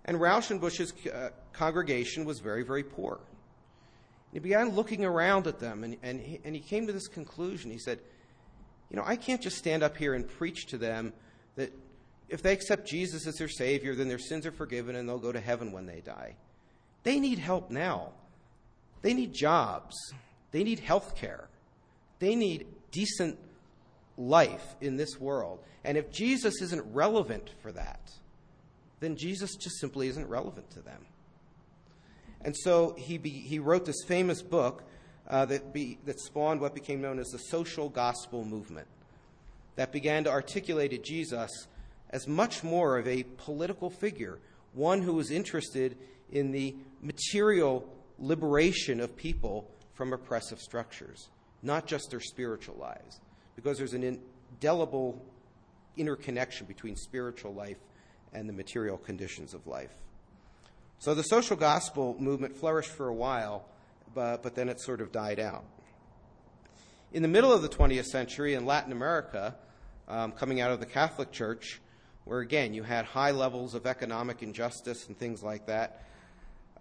And 0.05 0.17
Rauschenbusch's 0.17 0.93
uh, 1.07 1.29
congregation 1.53 2.25
was 2.25 2.39
very, 2.39 2.63
very 2.63 2.83
poor. 2.83 3.19
He 4.33 4.39
began 4.39 4.69
looking 4.69 5.05
around 5.05 5.47
at 5.47 5.59
them, 5.59 5.83
and, 5.83 5.97
and, 6.03 6.19
he, 6.19 6.39
and 6.43 6.55
he 6.55 6.61
came 6.61 6.87
to 6.87 6.93
this 6.93 7.07
conclusion. 7.07 7.71
He 7.71 7.79
said, 7.79 7.99
You 8.89 8.97
know, 8.97 9.03
I 9.05 9.15
can't 9.15 9.41
just 9.41 9.57
stand 9.57 9.83
up 9.83 9.97
here 9.97 10.13
and 10.13 10.27
preach 10.27 10.67
to 10.67 10.77
them 10.77 11.13
that 11.55 11.73
if 12.29 12.41
they 12.41 12.53
accept 12.53 12.87
Jesus 12.87 13.25
as 13.25 13.35
their 13.35 13.47
Savior, 13.47 13.95
then 13.95 14.07
their 14.07 14.19
sins 14.19 14.45
are 14.45 14.51
forgiven 14.51 14.95
and 14.95 15.07
they'll 15.07 15.17
go 15.17 15.31
to 15.31 15.39
heaven 15.39 15.71
when 15.71 15.85
they 15.85 16.01
die. 16.01 16.35
They 17.03 17.19
need 17.19 17.39
help 17.39 17.71
now. 17.71 18.11
They 19.01 19.13
need 19.13 19.33
jobs. 19.33 19.95
They 20.51 20.63
need 20.63 20.79
health 20.79 21.15
care. 21.15 21.47
They 22.19 22.35
need 22.35 22.67
decent 22.91 23.37
life 24.17 24.75
in 24.81 24.97
this 24.97 25.19
world. 25.19 25.59
And 25.83 25.97
if 25.97 26.11
Jesus 26.11 26.61
isn't 26.61 26.83
relevant 26.93 27.51
for 27.61 27.71
that, 27.71 28.11
then 28.99 29.15
Jesus 29.15 29.55
just 29.55 29.79
simply 29.79 30.07
isn't 30.07 30.27
relevant 30.27 30.69
to 30.71 30.81
them. 30.81 31.05
And 32.41 32.55
so 32.55 32.95
he, 32.97 33.17
be, 33.17 33.29
he 33.29 33.59
wrote 33.59 33.85
this 33.85 34.03
famous 34.07 34.41
book 34.41 34.83
uh, 35.27 35.45
that, 35.45 35.73
be, 35.73 35.97
that 36.05 36.19
spawned 36.19 36.61
what 36.61 36.73
became 36.73 37.01
known 37.01 37.19
as 37.19 37.27
the 37.27 37.37
social 37.37 37.89
gospel 37.89 38.45
movement, 38.45 38.87
that 39.75 39.91
began 39.91 40.23
to 40.23 40.31
articulate 40.31 41.03
Jesus 41.03 41.67
as 42.09 42.27
much 42.27 42.63
more 42.63 42.97
of 42.97 43.07
a 43.07 43.23
political 43.37 43.89
figure, 43.89 44.39
one 44.73 45.01
who 45.01 45.13
was 45.13 45.31
interested 45.31 45.97
in 46.31 46.51
the 46.51 46.75
material 47.01 47.87
liberation 48.19 48.99
of 48.99 49.15
people 49.15 49.69
from 49.93 50.13
oppressive 50.13 50.59
structures, 50.59 51.29
not 51.61 51.85
just 51.85 52.09
their 52.11 52.19
spiritual 52.19 52.75
lives, 52.75 53.19
because 53.57 53.77
there's 53.77 53.93
an 53.93 54.21
indelible 54.53 55.21
interconnection 55.97 56.65
between 56.67 56.95
spiritual 56.95 57.53
life 57.53 57.79
and 58.31 58.47
the 58.47 58.53
material 58.53 58.97
conditions 58.97 59.53
of 59.53 59.67
life. 59.67 59.91
So 60.99 61.13
the 61.13 61.23
social 61.23 61.57
gospel 61.57 62.15
movement 62.19 62.55
flourished 62.55 62.91
for 62.91 63.07
a 63.07 63.13
while, 63.13 63.65
but, 64.13 64.43
but 64.43 64.55
then 64.55 64.69
it 64.69 64.79
sort 64.79 65.01
of 65.01 65.11
died 65.11 65.39
out. 65.39 65.65
In 67.11 67.23
the 67.23 67.27
middle 67.27 67.51
of 67.51 67.61
the 67.61 67.69
20th 67.69 68.05
century 68.05 68.53
in 68.53 68.65
Latin 68.65 68.91
America, 68.91 69.55
um, 70.07 70.31
coming 70.31 70.61
out 70.61 70.71
of 70.71 70.79
the 70.79 70.85
Catholic 70.85 71.31
Church, 71.31 71.81
where 72.25 72.39
again 72.39 72.73
you 72.73 72.83
had 72.83 73.05
high 73.05 73.31
levels 73.31 73.73
of 73.73 73.85
economic 73.85 74.43
injustice 74.43 75.07
and 75.07 75.17
things 75.17 75.41
like 75.41 75.65
that, 75.65 76.03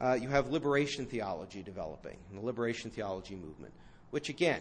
uh, 0.01 0.13
you 0.21 0.29
have 0.29 0.51
liberation 0.51 1.07
theology 1.07 1.63
developing, 1.63 2.19
the 2.33 2.41
liberation 2.41 2.91
theology 2.91 3.35
movement, 3.35 3.73
which 4.11 4.29
again 4.29 4.61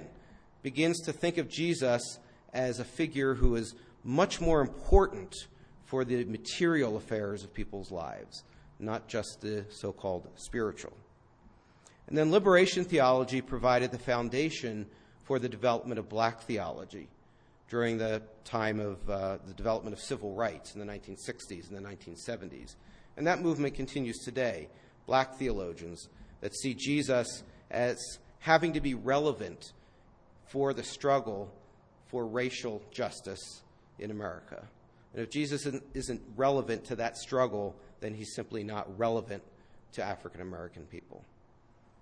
begins 0.65 0.99
to 1.01 1.13
think 1.13 1.37
of 1.37 1.47
Jesus 1.47 2.17
as 2.51 2.79
a 2.79 2.83
figure 2.83 3.35
who 3.35 3.55
is 3.55 3.75
much 4.03 4.41
more 4.41 4.61
important 4.61 5.31
for 5.85 6.03
the 6.03 6.25
material 6.25 6.97
affairs 6.97 7.43
of 7.43 7.53
people's 7.53 7.91
lives, 7.91 8.43
not 8.79 9.07
just 9.07 9.41
the 9.41 9.63
so 9.69 9.91
called 9.91 10.27
spiritual. 10.33 10.93
And 12.07 12.17
then 12.17 12.31
liberation 12.31 12.83
theology 12.83 13.41
provided 13.41 13.91
the 13.91 13.99
foundation 13.99 14.87
for 15.23 15.37
the 15.37 15.47
development 15.47 15.99
of 15.99 16.09
black 16.09 16.41
theology 16.41 17.09
during 17.69 17.99
the 17.99 18.23
time 18.43 18.79
of 18.79 19.07
uh, 19.07 19.37
the 19.45 19.53
development 19.53 19.95
of 19.95 20.01
civil 20.01 20.33
rights 20.33 20.73
in 20.73 20.79
the 20.79 20.91
1960s 20.91 21.69
and 21.69 21.77
the 21.77 21.87
1970s. 21.87 22.73
And 23.17 23.27
that 23.27 23.39
movement 23.39 23.75
continues 23.75 24.17
today. 24.17 24.69
Black 25.05 25.35
theologians 25.35 26.09
that 26.41 26.55
see 26.55 26.73
Jesus 26.73 27.43
as 27.69 27.99
having 28.39 28.73
to 28.73 28.81
be 28.81 28.95
relevant 28.95 29.73
for 30.47 30.73
the 30.73 30.83
struggle 30.83 31.51
for 32.07 32.25
racial 32.25 32.81
justice 32.91 33.61
in 33.99 34.11
America. 34.11 34.63
And 35.13 35.23
if 35.23 35.29
Jesus 35.29 35.67
isn't 35.93 36.21
relevant 36.35 36.85
to 36.85 36.95
that 36.97 37.17
struggle, 37.17 37.75
then 38.01 38.13
he's 38.13 38.35
simply 38.35 38.63
not 38.63 38.97
relevant 38.99 39.43
to 39.93 40.03
African 40.03 40.41
American 40.41 40.83
people. 40.85 41.23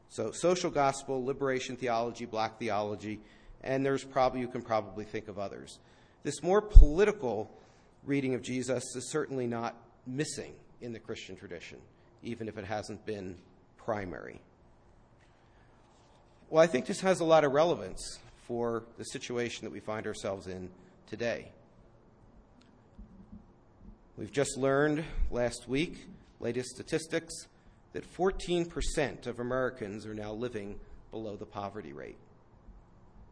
So, 0.09 0.31
social 0.31 0.69
gospel, 0.69 1.23
liberation 1.23 1.75
theology, 1.75 2.25
black 2.25 2.59
theology, 2.59 3.19
and 3.63 3.85
there's 3.85 4.03
probably, 4.03 4.41
you 4.41 4.47
can 4.47 4.61
probably 4.61 5.05
think 5.05 5.27
of 5.27 5.39
others. 5.39 5.79
This 6.23 6.43
more 6.43 6.61
political 6.61 7.49
reading 8.05 8.33
of 8.33 8.41
Jesus 8.41 8.83
is 8.95 9.09
certainly 9.09 9.47
not 9.47 9.75
missing 10.05 10.53
in 10.81 10.93
the 10.93 10.99
Christian 10.99 11.35
tradition, 11.35 11.77
even 12.21 12.47
if 12.47 12.57
it 12.57 12.65
hasn't 12.65 13.05
been 13.05 13.35
primary. 13.77 14.41
Well, 16.49 16.63
I 16.63 16.67
think 16.67 16.85
this 16.85 17.01
has 17.01 17.19
a 17.19 17.25
lot 17.25 17.43
of 17.43 17.51
relevance 17.51 18.19
for 18.47 18.83
the 18.97 19.05
situation 19.05 19.65
that 19.65 19.71
we 19.71 19.79
find 19.79 20.05
ourselves 20.05 20.47
in 20.47 20.69
today. 21.07 21.51
We've 24.17 24.31
just 24.31 24.57
learned 24.57 25.03
last 25.31 25.67
week, 25.67 26.05
latest 26.39 26.69
statistics, 26.69 27.33
that 27.93 28.11
14% 28.15 29.27
of 29.27 29.39
Americans 29.39 30.05
are 30.05 30.13
now 30.13 30.33
living 30.33 30.79
below 31.11 31.35
the 31.35 31.45
poverty 31.45 31.93
rate. 31.93 32.17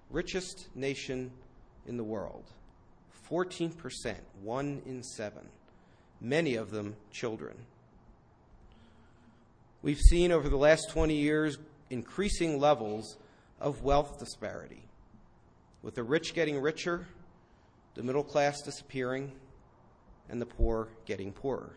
Richest 0.09 0.67
nation 0.75 1.31
in 1.87 1.97
the 1.97 2.03
world. 2.03 2.45
14%, 3.29 3.71
one 4.41 4.81
in 4.85 5.03
seven, 5.03 5.47
many 6.19 6.55
of 6.55 6.71
them 6.71 6.95
children. 7.11 7.55
We've 9.81 9.99
seen 9.99 10.31
over 10.31 10.49
the 10.49 10.57
last 10.57 10.89
20 10.91 11.15
years 11.15 11.57
increasing 11.89 12.59
levels 12.59 13.17
of 13.59 13.83
wealth 13.83 14.19
disparity, 14.19 14.83
with 15.81 15.95
the 15.95 16.03
rich 16.03 16.33
getting 16.33 16.59
richer, 16.59 17.07
the 17.95 18.03
middle 18.03 18.23
class 18.23 18.61
disappearing, 18.61 19.31
and 20.29 20.41
the 20.41 20.45
poor 20.45 20.89
getting 21.05 21.33
poorer. 21.33 21.73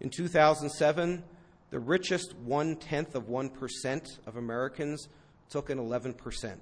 In 0.00 0.10
2007, 0.10 1.22
the 1.70 1.78
richest 1.78 2.34
one 2.36 2.76
tenth 2.76 3.14
of 3.14 3.28
1% 3.28 4.18
of 4.26 4.36
Americans 4.36 5.08
took 5.48 5.70
in 5.70 5.78
11% 5.78 6.56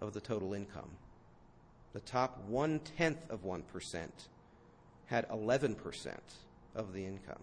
of 0.00 0.12
the 0.12 0.20
total 0.20 0.54
income. 0.54 0.90
The 1.92 2.00
top 2.00 2.44
one 2.46 2.80
tenth 2.96 3.30
of 3.30 3.44
1% 3.44 3.62
had 5.06 5.28
11% 5.28 6.16
of 6.74 6.92
the 6.92 7.04
income. 7.04 7.42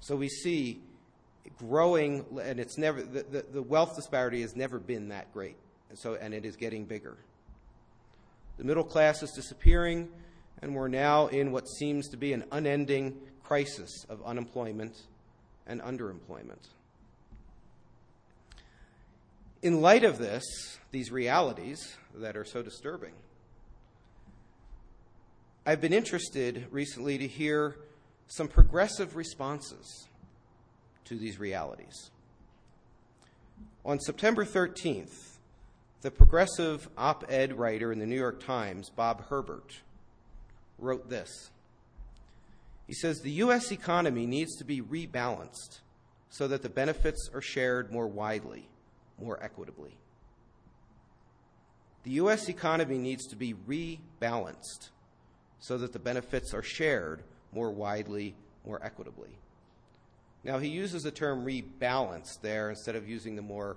So 0.00 0.16
we 0.16 0.28
see 0.28 0.80
growing, 1.58 2.24
and 2.42 2.60
it's 2.60 2.78
never, 2.78 3.02
the, 3.02 3.22
the, 3.22 3.44
the 3.52 3.62
wealth 3.62 3.96
disparity 3.96 4.42
has 4.42 4.56
never 4.56 4.78
been 4.78 5.08
that 5.08 5.32
great. 5.32 5.56
So, 5.94 6.14
and 6.14 6.34
it 6.34 6.44
is 6.44 6.56
getting 6.56 6.84
bigger. 6.84 7.16
The 8.58 8.64
middle 8.64 8.84
class 8.84 9.22
is 9.22 9.30
disappearing, 9.32 10.08
and 10.60 10.74
we're 10.74 10.88
now 10.88 11.28
in 11.28 11.52
what 11.52 11.68
seems 11.68 12.08
to 12.08 12.16
be 12.16 12.32
an 12.32 12.44
unending 12.52 13.16
crisis 13.42 14.04
of 14.08 14.22
unemployment 14.24 14.96
and 15.66 15.80
underemployment. 15.80 16.68
In 19.62 19.80
light 19.80 20.04
of 20.04 20.18
this, 20.18 20.44
these 20.90 21.10
realities 21.10 21.96
that 22.14 22.36
are 22.36 22.44
so 22.44 22.62
disturbing, 22.62 23.12
I've 25.64 25.80
been 25.80 25.92
interested 25.92 26.66
recently 26.70 27.18
to 27.18 27.26
hear 27.26 27.76
some 28.26 28.48
progressive 28.48 29.16
responses 29.16 30.06
to 31.06 31.16
these 31.16 31.38
realities. 31.38 32.10
On 33.84 33.98
September 33.98 34.44
13th, 34.44 35.27
the 36.02 36.10
progressive 36.10 36.88
op 36.96 37.24
ed 37.28 37.58
writer 37.58 37.92
in 37.92 37.98
the 37.98 38.06
New 38.06 38.18
York 38.18 38.44
Times, 38.44 38.90
Bob 38.90 39.26
Herbert, 39.28 39.80
wrote 40.78 41.08
this. 41.08 41.50
He 42.86 42.94
says 42.94 43.20
the 43.20 43.30
U.S. 43.32 43.70
economy 43.70 44.26
needs 44.26 44.56
to 44.56 44.64
be 44.64 44.80
rebalanced 44.80 45.80
so 46.30 46.48
that 46.48 46.62
the 46.62 46.68
benefits 46.68 47.28
are 47.34 47.40
shared 47.40 47.92
more 47.92 48.06
widely, 48.06 48.68
more 49.20 49.42
equitably. 49.42 49.98
The 52.04 52.12
U.S. 52.12 52.48
economy 52.48 52.96
needs 52.96 53.26
to 53.26 53.36
be 53.36 53.54
rebalanced 53.54 54.90
so 55.58 55.76
that 55.78 55.92
the 55.92 55.98
benefits 55.98 56.54
are 56.54 56.62
shared 56.62 57.22
more 57.52 57.70
widely, 57.70 58.34
more 58.64 58.82
equitably. 58.82 59.30
Now, 60.44 60.58
he 60.58 60.68
uses 60.68 61.02
the 61.02 61.10
term 61.10 61.44
rebalance 61.44 62.40
there 62.40 62.70
instead 62.70 62.94
of 62.94 63.08
using 63.08 63.36
the 63.36 63.42
more 63.42 63.76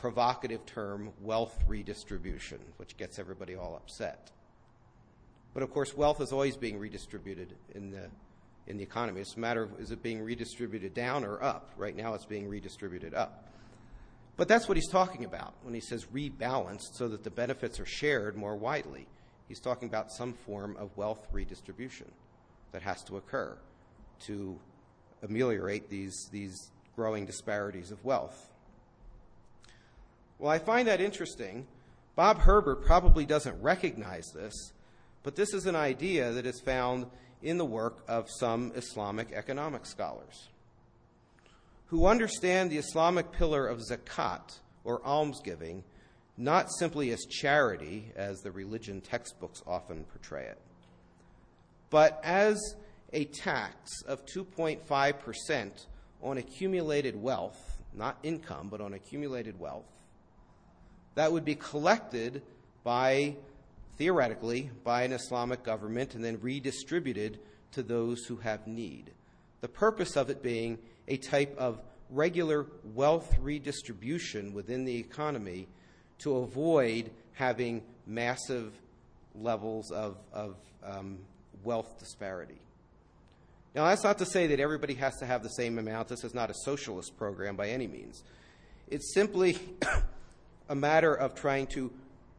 provocative 0.00 0.64
term 0.64 1.12
wealth 1.20 1.62
redistribution, 1.68 2.58
which 2.78 2.96
gets 2.96 3.18
everybody 3.18 3.54
all 3.54 3.76
upset. 3.76 4.30
But 5.52 5.62
of 5.62 5.70
course, 5.70 5.94
wealth 5.94 6.20
is 6.20 6.32
always 6.32 6.56
being 6.56 6.78
redistributed 6.78 7.54
in 7.74 7.90
the, 7.90 8.08
in 8.66 8.78
the 8.78 8.82
economy. 8.82 9.20
It's 9.20 9.36
a 9.36 9.40
matter 9.40 9.64
of 9.64 9.78
is 9.78 9.90
it 9.90 10.02
being 10.02 10.22
redistributed 10.22 10.94
down 10.94 11.24
or 11.24 11.42
up? 11.42 11.70
Right 11.76 11.94
now, 11.94 12.14
it's 12.14 12.24
being 12.24 12.48
redistributed 12.48 13.14
up. 13.14 13.46
But 14.36 14.48
that's 14.48 14.68
what 14.68 14.78
he's 14.78 14.88
talking 14.88 15.24
about 15.26 15.52
when 15.62 15.74
he 15.74 15.80
says 15.80 16.06
rebalanced 16.06 16.94
so 16.94 17.08
that 17.08 17.22
the 17.22 17.30
benefits 17.30 17.78
are 17.78 17.86
shared 17.86 18.36
more 18.36 18.56
widely. 18.56 19.06
He's 19.48 19.60
talking 19.60 19.88
about 19.88 20.10
some 20.10 20.32
form 20.32 20.76
of 20.78 20.96
wealth 20.96 21.26
redistribution 21.30 22.10
that 22.72 22.80
has 22.82 23.02
to 23.04 23.18
occur 23.18 23.58
to 24.20 24.58
ameliorate 25.22 25.90
these, 25.90 26.28
these 26.32 26.70
growing 26.96 27.26
disparities 27.26 27.90
of 27.90 28.02
wealth. 28.02 28.48
Well, 30.40 30.50
I 30.50 30.58
find 30.58 30.88
that 30.88 31.02
interesting. 31.02 31.66
Bob 32.16 32.38
Herbert 32.38 32.86
probably 32.86 33.26
doesn't 33.26 33.60
recognize 33.60 34.24
this, 34.34 34.72
but 35.22 35.36
this 35.36 35.52
is 35.52 35.66
an 35.66 35.76
idea 35.76 36.32
that 36.32 36.46
is 36.46 36.62
found 36.64 37.06
in 37.42 37.58
the 37.58 37.64
work 37.66 38.02
of 38.08 38.26
some 38.38 38.72
Islamic 38.74 39.32
economic 39.32 39.84
scholars 39.84 40.48
who 41.88 42.06
understand 42.06 42.70
the 42.70 42.78
Islamic 42.78 43.32
pillar 43.32 43.66
of 43.66 43.80
zakat, 43.80 44.60
or 44.82 45.04
almsgiving, 45.04 45.84
not 46.38 46.72
simply 46.72 47.10
as 47.10 47.20
charity, 47.28 48.10
as 48.16 48.40
the 48.40 48.50
religion 48.50 49.02
textbooks 49.02 49.62
often 49.66 50.04
portray 50.04 50.46
it, 50.46 50.58
but 51.90 52.18
as 52.24 52.58
a 53.12 53.26
tax 53.26 54.02
of 54.08 54.24
2.5% 54.24 55.86
on 56.22 56.38
accumulated 56.38 57.20
wealth, 57.20 57.76
not 57.92 58.16
income, 58.22 58.68
but 58.70 58.80
on 58.80 58.94
accumulated 58.94 59.60
wealth, 59.60 59.99
that 61.14 61.32
would 61.32 61.44
be 61.44 61.54
collected 61.54 62.42
by, 62.84 63.36
theoretically, 63.98 64.70
by 64.84 65.02
an 65.02 65.12
Islamic 65.12 65.62
government 65.62 66.14
and 66.14 66.24
then 66.24 66.40
redistributed 66.40 67.38
to 67.72 67.82
those 67.82 68.24
who 68.26 68.36
have 68.36 68.66
need. 68.66 69.10
The 69.60 69.68
purpose 69.68 70.16
of 70.16 70.30
it 70.30 70.42
being 70.42 70.78
a 71.08 71.16
type 71.16 71.56
of 71.58 71.80
regular 72.10 72.66
wealth 72.94 73.36
redistribution 73.40 74.52
within 74.52 74.84
the 74.84 74.96
economy 74.96 75.68
to 76.18 76.36
avoid 76.38 77.10
having 77.34 77.82
massive 78.06 78.72
levels 79.34 79.90
of, 79.90 80.16
of 80.32 80.56
um, 80.84 81.18
wealth 81.62 81.98
disparity. 81.98 82.58
Now, 83.74 83.84
that's 83.84 84.02
not 84.02 84.18
to 84.18 84.26
say 84.26 84.48
that 84.48 84.58
everybody 84.58 84.94
has 84.94 85.16
to 85.18 85.26
have 85.26 85.42
the 85.42 85.50
same 85.50 85.78
amount. 85.78 86.08
This 86.08 86.24
is 86.24 86.34
not 86.34 86.50
a 86.50 86.54
socialist 86.64 87.16
program 87.16 87.54
by 87.54 87.68
any 87.68 87.86
means. 87.86 88.24
It's 88.88 89.14
simply 89.14 89.58
a 90.70 90.74
matter 90.74 91.12
of 91.12 91.34
trying 91.34 91.66
to, 91.66 91.92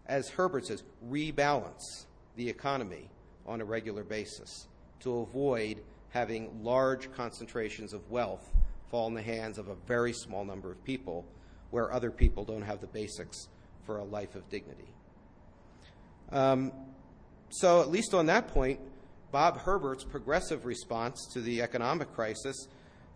as 0.07 0.29
Herbert 0.29 0.65
says, 0.65 0.83
rebalance 1.07 2.05
the 2.37 2.49
economy 2.49 3.09
on 3.45 3.59
a 3.59 3.65
regular 3.65 4.05
basis 4.05 4.67
to 5.01 5.19
avoid 5.19 5.81
having 6.11 6.63
large 6.63 7.11
concentrations 7.11 7.91
of 7.91 8.09
wealth 8.09 8.49
fall 8.89 9.07
in 9.07 9.13
the 9.13 9.21
hands 9.21 9.57
of 9.57 9.67
a 9.67 9.75
very 9.85 10.13
small 10.13 10.45
number 10.45 10.71
of 10.71 10.81
people 10.85 11.25
where 11.71 11.91
other 11.91 12.09
people 12.09 12.45
don't 12.45 12.61
have 12.61 12.79
the 12.79 12.87
basics 12.87 13.49
for 13.85 13.97
a 13.97 14.03
life 14.03 14.35
of 14.35 14.49
dignity. 14.49 14.87
Um, 16.31 16.71
so, 17.49 17.81
at 17.81 17.89
least 17.89 18.13
on 18.13 18.27
that 18.27 18.47
point, 18.47 18.79
Bob 19.33 19.59
Herbert's 19.59 20.05
progressive 20.05 20.65
response 20.65 21.27
to 21.33 21.41
the 21.41 21.61
economic 21.61 22.13
crisis 22.13 22.67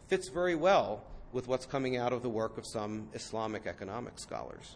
fits 0.07 0.28
very 0.28 0.55
well 0.55 1.05
with 1.32 1.47
what's 1.47 1.66
coming 1.66 1.95
out 1.95 2.11
of 2.11 2.22
the 2.22 2.30
work 2.30 2.57
of 2.57 2.66
some 2.66 3.07
Islamic 3.13 3.66
economic 3.66 4.20
scholars. 4.20 4.76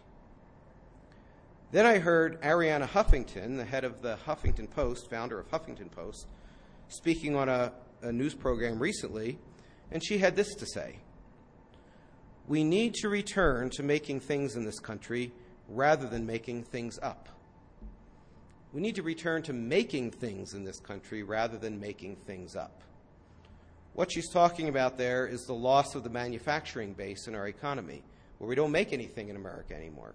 Then 1.72 1.86
I 1.86 1.98
heard 1.98 2.40
Arianna 2.42 2.88
Huffington, 2.88 3.56
the 3.56 3.64
head 3.64 3.84
of 3.84 4.02
the 4.02 4.18
Huffington 4.26 4.68
Post, 4.68 5.08
founder 5.08 5.38
of 5.38 5.48
Huffington 5.50 5.88
Post, 5.88 6.26
speaking 6.88 7.36
on 7.36 7.48
a, 7.48 7.72
a 8.02 8.10
news 8.10 8.34
program 8.34 8.80
recently, 8.80 9.38
and 9.92 10.04
she 10.04 10.18
had 10.18 10.34
this 10.34 10.52
to 10.56 10.66
say 10.66 10.96
We 12.48 12.64
need 12.64 12.94
to 12.94 13.08
return 13.08 13.70
to 13.70 13.84
making 13.84 14.18
things 14.18 14.56
in 14.56 14.64
this 14.64 14.80
country 14.80 15.32
rather 15.68 16.08
than 16.08 16.26
making 16.26 16.64
things 16.64 16.98
up. 17.00 17.28
We 18.72 18.80
need 18.80 18.96
to 18.96 19.02
return 19.02 19.42
to 19.42 19.52
making 19.52 20.10
things 20.10 20.54
in 20.54 20.64
this 20.64 20.80
country 20.80 21.22
rather 21.22 21.56
than 21.56 21.78
making 21.78 22.16
things 22.16 22.56
up. 22.56 22.82
What 23.94 24.10
she's 24.10 24.28
talking 24.28 24.68
about 24.68 24.98
there 24.98 25.24
is 25.24 25.42
the 25.42 25.54
loss 25.54 25.94
of 25.94 26.02
the 26.02 26.10
manufacturing 26.10 26.94
base 26.94 27.28
in 27.28 27.36
our 27.36 27.46
economy, 27.46 28.02
where 28.38 28.48
we 28.48 28.56
don't 28.56 28.72
make 28.72 28.92
anything 28.92 29.28
in 29.28 29.36
America 29.36 29.74
anymore. 29.74 30.14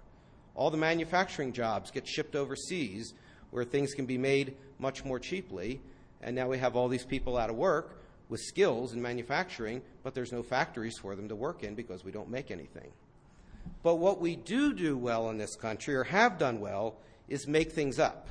All 0.55 0.71
the 0.71 0.77
manufacturing 0.77 1.51
jobs 1.51 1.91
get 1.91 2.07
shipped 2.07 2.35
overseas, 2.35 3.13
where 3.51 3.65
things 3.65 3.93
can 3.93 4.05
be 4.05 4.17
made 4.17 4.55
much 4.79 5.03
more 5.03 5.19
cheaply, 5.19 5.81
and 6.21 6.35
now 6.35 6.47
we 6.47 6.57
have 6.57 6.75
all 6.75 6.87
these 6.87 7.05
people 7.05 7.37
out 7.37 7.49
of 7.49 7.55
work 7.55 7.99
with 8.29 8.39
skills 8.41 8.93
in 8.93 9.01
manufacturing, 9.01 9.81
but 10.03 10.15
there's 10.15 10.31
no 10.31 10.41
factories 10.41 10.97
for 10.97 11.15
them 11.15 11.29
to 11.29 11.35
work 11.35 11.63
in 11.63 11.75
because 11.75 12.03
we 12.03 12.11
don't 12.11 12.29
make 12.29 12.51
anything. 12.51 12.91
But 13.83 13.95
what 13.95 14.19
we 14.19 14.35
do 14.35 14.73
do 14.73 14.97
well 14.97 15.29
in 15.29 15.37
this 15.37 15.55
country, 15.55 15.95
or 15.95 16.05
have 16.05 16.39
done 16.39 16.59
well, 16.59 16.95
is 17.27 17.47
make 17.47 17.71
things 17.71 17.99
up. 17.99 18.27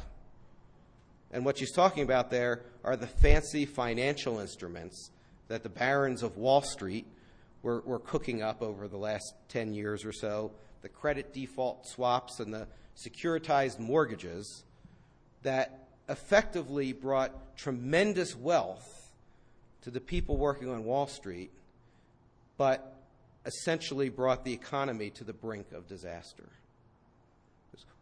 And 1.31 1.45
what 1.45 1.59
she's 1.59 1.73
talking 1.73 2.05
about 2.05 2.31
there 2.31 2.63
are 2.85 2.97
the 2.97 3.07
fancy 3.07 3.67
financial 3.67 4.39
instruments 4.39 5.11
that 5.49 5.63
the 5.63 5.69
barons 5.69 6.23
of 6.23 6.37
Wall 6.37 6.63
Street 6.63 7.07
were, 7.63 7.81
were 7.81 7.99
cooking 7.99 8.43
up 8.43 8.63
over 8.63 8.89
the 8.89 8.97
last 8.97 9.35
10 9.49 9.75
years 9.75 10.05
or 10.05 10.13
so 10.13 10.53
the 10.85 10.89
credit 10.91 11.33
default 11.33 11.89
swaps 11.89 12.41
and 12.41 12.53
the 12.53 12.69
securitized 12.95 13.79
mortgages 13.79 14.65
that 15.43 15.89
effectively 16.11 16.93
brought 16.93 17.57
tremendous 17.57 18.37
wealth 18.37 19.11
to 19.81 19.91
the 19.91 20.01
people 20.01 20.37
working 20.37 20.69
on 20.69 20.85
Wall 20.85 21.07
Street, 21.07 21.51
but 22.59 22.95
essentially 23.47 24.11
brought 24.11 24.45
the 24.45 24.53
economy 24.53 25.09
to 25.09 25.25
the 25.25 25.33
brink 25.33 25.73
of 25.73 25.89
disaster. 25.89 26.51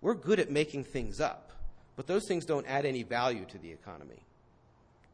We're 0.00 0.14
good 0.14 0.40
at 0.40 0.50
making 0.50 0.82
things 0.82 1.20
up. 1.20 1.52
But 1.94 2.08
those 2.08 2.26
things 2.26 2.44
don't 2.44 2.66
add 2.66 2.84
any 2.84 3.04
value 3.04 3.44
to 3.44 3.58
the 3.58 3.70
economy. 3.70 4.24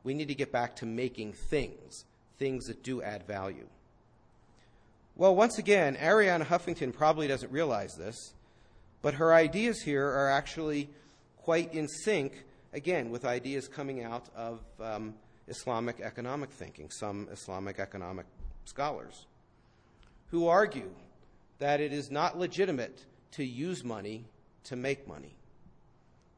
We 0.04 0.14
need 0.14 0.28
to 0.28 0.34
get 0.34 0.50
back 0.50 0.76
to 0.76 0.86
making 0.86 1.34
things, 1.34 2.06
things 2.38 2.64
that 2.66 2.82
do 2.82 3.02
add 3.02 3.26
value. 3.26 3.66
Well, 5.18 5.34
once 5.34 5.58
again, 5.58 5.96
Arianna 5.96 6.46
Huffington 6.46 6.94
probably 6.94 7.26
doesn't 7.26 7.50
realize 7.50 7.96
this, 7.96 8.34
but 9.02 9.14
her 9.14 9.34
ideas 9.34 9.82
here 9.82 10.06
are 10.06 10.30
actually 10.30 10.90
quite 11.38 11.74
in 11.74 11.88
sync, 11.88 12.44
again, 12.72 13.10
with 13.10 13.24
ideas 13.24 13.66
coming 13.66 14.04
out 14.04 14.28
of 14.36 14.60
um, 14.80 15.14
Islamic 15.48 15.98
economic 15.98 16.52
thinking, 16.52 16.88
some 16.90 17.26
Islamic 17.32 17.80
economic 17.80 18.26
scholars, 18.64 19.26
who 20.30 20.46
argue 20.46 20.88
that 21.58 21.80
it 21.80 21.92
is 21.92 22.12
not 22.12 22.38
legitimate 22.38 23.04
to 23.32 23.44
use 23.44 23.82
money 23.82 24.24
to 24.62 24.76
make 24.76 25.08
money. 25.08 25.34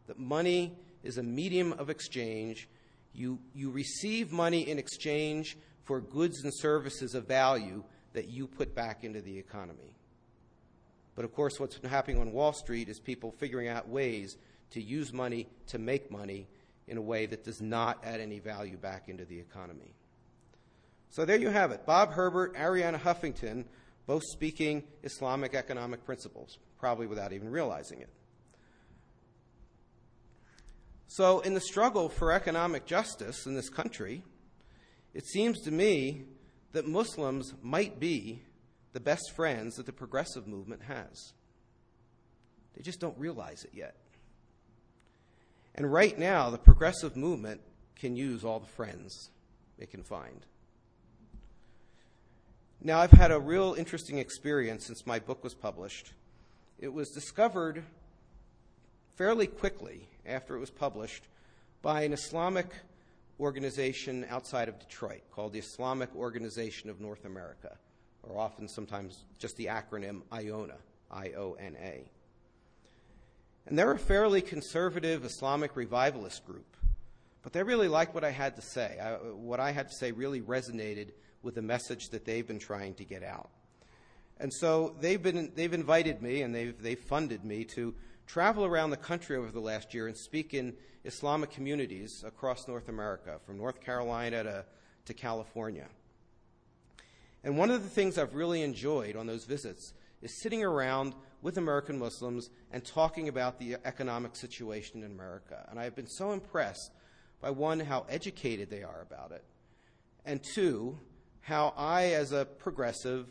That 0.06 0.18
money 0.18 0.72
is 1.04 1.18
a 1.18 1.22
medium 1.22 1.74
of 1.74 1.90
exchange. 1.90 2.66
You, 3.12 3.40
you 3.54 3.72
receive 3.72 4.32
money 4.32 4.66
in 4.66 4.78
exchange 4.78 5.58
for 5.84 6.00
goods 6.00 6.42
and 6.44 6.52
services 6.54 7.14
of 7.14 7.28
value 7.28 7.84
that 8.12 8.28
you 8.28 8.46
put 8.46 8.74
back 8.74 9.04
into 9.04 9.20
the 9.20 9.38
economy. 9.38 9.94
But 11.14 11.24
of 11.24 11.34
course, 11.34 11.60
what's 11.60 11.78
happening 11.84 12.20
on 12.20 12.32
Wall 12.32 12.52
Street 12.52 12.88
is 12.88 12.98
people 12.98 13.32
figuring 13.32 13.68
out 13.68 13.88
ways 13.88 14.36
to 14.70 14.82
use 14.82 15.12
money 15.12 15.48
to 15.68 15.78
make 15.78 16.10
money 16.10 16.46
in 16.86 16.96
a 16.96 17.02
way 17.02 17.26
that 17.26 17.44
does 17.44 17.60
not 17.60 18.02
add 18.04 18.20
any 18.20 18.38
value 18.38 18.76
back 18.76 19.08
into 19.08 19.24
the 19.24 19.38
economy. 19.38 19.94
So 21.10 21.24
there 21.24 21.36
you 21.36 21.48
have 21.48 21.72
it 21.72 21.86
Bob 21.86 22.12
Herbert, 22.12 22.54
Arianna 22.54 23.00
Huffington, 23.00 23.64
both 24.06 24.22
speaking 24.24 24.84
Islamic 25.02 25.54
economic 25.54 26.04
principles, 26.04 26.58
probably 26.78 27.06
without 27.06 27.32
even 27.32 27.50
realizing 27.50 28.00
it. 28.00 28.10
So, 31.06 31.40
in 31.40 31.54
the 31.54 31.60
struggle 31.60 32.08
for 32.08 32.30
economic 32.30 32.86
justice 32.86 33.44
in 33.44 33.56
this 33.56 33.68
country, 33.68 34.22
it 35.12 35.26
seems 35.26 35.60
to 35.62 35.72
me 35.72 36.22
that 36.72 36.86
Muslims 36.86 37.54
might 37.62 37.98
be 37.98 38.42
the 38.92 39.00
best 39.00 39.32
friends 39.34 39.76
that 39.76 39.86
the 39.86 39.92
progressive 39.92 40.46
movement 40.46 40.82
has. 40.82 41.32
They 42.74 42.82
just 42.82 43.00
don't 43.00 43.18
realize 43.18 43.64
it 43.64 43.70
yet. 43.74 43.96
And 45.74 45.92
right 45.92 46.18
now, 46.18 46.50
the 46.50 46.58
progressive 46.58 47.16
movement 47.16 47.60
can 47.96 48.16
use 48.16 48.44
all 48.44 48.60
the 48.60 48.66
friends 48.66 49.30
it 49.78 49.90
can 49.90 50.02
find. 50.02 50.46
Now, 52.82 52.98
I've 53.00 53.10
had 53.10 53.30
a 53.30 53.38
real 53.38 53.74
interesting 53.74 54.18
experience 54.18 54.86
since 54.86 55.06
my 55.06 55.18
book 55.18 55.44
was 55.44 55.54
published. 55.54 56.12
It 56.78 56.92
was 56.92 57.10
discovered 57.10 57.84
fairly 59.16 59.46
quickly 59.46 60.08
after 60.24 60.56
it 60.56 60.60
was 60.60 60.70
published 60.70 61.24
by 61.82 62.02
an 62.02 62.12
Islamic 62.12 62.68
organization 63.40 64.26
outside 64.28 64.68
of 64.68 64.78
Detroit 64.78 65.22
called 65.32 65.52
the 65.52 65.58
Islamic 65.58 66.14
Organization 66.14 66.90
of 66.90 67.00
North 67.00 67.24
America, 67.24 67.76
or 68.22 68.38
often 68.38 68.68
sometimes 68.68 69.24
just 69.38 69.56
the 69.56 69.66
acronym 69.66 70.22
IONA, 70.32 70.76
I 71.10 71.32
O 71.36 71.56
N 71.58 71.76
A. 71.82 72.10
And 73.66 73.78
they're 73.78 73.92
a 73.92 73.98
fairly 73.98 74.42
conservative 74.42 75.24
Islamic 75.24 75.76
revivalist 75.76 76.46
group, 76.46 76.76
but 77.42 77.52
they 77.52 77.62
really 77.62 77.88
liked 77.88 78.14
what 78.14 78.24
I 78.24 78.30
had 78.30 78.56
to 78.56 78.62
say. 78.62 78.98
I, 79.00 79.12
what 79.32 79.60
I 79.60 79.70
had 79.70 79.88
to 79.88 79.94
say 79.94 80.12
really 80.12 80.40
resonated 80.40 81.10
with 81.42 81.54
the 81.54 81.62
message 81.62 82.10
that 82.10 82.24
they've 82.24 82.46
been 82.46 82.58
trying 82.58 82.94
to 82.94 83.04
get 83.04 83.22
out. 83.22 83.50
And 84.38 84.52
so 84.52 84.94
they've, 85.00 85.22
been, 85.22 85.52
they've 85.54 85.72
invited 85.72 86.22
me 86.22 86.42
and 86.42 86.54
they've, 86.54 86.80
they've 86.82 86.98
funded 86.98 87.44
me 87.44 87.64
to 87.76 87.94
travel 88.32 88.64
around 88.64 88.90
the 88.90 88.96
country 88.96 89.36
over 89.36 89.50
the 89.50 89.60
last 89.60 89.92
year 89.92 90.06
and 90.06 90.16
speak 90.16 90.54
in 90.54 90.72
Islamic 91.04 91.50
communities 91.50 92.22
across 92.24 92.68
North 92.68 92.88
America, 92.88 93.40
from 93.44 93.58
North 93.58 93.80
Carolina 93.80 94.44
to, 94.44 94.64
to 95.06 95.14
California. 95.14 95.88
And 97.42 97.58
one 97.58 97.72
of 97.72 97.82
the 97.82 97.88
things 97.88 98.18
I've 98.18 98.36
really 98.36 98.62
enjoyed 98.62 99.16
on 99.16 99.26
those 99.26 99.46
visits 99.46 99.94
is 100.22 100.40
sitting 100.40 100.62
around 100.62 101.16
with 101.42 101.58
American 101.58 101.98
Muslims 101.98 102.50
and 102.70 102.84
talking 102.84 103.26
about 103.26 103.58
the 103.58 103.78
economic 103.84 104.36
situation 104.36 105.02
in 105.02 105.10
America. 105.10 105.66
And 105.68 105.80
I've 105.80 105.96
been 105.96 106.06
so 106.06 106.30
impressed 106.30 106.92
by 107.40 107.50
one, 107.50 107.80
how 107.80 108.06
educated 108.08 108.70
they 108.70 108.84
are 108.84 109.00
about 109.00 109.32
it, 109.32 109.42
and 110.24 110.40
two, 110.54 110.96
how 111.40 111.74
I, 111.76 112.12
as 112.12 112.30
a 112.30 112.44
progressive, 112.44 113.26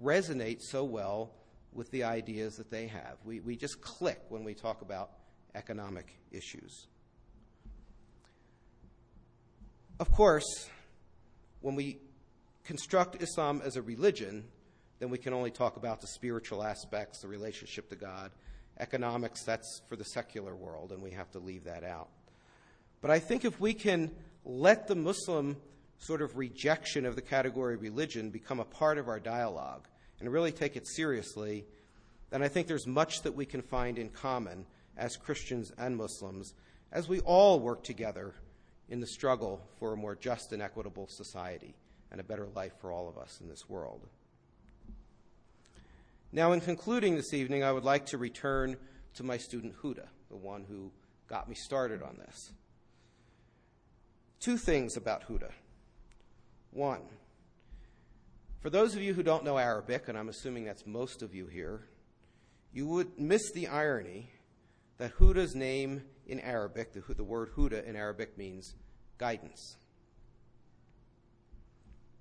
resonate 0.00 0.62
so 0.62 0.84
well 0.84 1.32
with 1.74 1.90
the 1.90 2.04
ideas 2.04 2.56
that 2.56 2.70
they 2.70 2.86
have. 2.86 3.16
We, 3.24 3.40
we 3.40 3.56
just 3.56 3.80
click 3.80 4.20
when 4.28 4.44
we 4.44 4.54
talk 4.54 4.82
about 4.82 5.10
economic 5.54 6.16
issues. 6.30 6.86
Of 10.00 10.10
course, 10.10 10.68
when 11.60 11.74
we 11.74 11.98
construct 12.64 13.22
Islam 13.22 13.60
as 13.64 13.76
a 13.76 13.82
religion, 13.82 14.44
then 14.98 15.10
we 15.10 15.18
can 15.18 15.32
only 15.32 15.50
talk 15.50 15.76
about 15.76 16.00
the 16.00 16.06
spiritual 16.06 16.62
aspects, 16.62 17.20
the 17.20 17.28
relationship 17.28 17.90
to 17.90 17.96
God. 17.96 18.30
Economics, 18.80 19.44
that's 19.44 19.82
for 19.88 19.96
the 19.96 20.04
secular 20.04 20.54
world, 20.54 20.90
and 20.90 21.02
we 21.02 21.10
have 21.10 21.30
to 21.32 21.38
leave 21.38 21.64
that 21.64 21.84
out. 21.84 22.08
But 23.00 23.10
I 23.10 23.18
think 23.18 23.44
if 23.44 23.60
we 23.60 23.74
can 23.74 24.10
let 24.44 24.88
the 24.88 24.96
Muslim 24.96 25.56
sort 25.98 26.22
of 26.22 26.36
rejection 26.36 27.06
of 27.06 27.14
the 27.16 27.22
category 27.22 27.74
of 27.74 27.82
religion 27.82 28.30
become 28.30 28.60
a 28.60 28.64
part 28.64 28.98
of 28.98 29.08
our 29.08 29.20
dialogue 29.20 29.86
and 30.20 30.32
really 30.32 30.52
take 30.52 30.76
it 30.76 30.86
seriously, 30.86 31.64
then 32.30 32.42
I 32.42 32.48
think 32.48 32.66
there's 32.66 32.86
much 32.86 33.22
that 33.22 33.34
we 33.34 33.46
can 33.46 33.62
find 33.62 33.98
in 33.98 34.10
common 34.10 34.66
as 34.96 35.16
Christians 35.16 35.72
and 35.78 35.96
Muslims 35.96 36.54
as 36.92 37.08
we 37.08 37.20
all 37.20 37.60
work 37.60 37.82
together 37.82 38.34
in 38.88 39.00
the 39.00 39.06
struggle 39.06 39.60
for 39.78 39.92
a 39.92 39.96
more 39.96 40.14
just 40.14 40.52
and 40.52 40.62
equitable 40.62 41.06
society 41.08 41.74
and 42.10 42.20
a 42.20 42.24
better 42.24 42.46
life 42.54 42.72
for 42.80 42.92
all 42.92 43.08
of 43.08 43.18
us 43.18 43.40
in 43.40 43.48
this 43.48 43.68
world. 43.68 44.06
Now, 46.32 46.52
in 46.52 46.60
concluding 46.60 47.14
this 47.14 47.32
evening, 47.32 47.62
I 47.62 47.72
would 47.72 47.84
like 47.84 48.06
to 48.06 48.18
return 48.18 48.76
to 49.14 49.22
my 49.22 49.36
student 49.36 49.74
Huda, 49.80 50.06
the 50.30 50.36
one 50.36 50.64
who 50.68 50.90
got 51.28 51.48
me 51.48 51.54
started 51.54 52.02
on 52.02 52.16
this. 52.18 52.52
Two 54.40 54.58
things 54.58 54.96
about 54.96 55.28
Huda. 55.28 55.50
One, 56.72 57.02
for 58.64 58.70
those 58.70 58.96
of 58.96 59.02
you 59.02 59.12
who 59.12 59.22
don't 59.22 59.44
know 59.44 59.58
Arabic, 59.58 60.08
and 60.08 60.16
I'm 60.16 60.30
assuming 60.30 60.64
that's 60.64 60.86
most 60.86 61.20
of 61.20 61.34
you 61.34 61.46
here, 61.46 61.86
you 62.72 62.86
would 62.86 63.20
miss 63.20 63.52
the 63.52 63.68
irony 63.68 64.30
that 64.96 65.14
Huda's 65.18 65.54
name 65.54 66.02
in 66.26 66.40
Arabic, 66.40 66.94
the, 66.94 67.02
the 67.12 67.22
word 67.22 67.50
Huda 67.54 67.84
in 67.84 67.94
Arabic 67.94 68.38
means 68.38 68.74
guidance. 69.18 69.76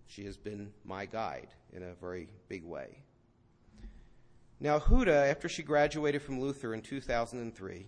She 0.05 0.25
has 0.25 0.35
been 0.35 0.73
my 0.83 1.05
guide 1.05 1.47
in 1.71 1.81
a 1.81 1.93
very 1.93 2.27
big 2.49 2.65
way. 2.65 2.97
Now, 4.59 4.79
Huda, 4.79 5.31
after 5.31 5.47
she 5.47 5.63
graduated 5.63 6.23
from 6.23 6.41
Luther 6.41 6.73
in 6.73 6.81
2003, 6.81 7.87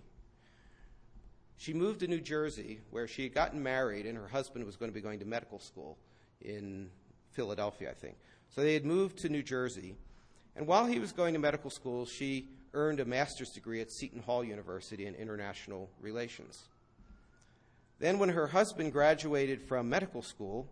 she 1.58 1.74
moved 1.74 2.00
to 2.00 2.06
New 2.06 2.22
Jersey 2.22 2.80
where 2.88 3.06
she 3.06 3.24
had 3.24 3.34
gotten 3.34 3.62
married 3.62 4.06
and 4.06 4.16
her 4.16 4.28
husband 4.28 4.64
was 4.64 4.76
going 4.76 4.90
to 4.90 4.94
be 4.94 5.02
going 5.02 5.18
to 5.18 5.26
medical 5.26 5.58
school 5.58 5.98
in 6.40 6.88
Philadelphia, 7.32 7.90
I 7.90 7.94
think. 7.94 8.16
So 8.54 8.62
they 8.62 8.74
had 8.74 8.86
moved 8.86 9.18
to 9.18 9.28
New 9.28 9.42
Jersey. 9.42 9.94
And 10.54 10.66
while 10.66 10.86
he 10.86 10.98
was 10.98 11.12
going 11.12 11.34
to 11.34 11.38
medical 11.38 11.70
school, 11.70 12.06
she 12.06 12.48
earned 12.72 13.00
a 13.00 13.04
master's 13.04 13.50
degree 13.50 13.80
at 13.80 13.90
Seton 13.90 14.22
Hall 14.22 14.44
University 14.44 15.06
in 15.06 15.14
international 15.14 15.90
relations. 16.00 16.68
Then, 17.98 18.18
when 18.18 18.28
her 18.30 18.46
husband 18.46 18.92
graduated 18.92 19.62
from 19.62 19.88
medical 19.88 20.22
school, 20.22 20.68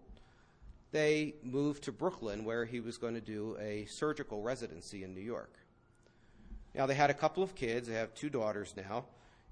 they 0.93 1.35
moved 1.43 1.85
to 1.85 1.93
Brooklyn, 1.93 2.45
where 2.45 2.65
he 2.65 2.81
was 2.81 2.99
going 2.99 3.15
to 3.15 3.21
do 3.21 3.57
a 3.59 3.87
surgical 3.87 4.43
residency 4.43 5.03
in 5.03 5.15
New 5.15 5.23
York. 5.23 5.53
Now, 6.75 6.87
they 6.87 6.95
had 6.95 7.11
a 7.11 7.15
couple 7.15 7.43
of 7.43 7.55
kids. 7.55 7.89
They 7.89 7.95
have 7.95 8.15
two 8.15 8.29
daughters 8.29 8.75
now, 8.77 9.07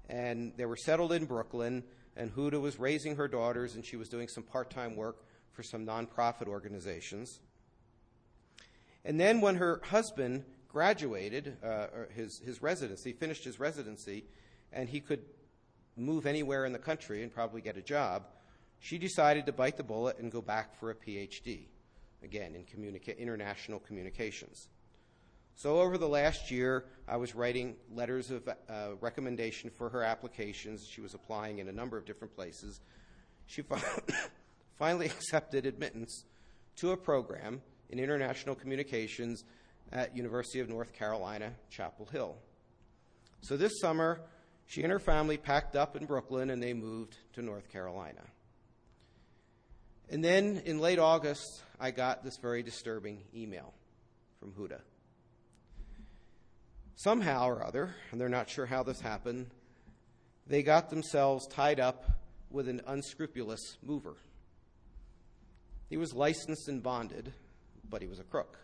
and 0.07 0.53
they 0.55 0.65
were 0.65 0.77
settled 0.77 1.11
in 1.11 1.25
Brooklyn. 1.25 1.83
And 2.15 2.33
Huda 2.35 2.61
was 2.61 2.77
raising 2.77 3.15
her 3.15 3.27
daughters, 3.27 3.73
and 3.73 3.83
she 3.83 3.97
was 3.97 4.07
doing 4.07 4.27
some 4.27 4.43
part 4.43 4.69
time 4.69 4.95
work 4.95 5.25
for 5.51 5.63
some 5.63 5.85
nonprofit 5.85 6.47
organizations. 6.47 7.39
And 9.05 9.19
then, 9.19 9.41
when 9.41 9.55
her 9.55 9.81
husband 9.83 10.45
graduated 10.69 11.57
uh, 11.63 11.87
his, 12.15 12.39
his 12.39 12.61
residency, 12.61 13.13
finished 13.13 13.43
his 13.43 13.59
residency, 13.59 14.23
and 14.71 14.89
he 14.89 14.99
could 14.99 15.21
move 15.95 16.25
anywhere 16.25 16.65
in 16.65 16.73
the 16.73 16.79
country 16.79 17.21
and 17.21 17.33
probably 17.33 17.61
get 17.61 17.77
a 17.77 17.81
job, 17.81 18.23
she 18.79 18.97
decided 18.97 19.45
to 19.45 19.51
bite 19.51 19.77
the 19.77 19.83
bullet 19.83 20.17
and 20.19 20.31
go 20.31 20.41
back 20.41 20.75
for 20.79 20.89
a 20.89 20.95
PhD, 20.95 21.67
again, 22.23 22.55
in 22.55 22.63
communica- 22.63 23.17
international 23.17 23.79
communications. 23.79 24.67
So, 25.55 25.79
over 25.79 25.97
the 25.97 26.07
last 26.07 26.49
year, 26.49 26.85
I 27.07 27.17
was 27.17 27.35
writing 27.35 27.75
letters 27.93 28.31
of 28.31 28.47
uh, 28.47 28.95
recommendation 28.99 29.69
for 29.69 29.89
her 29.89 30.01
applications. 30.01 30.87
She 30.87 31.01
was 31.01 31.13
applying 31.13 31.59
in 31.59 31.67
a 31.67 31.71
number 31.71 31.97
of 31.97 32.05
different 32.05 32.35
places. 32.35 32.79
She 33.45 33.63
finally 34.79 35.05
accepted 35.05 35.65
admittance 35.65 36.23
to 36.77 36.91
a 36.91 36.97
program 36.97 37.61
in 37.93 37.99
international 37.99 38.55
communications 38.55 39.43
at 39.91 40.17
University 40.17 40.59
of 40.59 40.67
North 40.67 40.93
Carolina, 40.93 41.51
Chapel 41.69 42.07
Hill. 42.07 42.35
So 43.41 43.55
this 43.55 43.79
summer, 43.79 44.19
she 44.65 44.81
and 44.81 44.91
her 44.91 44.97
family 44.97 45.37
packed 45.37 45.75
up 45.75 45.95
in 45.95 46.07
Brooklyn 46.07 46.49
and 46.49 46.61
they 46.61 46.73
moved 46.73 47.15
to 47.33 47.43
North 47.43 47.71
Carolina. 47.71 48.23
And 50.09 50.25
then 50.25 50.63
in 50.65 50.79
late 50.79 50.97
August, 50.97 51.61
I 51.79 51.91
got 51.91 52.23
this 52.23 52.37
very 52.37 52.63
disturbing 52.63 53.21
email 53.35 53.75
from 54.39 54.53
Huda. 54.53 54.79
Somehow 56.95 57.47
or 57.47 57.63
other, 57.63 57.93
and 58.11 58.19
they're 58.19 58.27
not 58.27 58.49
sure 58.49 58.65
how 58.65 58.81
this 58.81 59.01
happened, 59.01 59.51
they 60.47 60.63
got 60.63 60.89
themselves 60.89 61.45
tied 61.45 61.79
up 61.79 62.05
with 62.49 62.67
an 62.67 62.81
unscrupulous 62.87 63.77
mover. 63.83 64.15
He 65.91 65.97
was 65.97 66.15
licensed 66.15 66.67
and 66.67 66.81
bonded, 66.81 67.33
but 67.89 68.01
he 68.01 68.07
was 68.07 68.19
a 68.19 68.23
crook. 68.23 68.57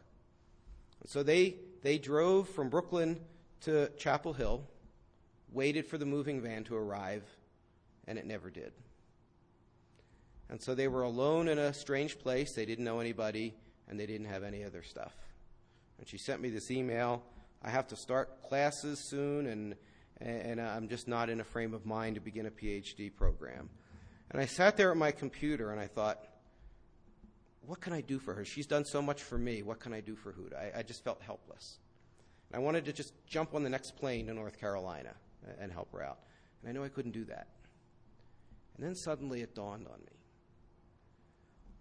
So 1.06 1.24
they, 1.24 1.56
they 1.82 1.98
drove 1.98 2.50
from 2.50 2.70
Brooklyn 2.70 3.20
to 3.62 3.90
Chapel 3.98 4.34
Hill, 4.34 4.64
waited 5.52 5.86
for 5.86 5.98
the 5.98 6.06
moving 6.06 6.42
van 6.42 6.64
to 6.66 6.76
arrive, 6.76 7.24
and 8.08 8.18
it 8.18 8.26
never 8.26 8.50
did. 8.50 8.74
And 10.50 10.62
so 10.62 10.74
they 10.74 10.88
were 10.88 11.04
alone 11.04 11.48
in 11.48 11.60
a 11.60 11.74
strange 11.74 12.18
place. 12.20 12.54
They 12.54 12.66
didn't 12.66 12.86
know 12.86 13.00
anybody, 13.00 13.54
and 13.88 14.00
they 14.00 14.06
didn't 14.06 14.28
have 14.28 14.44
any 14.44 14.64
other 14.64 14.84
stuff. 14.84 15.14
And 15.98 16.08
she 16.08 16.18
sent 16.18 16.42
me 16.42 16.50
this 16.50 16.72
email. 16.72 17.24
I 17.62 17.70
have 17.70 17.88
to 17.90 17.96
start 17.96 18.42
classes 18.44 19.00
soon, 19.10 19.48
and, 19.48 19.76
and 20.20 20.60
I'm 20.60 20.88
just 20.88 21.08
not 21.08 21.30
in 21.30 21.40
a 21.40 21.44
frame 21.44 21.74
of 21.74 21.86
mind 21.86 22.16
to 22.16 22.22
begin 22.22 22.46
a 22.46 22.52
PhD 22.52 23.14
program. 23.14 23.70
And 24.32 24.42
I 24.42 24.46
sat 24.46 24.78
there 24.78 24.92
at 24.92 24.98
my 24.98 25.12
computer 25.12 25.72
and 25.72 25.80
I 25.80 25.88
thought, 25.88 26.24
what 27.66 27.82
can 27.82 27.94
I 27.94 28.02
do 28.02 28.20
for 28.20 28.34
her? 28.34 28.46
She's 28.46 28.66
done 28.66 28.86
so 28.86 29.02
much 29.02 29.22
for 29.22 29.38
me. 29.38 29.62
What 29.62 29.80
can 29.80 29.94
I 29.94 30.02
do 30.02 30.16
for 30.16 30.32
Huda? 30.32 30.76
I, 30.76 30.80
I 30.80 30.84
just 30.84 31.04
felt 31.04 31.22
helpless. 31.22 31.78
And 32.52 32.60
I 32.60 32.64
wanted 32.64 32.86
to 32.86 32.94
just 32.94 33.14
jump 33.28 33.54
on 33.54 33.64
the 33.64 33.70
next 33.70 33.96
plane 33.96 34.28
to 34.28 34.34
North 34.34 34.60
Carolina 34.60 35.14
and 35.60 35.72
help 35.72 35.92
her 35.94 36.04
out. 36.04 36.20
And 36.62 36.70
I 36.70 36.74
knew 36.74 36.84
I 36.84 36.90
couldn't 36.90 37.12
do 37.12 37.26
that. 37.26 37.48
And 38.76 38.86
then 38.86 38.96
suddenly 38.96 39.42
it 39.42 39.56
dawned 39.56 39.88
on 39.88 40.00
me. 40.00 40.18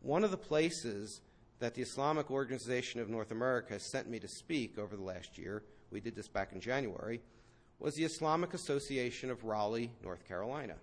One 0.01 0.25
of 0.25 0.31
the 0.31 0.37
places 0.37 1.21
that 1.59 1.75
the 1.75 1.83
Islamic 1.83 2.31
Organization 2.31 3.01
of 3.01 3.09
North 3.09 3.31
America 3.31 3.73
has 3.73 3.83
sent 3.83 4.09
me 4.09 4.19
to 4.21 4.29
speak 4.29 4.79
over 4.79 4.97
the 4.97 5.03
last 5.03 5.39
year, 5.39 5.65
we 5.91 6.01
did 6.01 6.15
this 6.15 6.29
back 6.29 6.53
in 6.53 6.61
January, 6.61 7.21
was 7.79 7.95
the 7.95 8.05
Islamic 8.05 8.55
Association 8.55 9.31
of 9.31 9.45
Raleigh, 9.45 9.91
North 10.03 10.27
Carolina, 10.27 10.75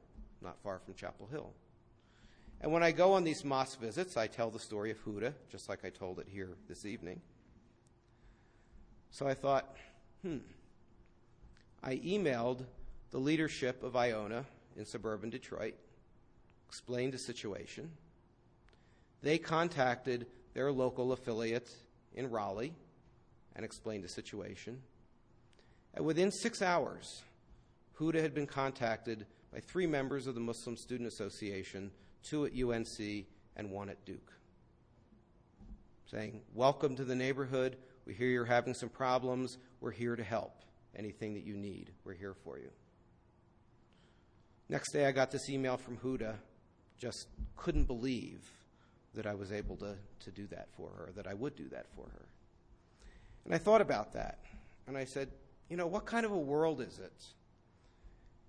not 0.41 0.61
far 0.63 0.79
from 0.79 0.93
Chapel 0.93 1.27
Hill. 1.31 1.53
And 2.61 2.71
when 2.71 2.83
I 2.83 2.91
go 2.91 3.13
on 3.13 3.23
these 3.23 3.43
mosque 3.43 3.79
visits, 3.79 4.17
I 4.17 4.27
tell 4.27 4.49
the 4.49 4.59
story 4.59 4.91
of 4.91 5.03
Huda, 5.05 5.33
just 5.51 5.69
like 5.69 5.85
I 5.85 5.89
told 5.89 6.19
it 6.19 6.27
here 6.29 6.49
this 6.67 6.85
evening. 6.85 7.21
So 9.11 9.27
I 9.27 9.33
thought, 9.33 9.75
hmm. 10.21 10.37
I 11.83 11.97
emailed 11.97 12.65
the 13.11 13.19
leadership 13.19 13.83
of 13.83 13.95
Iona 13.95 14.45
in 14.75 14.85
suburban 14.85 15.29
Detroit, 15.29 15.75
explained 16.67 17.13
the 17.13 17.19
situation. 17.19 17.91
They 19.21 19.37
contacted 19.37 20.25
their 20.53 20.71
local 20.71 21.11
affiliate 21.11 21.69
in 22.13 22.29
Raleigh 22.29 22.73
and 23.55 23.63
explained 23.63 24.03
the 24.03 24.09
situation. 24.09 24.81
And 25.93 26.05
within 26.05 26.31
six 26.31 26.61
hours, 26.61 27.23
Huda 27.99 28.21
had 28.21 28.33
been 28.33 28.47
contacted 28.47 29.25
by 29.53 29.59
three 29.61 29.87
members 29.87 30.27
of 30.27 30.35
the 30.35 30.41
Muslim 30.41 30.75
Student 30.75 31.07
Association, 31.07 31.91
two 32.25 32.45
at 32.45 32.51
UNC 32.53 33.25
and 33.55 33.71
one 33.71 33.89
at 33.89 34.03
Duke, 34.05 34.33
saying, 36.11 36.41
Welcome 36.53 36.95
to 36.95 37.05
the 37.05 37.15
neighborhood. 37.15 37.77
We 38.05 38.13
hear 38.13 38.27
you're 38.27 38.45
having 38.45 38.73
some 38.73 38.89
problems. 38.89 39.57
We're 39.79 39.91
here 39.91 40.15
to 40.15 40.23
help. 40.23 40.53
Anything 40.95 41.33
that 41.33 41.43
you 41.43 41.55
need, 41.55 41.91
we're 42.03 42.13
here 42.13 42.35
for 42.43 42.57
you. 42.57 42.69
Next 44.69 44.91
day, 44.91 45.05
I 45.05 45.11
got 45.11 45.31
this 45.31 45.49
email 45.49 45.77
from 45.77 45.97
Huda. 45.97 46.35
Just 46.97 47.27
couldn't 47.55 47.85
believe 47.85 48.49
that 49.13 49.25
I 49.25 49.33
was 49.33 49.51
able 49.51 49.75
to, 49.77 49.95
to 50.21 50.31
do 50.31 50.47
that 50.47 50.69
for 50.75 50.89
her, 50.89 51.11
that 51.15 51.27
I 51.27 51.33
would 51.33 51.55
do 51.55 51.67
that 51.69 51.87
for 51.95 52.05
her. 52.05 52.25
And 53.43 53.53
I 53.53 53.57
thought 53.57 53.81
about 53.81 54.13
that. 54.13 54.39
And 54.87 54.97
I 54.97 55.05
said, 55.05 55.29
you 55.69 55.77
know, 55.77 55.87
what 55.87 56.05
kind 56.05 56.25
of 56.25 56.31
a 56.31 56.37
world 56.37 56.81
is 56.81 56.99
it 56.99 57.23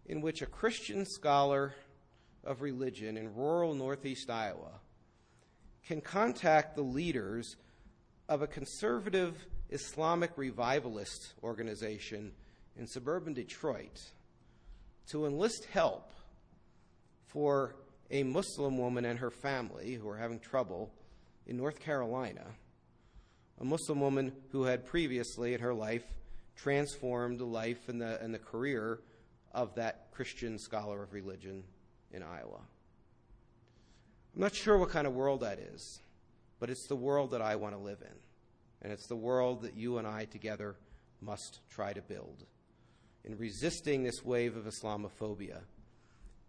in 0.07 0.21
which 0.21 0.43
a 0.43 0.47
Christian 0.47 1.05
scholar 1.05 1.75
of 2.47 2.63
religion 2.63 3.17
in 3.17 3.35
rural 3.35 3.75
northeast 3.75 4.31
Iowa 4.31 4.81
can 5.87 6.01
contact 6.01 6.77
the 6.77 6.83
leaders 6.83 7.57
of 8.29 8.43
a 8.43 8.47
conservative 8.47 9.37
Islamic 9.71 10.31
revivalist 10.37 11.35
organization 11.43 12.33
in 12.77 12.87
suburban 12.87 13.35
Detroit 13.35 14.01
to 15.11 15.27
enlist 15.27 15.67
help 15.73 16.11
for 17.27 17.75
a 18.11 18.23
Muslim 18.23 18.79
woman 18.79 19.05
and 19.05 19.19
her 19.19 19.31
family 19.31 19.95
who 19.95 20.09
are 20.09 20.17
having 20.17 20.39
trouble 20.39 20.93
in 21.47 21.57
North 21.57 21.81
Carolina, 21.81 22.45
a 23.61 23.65
Muslim 23.65 24.01
woman 24.01 24.33
who 24.51 24.65
had 24.65 24.85
previously 24.85 25.55
in 25.55 25.61
her 25.61 25.75
life 25.75 26.05
transformed 26.57 27.39
the 27.39 27.45
life 27.45 27.89
and 27.89 28.01
the, 28.01 28.21
and 28.23 28.33
the 28.33 28.39
career 28.39 29.01
of 29.53 29.75
that 29.75 30.09
Christian 30.13 30.59
scholar 30.59 31.03
of 31.03 31.13
religion 31.13 31.63
in 32.13 32.23
Iowa. 32.23 32.61
I'm 34.35 34.43
not 34.43 34.55
sure 34.55 34.79
what 34.79 34.91
kind 34.91 35.07
of 35.07 35.15
world 35.15 35.41
that 35.41 35.59
is, 35.59 36.01
but 36.61 36.71
it's 36.71 36.87
the 36.87 36.97
world 36.97 37.31
that 37.31 37.43
I 37.43 37.57
want 37.57 37.75
to 37.75 37.81
live 37.81 38.03
in. 38.03 38.17
And 38.83 38.93
it's 38.93 39.07
the 39.07 39.17
world 39.17 39.63
that 39.63 39.75
you 39.75 39.99
and 39.99 40.07
I 40.07 40.27
together 40.27 40.77
must 41.21 41.61
try 41.71 41.93
to 41.93 42.03
build 42.03 42.45
in 43.25 43.37
resisting 43.39 44.03
this 44.03 44.25
wave 44.25 44.57
of 44.57 44.65
Islamophobia 44.65 45.61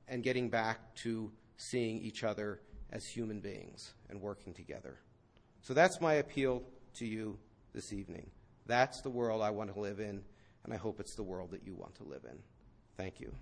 and 0.08 0.24
getting 0.24 0.50
back 0.50 0.94
to 0.96 1.32
seeing 1.58 1.98
each 2.00 2.24
other 2.24 2.62
as 2.92 3.06
human 3.06 3.40
beings 3.40 3.94
and 4.10 4.22
working 4.22 4.54
together. 4.54 4.98
So 5.62 5.74
that's 5.74 6.00
my 6.00 6.16
appeal 6.16 6.64
to 6.96 7.06
you 7.06 7.38
this 7.74 7.92
evening. 7.92 8.30
That's 8.68 9.02
the 9.02 9.10
world 9.10 9.42
I 9.42 9.50
want 9.50 9.74
to 9.74 9.80
live 9.80 10.00
in, 10.00 10.22
and 10.64 10.74
I 10.74 10.78
hope 10.78 11.00
it's 11.00 11.16
the 11.16 11.24
world 11.24 11.52
that 11.52 11.66
you 11.66 11.74
want 11.74 11.96
to 11.96 12.04
live 12.04 12.26
in. 12.30 12.38
Thank 12.96 13.20
you. 13.20 13.34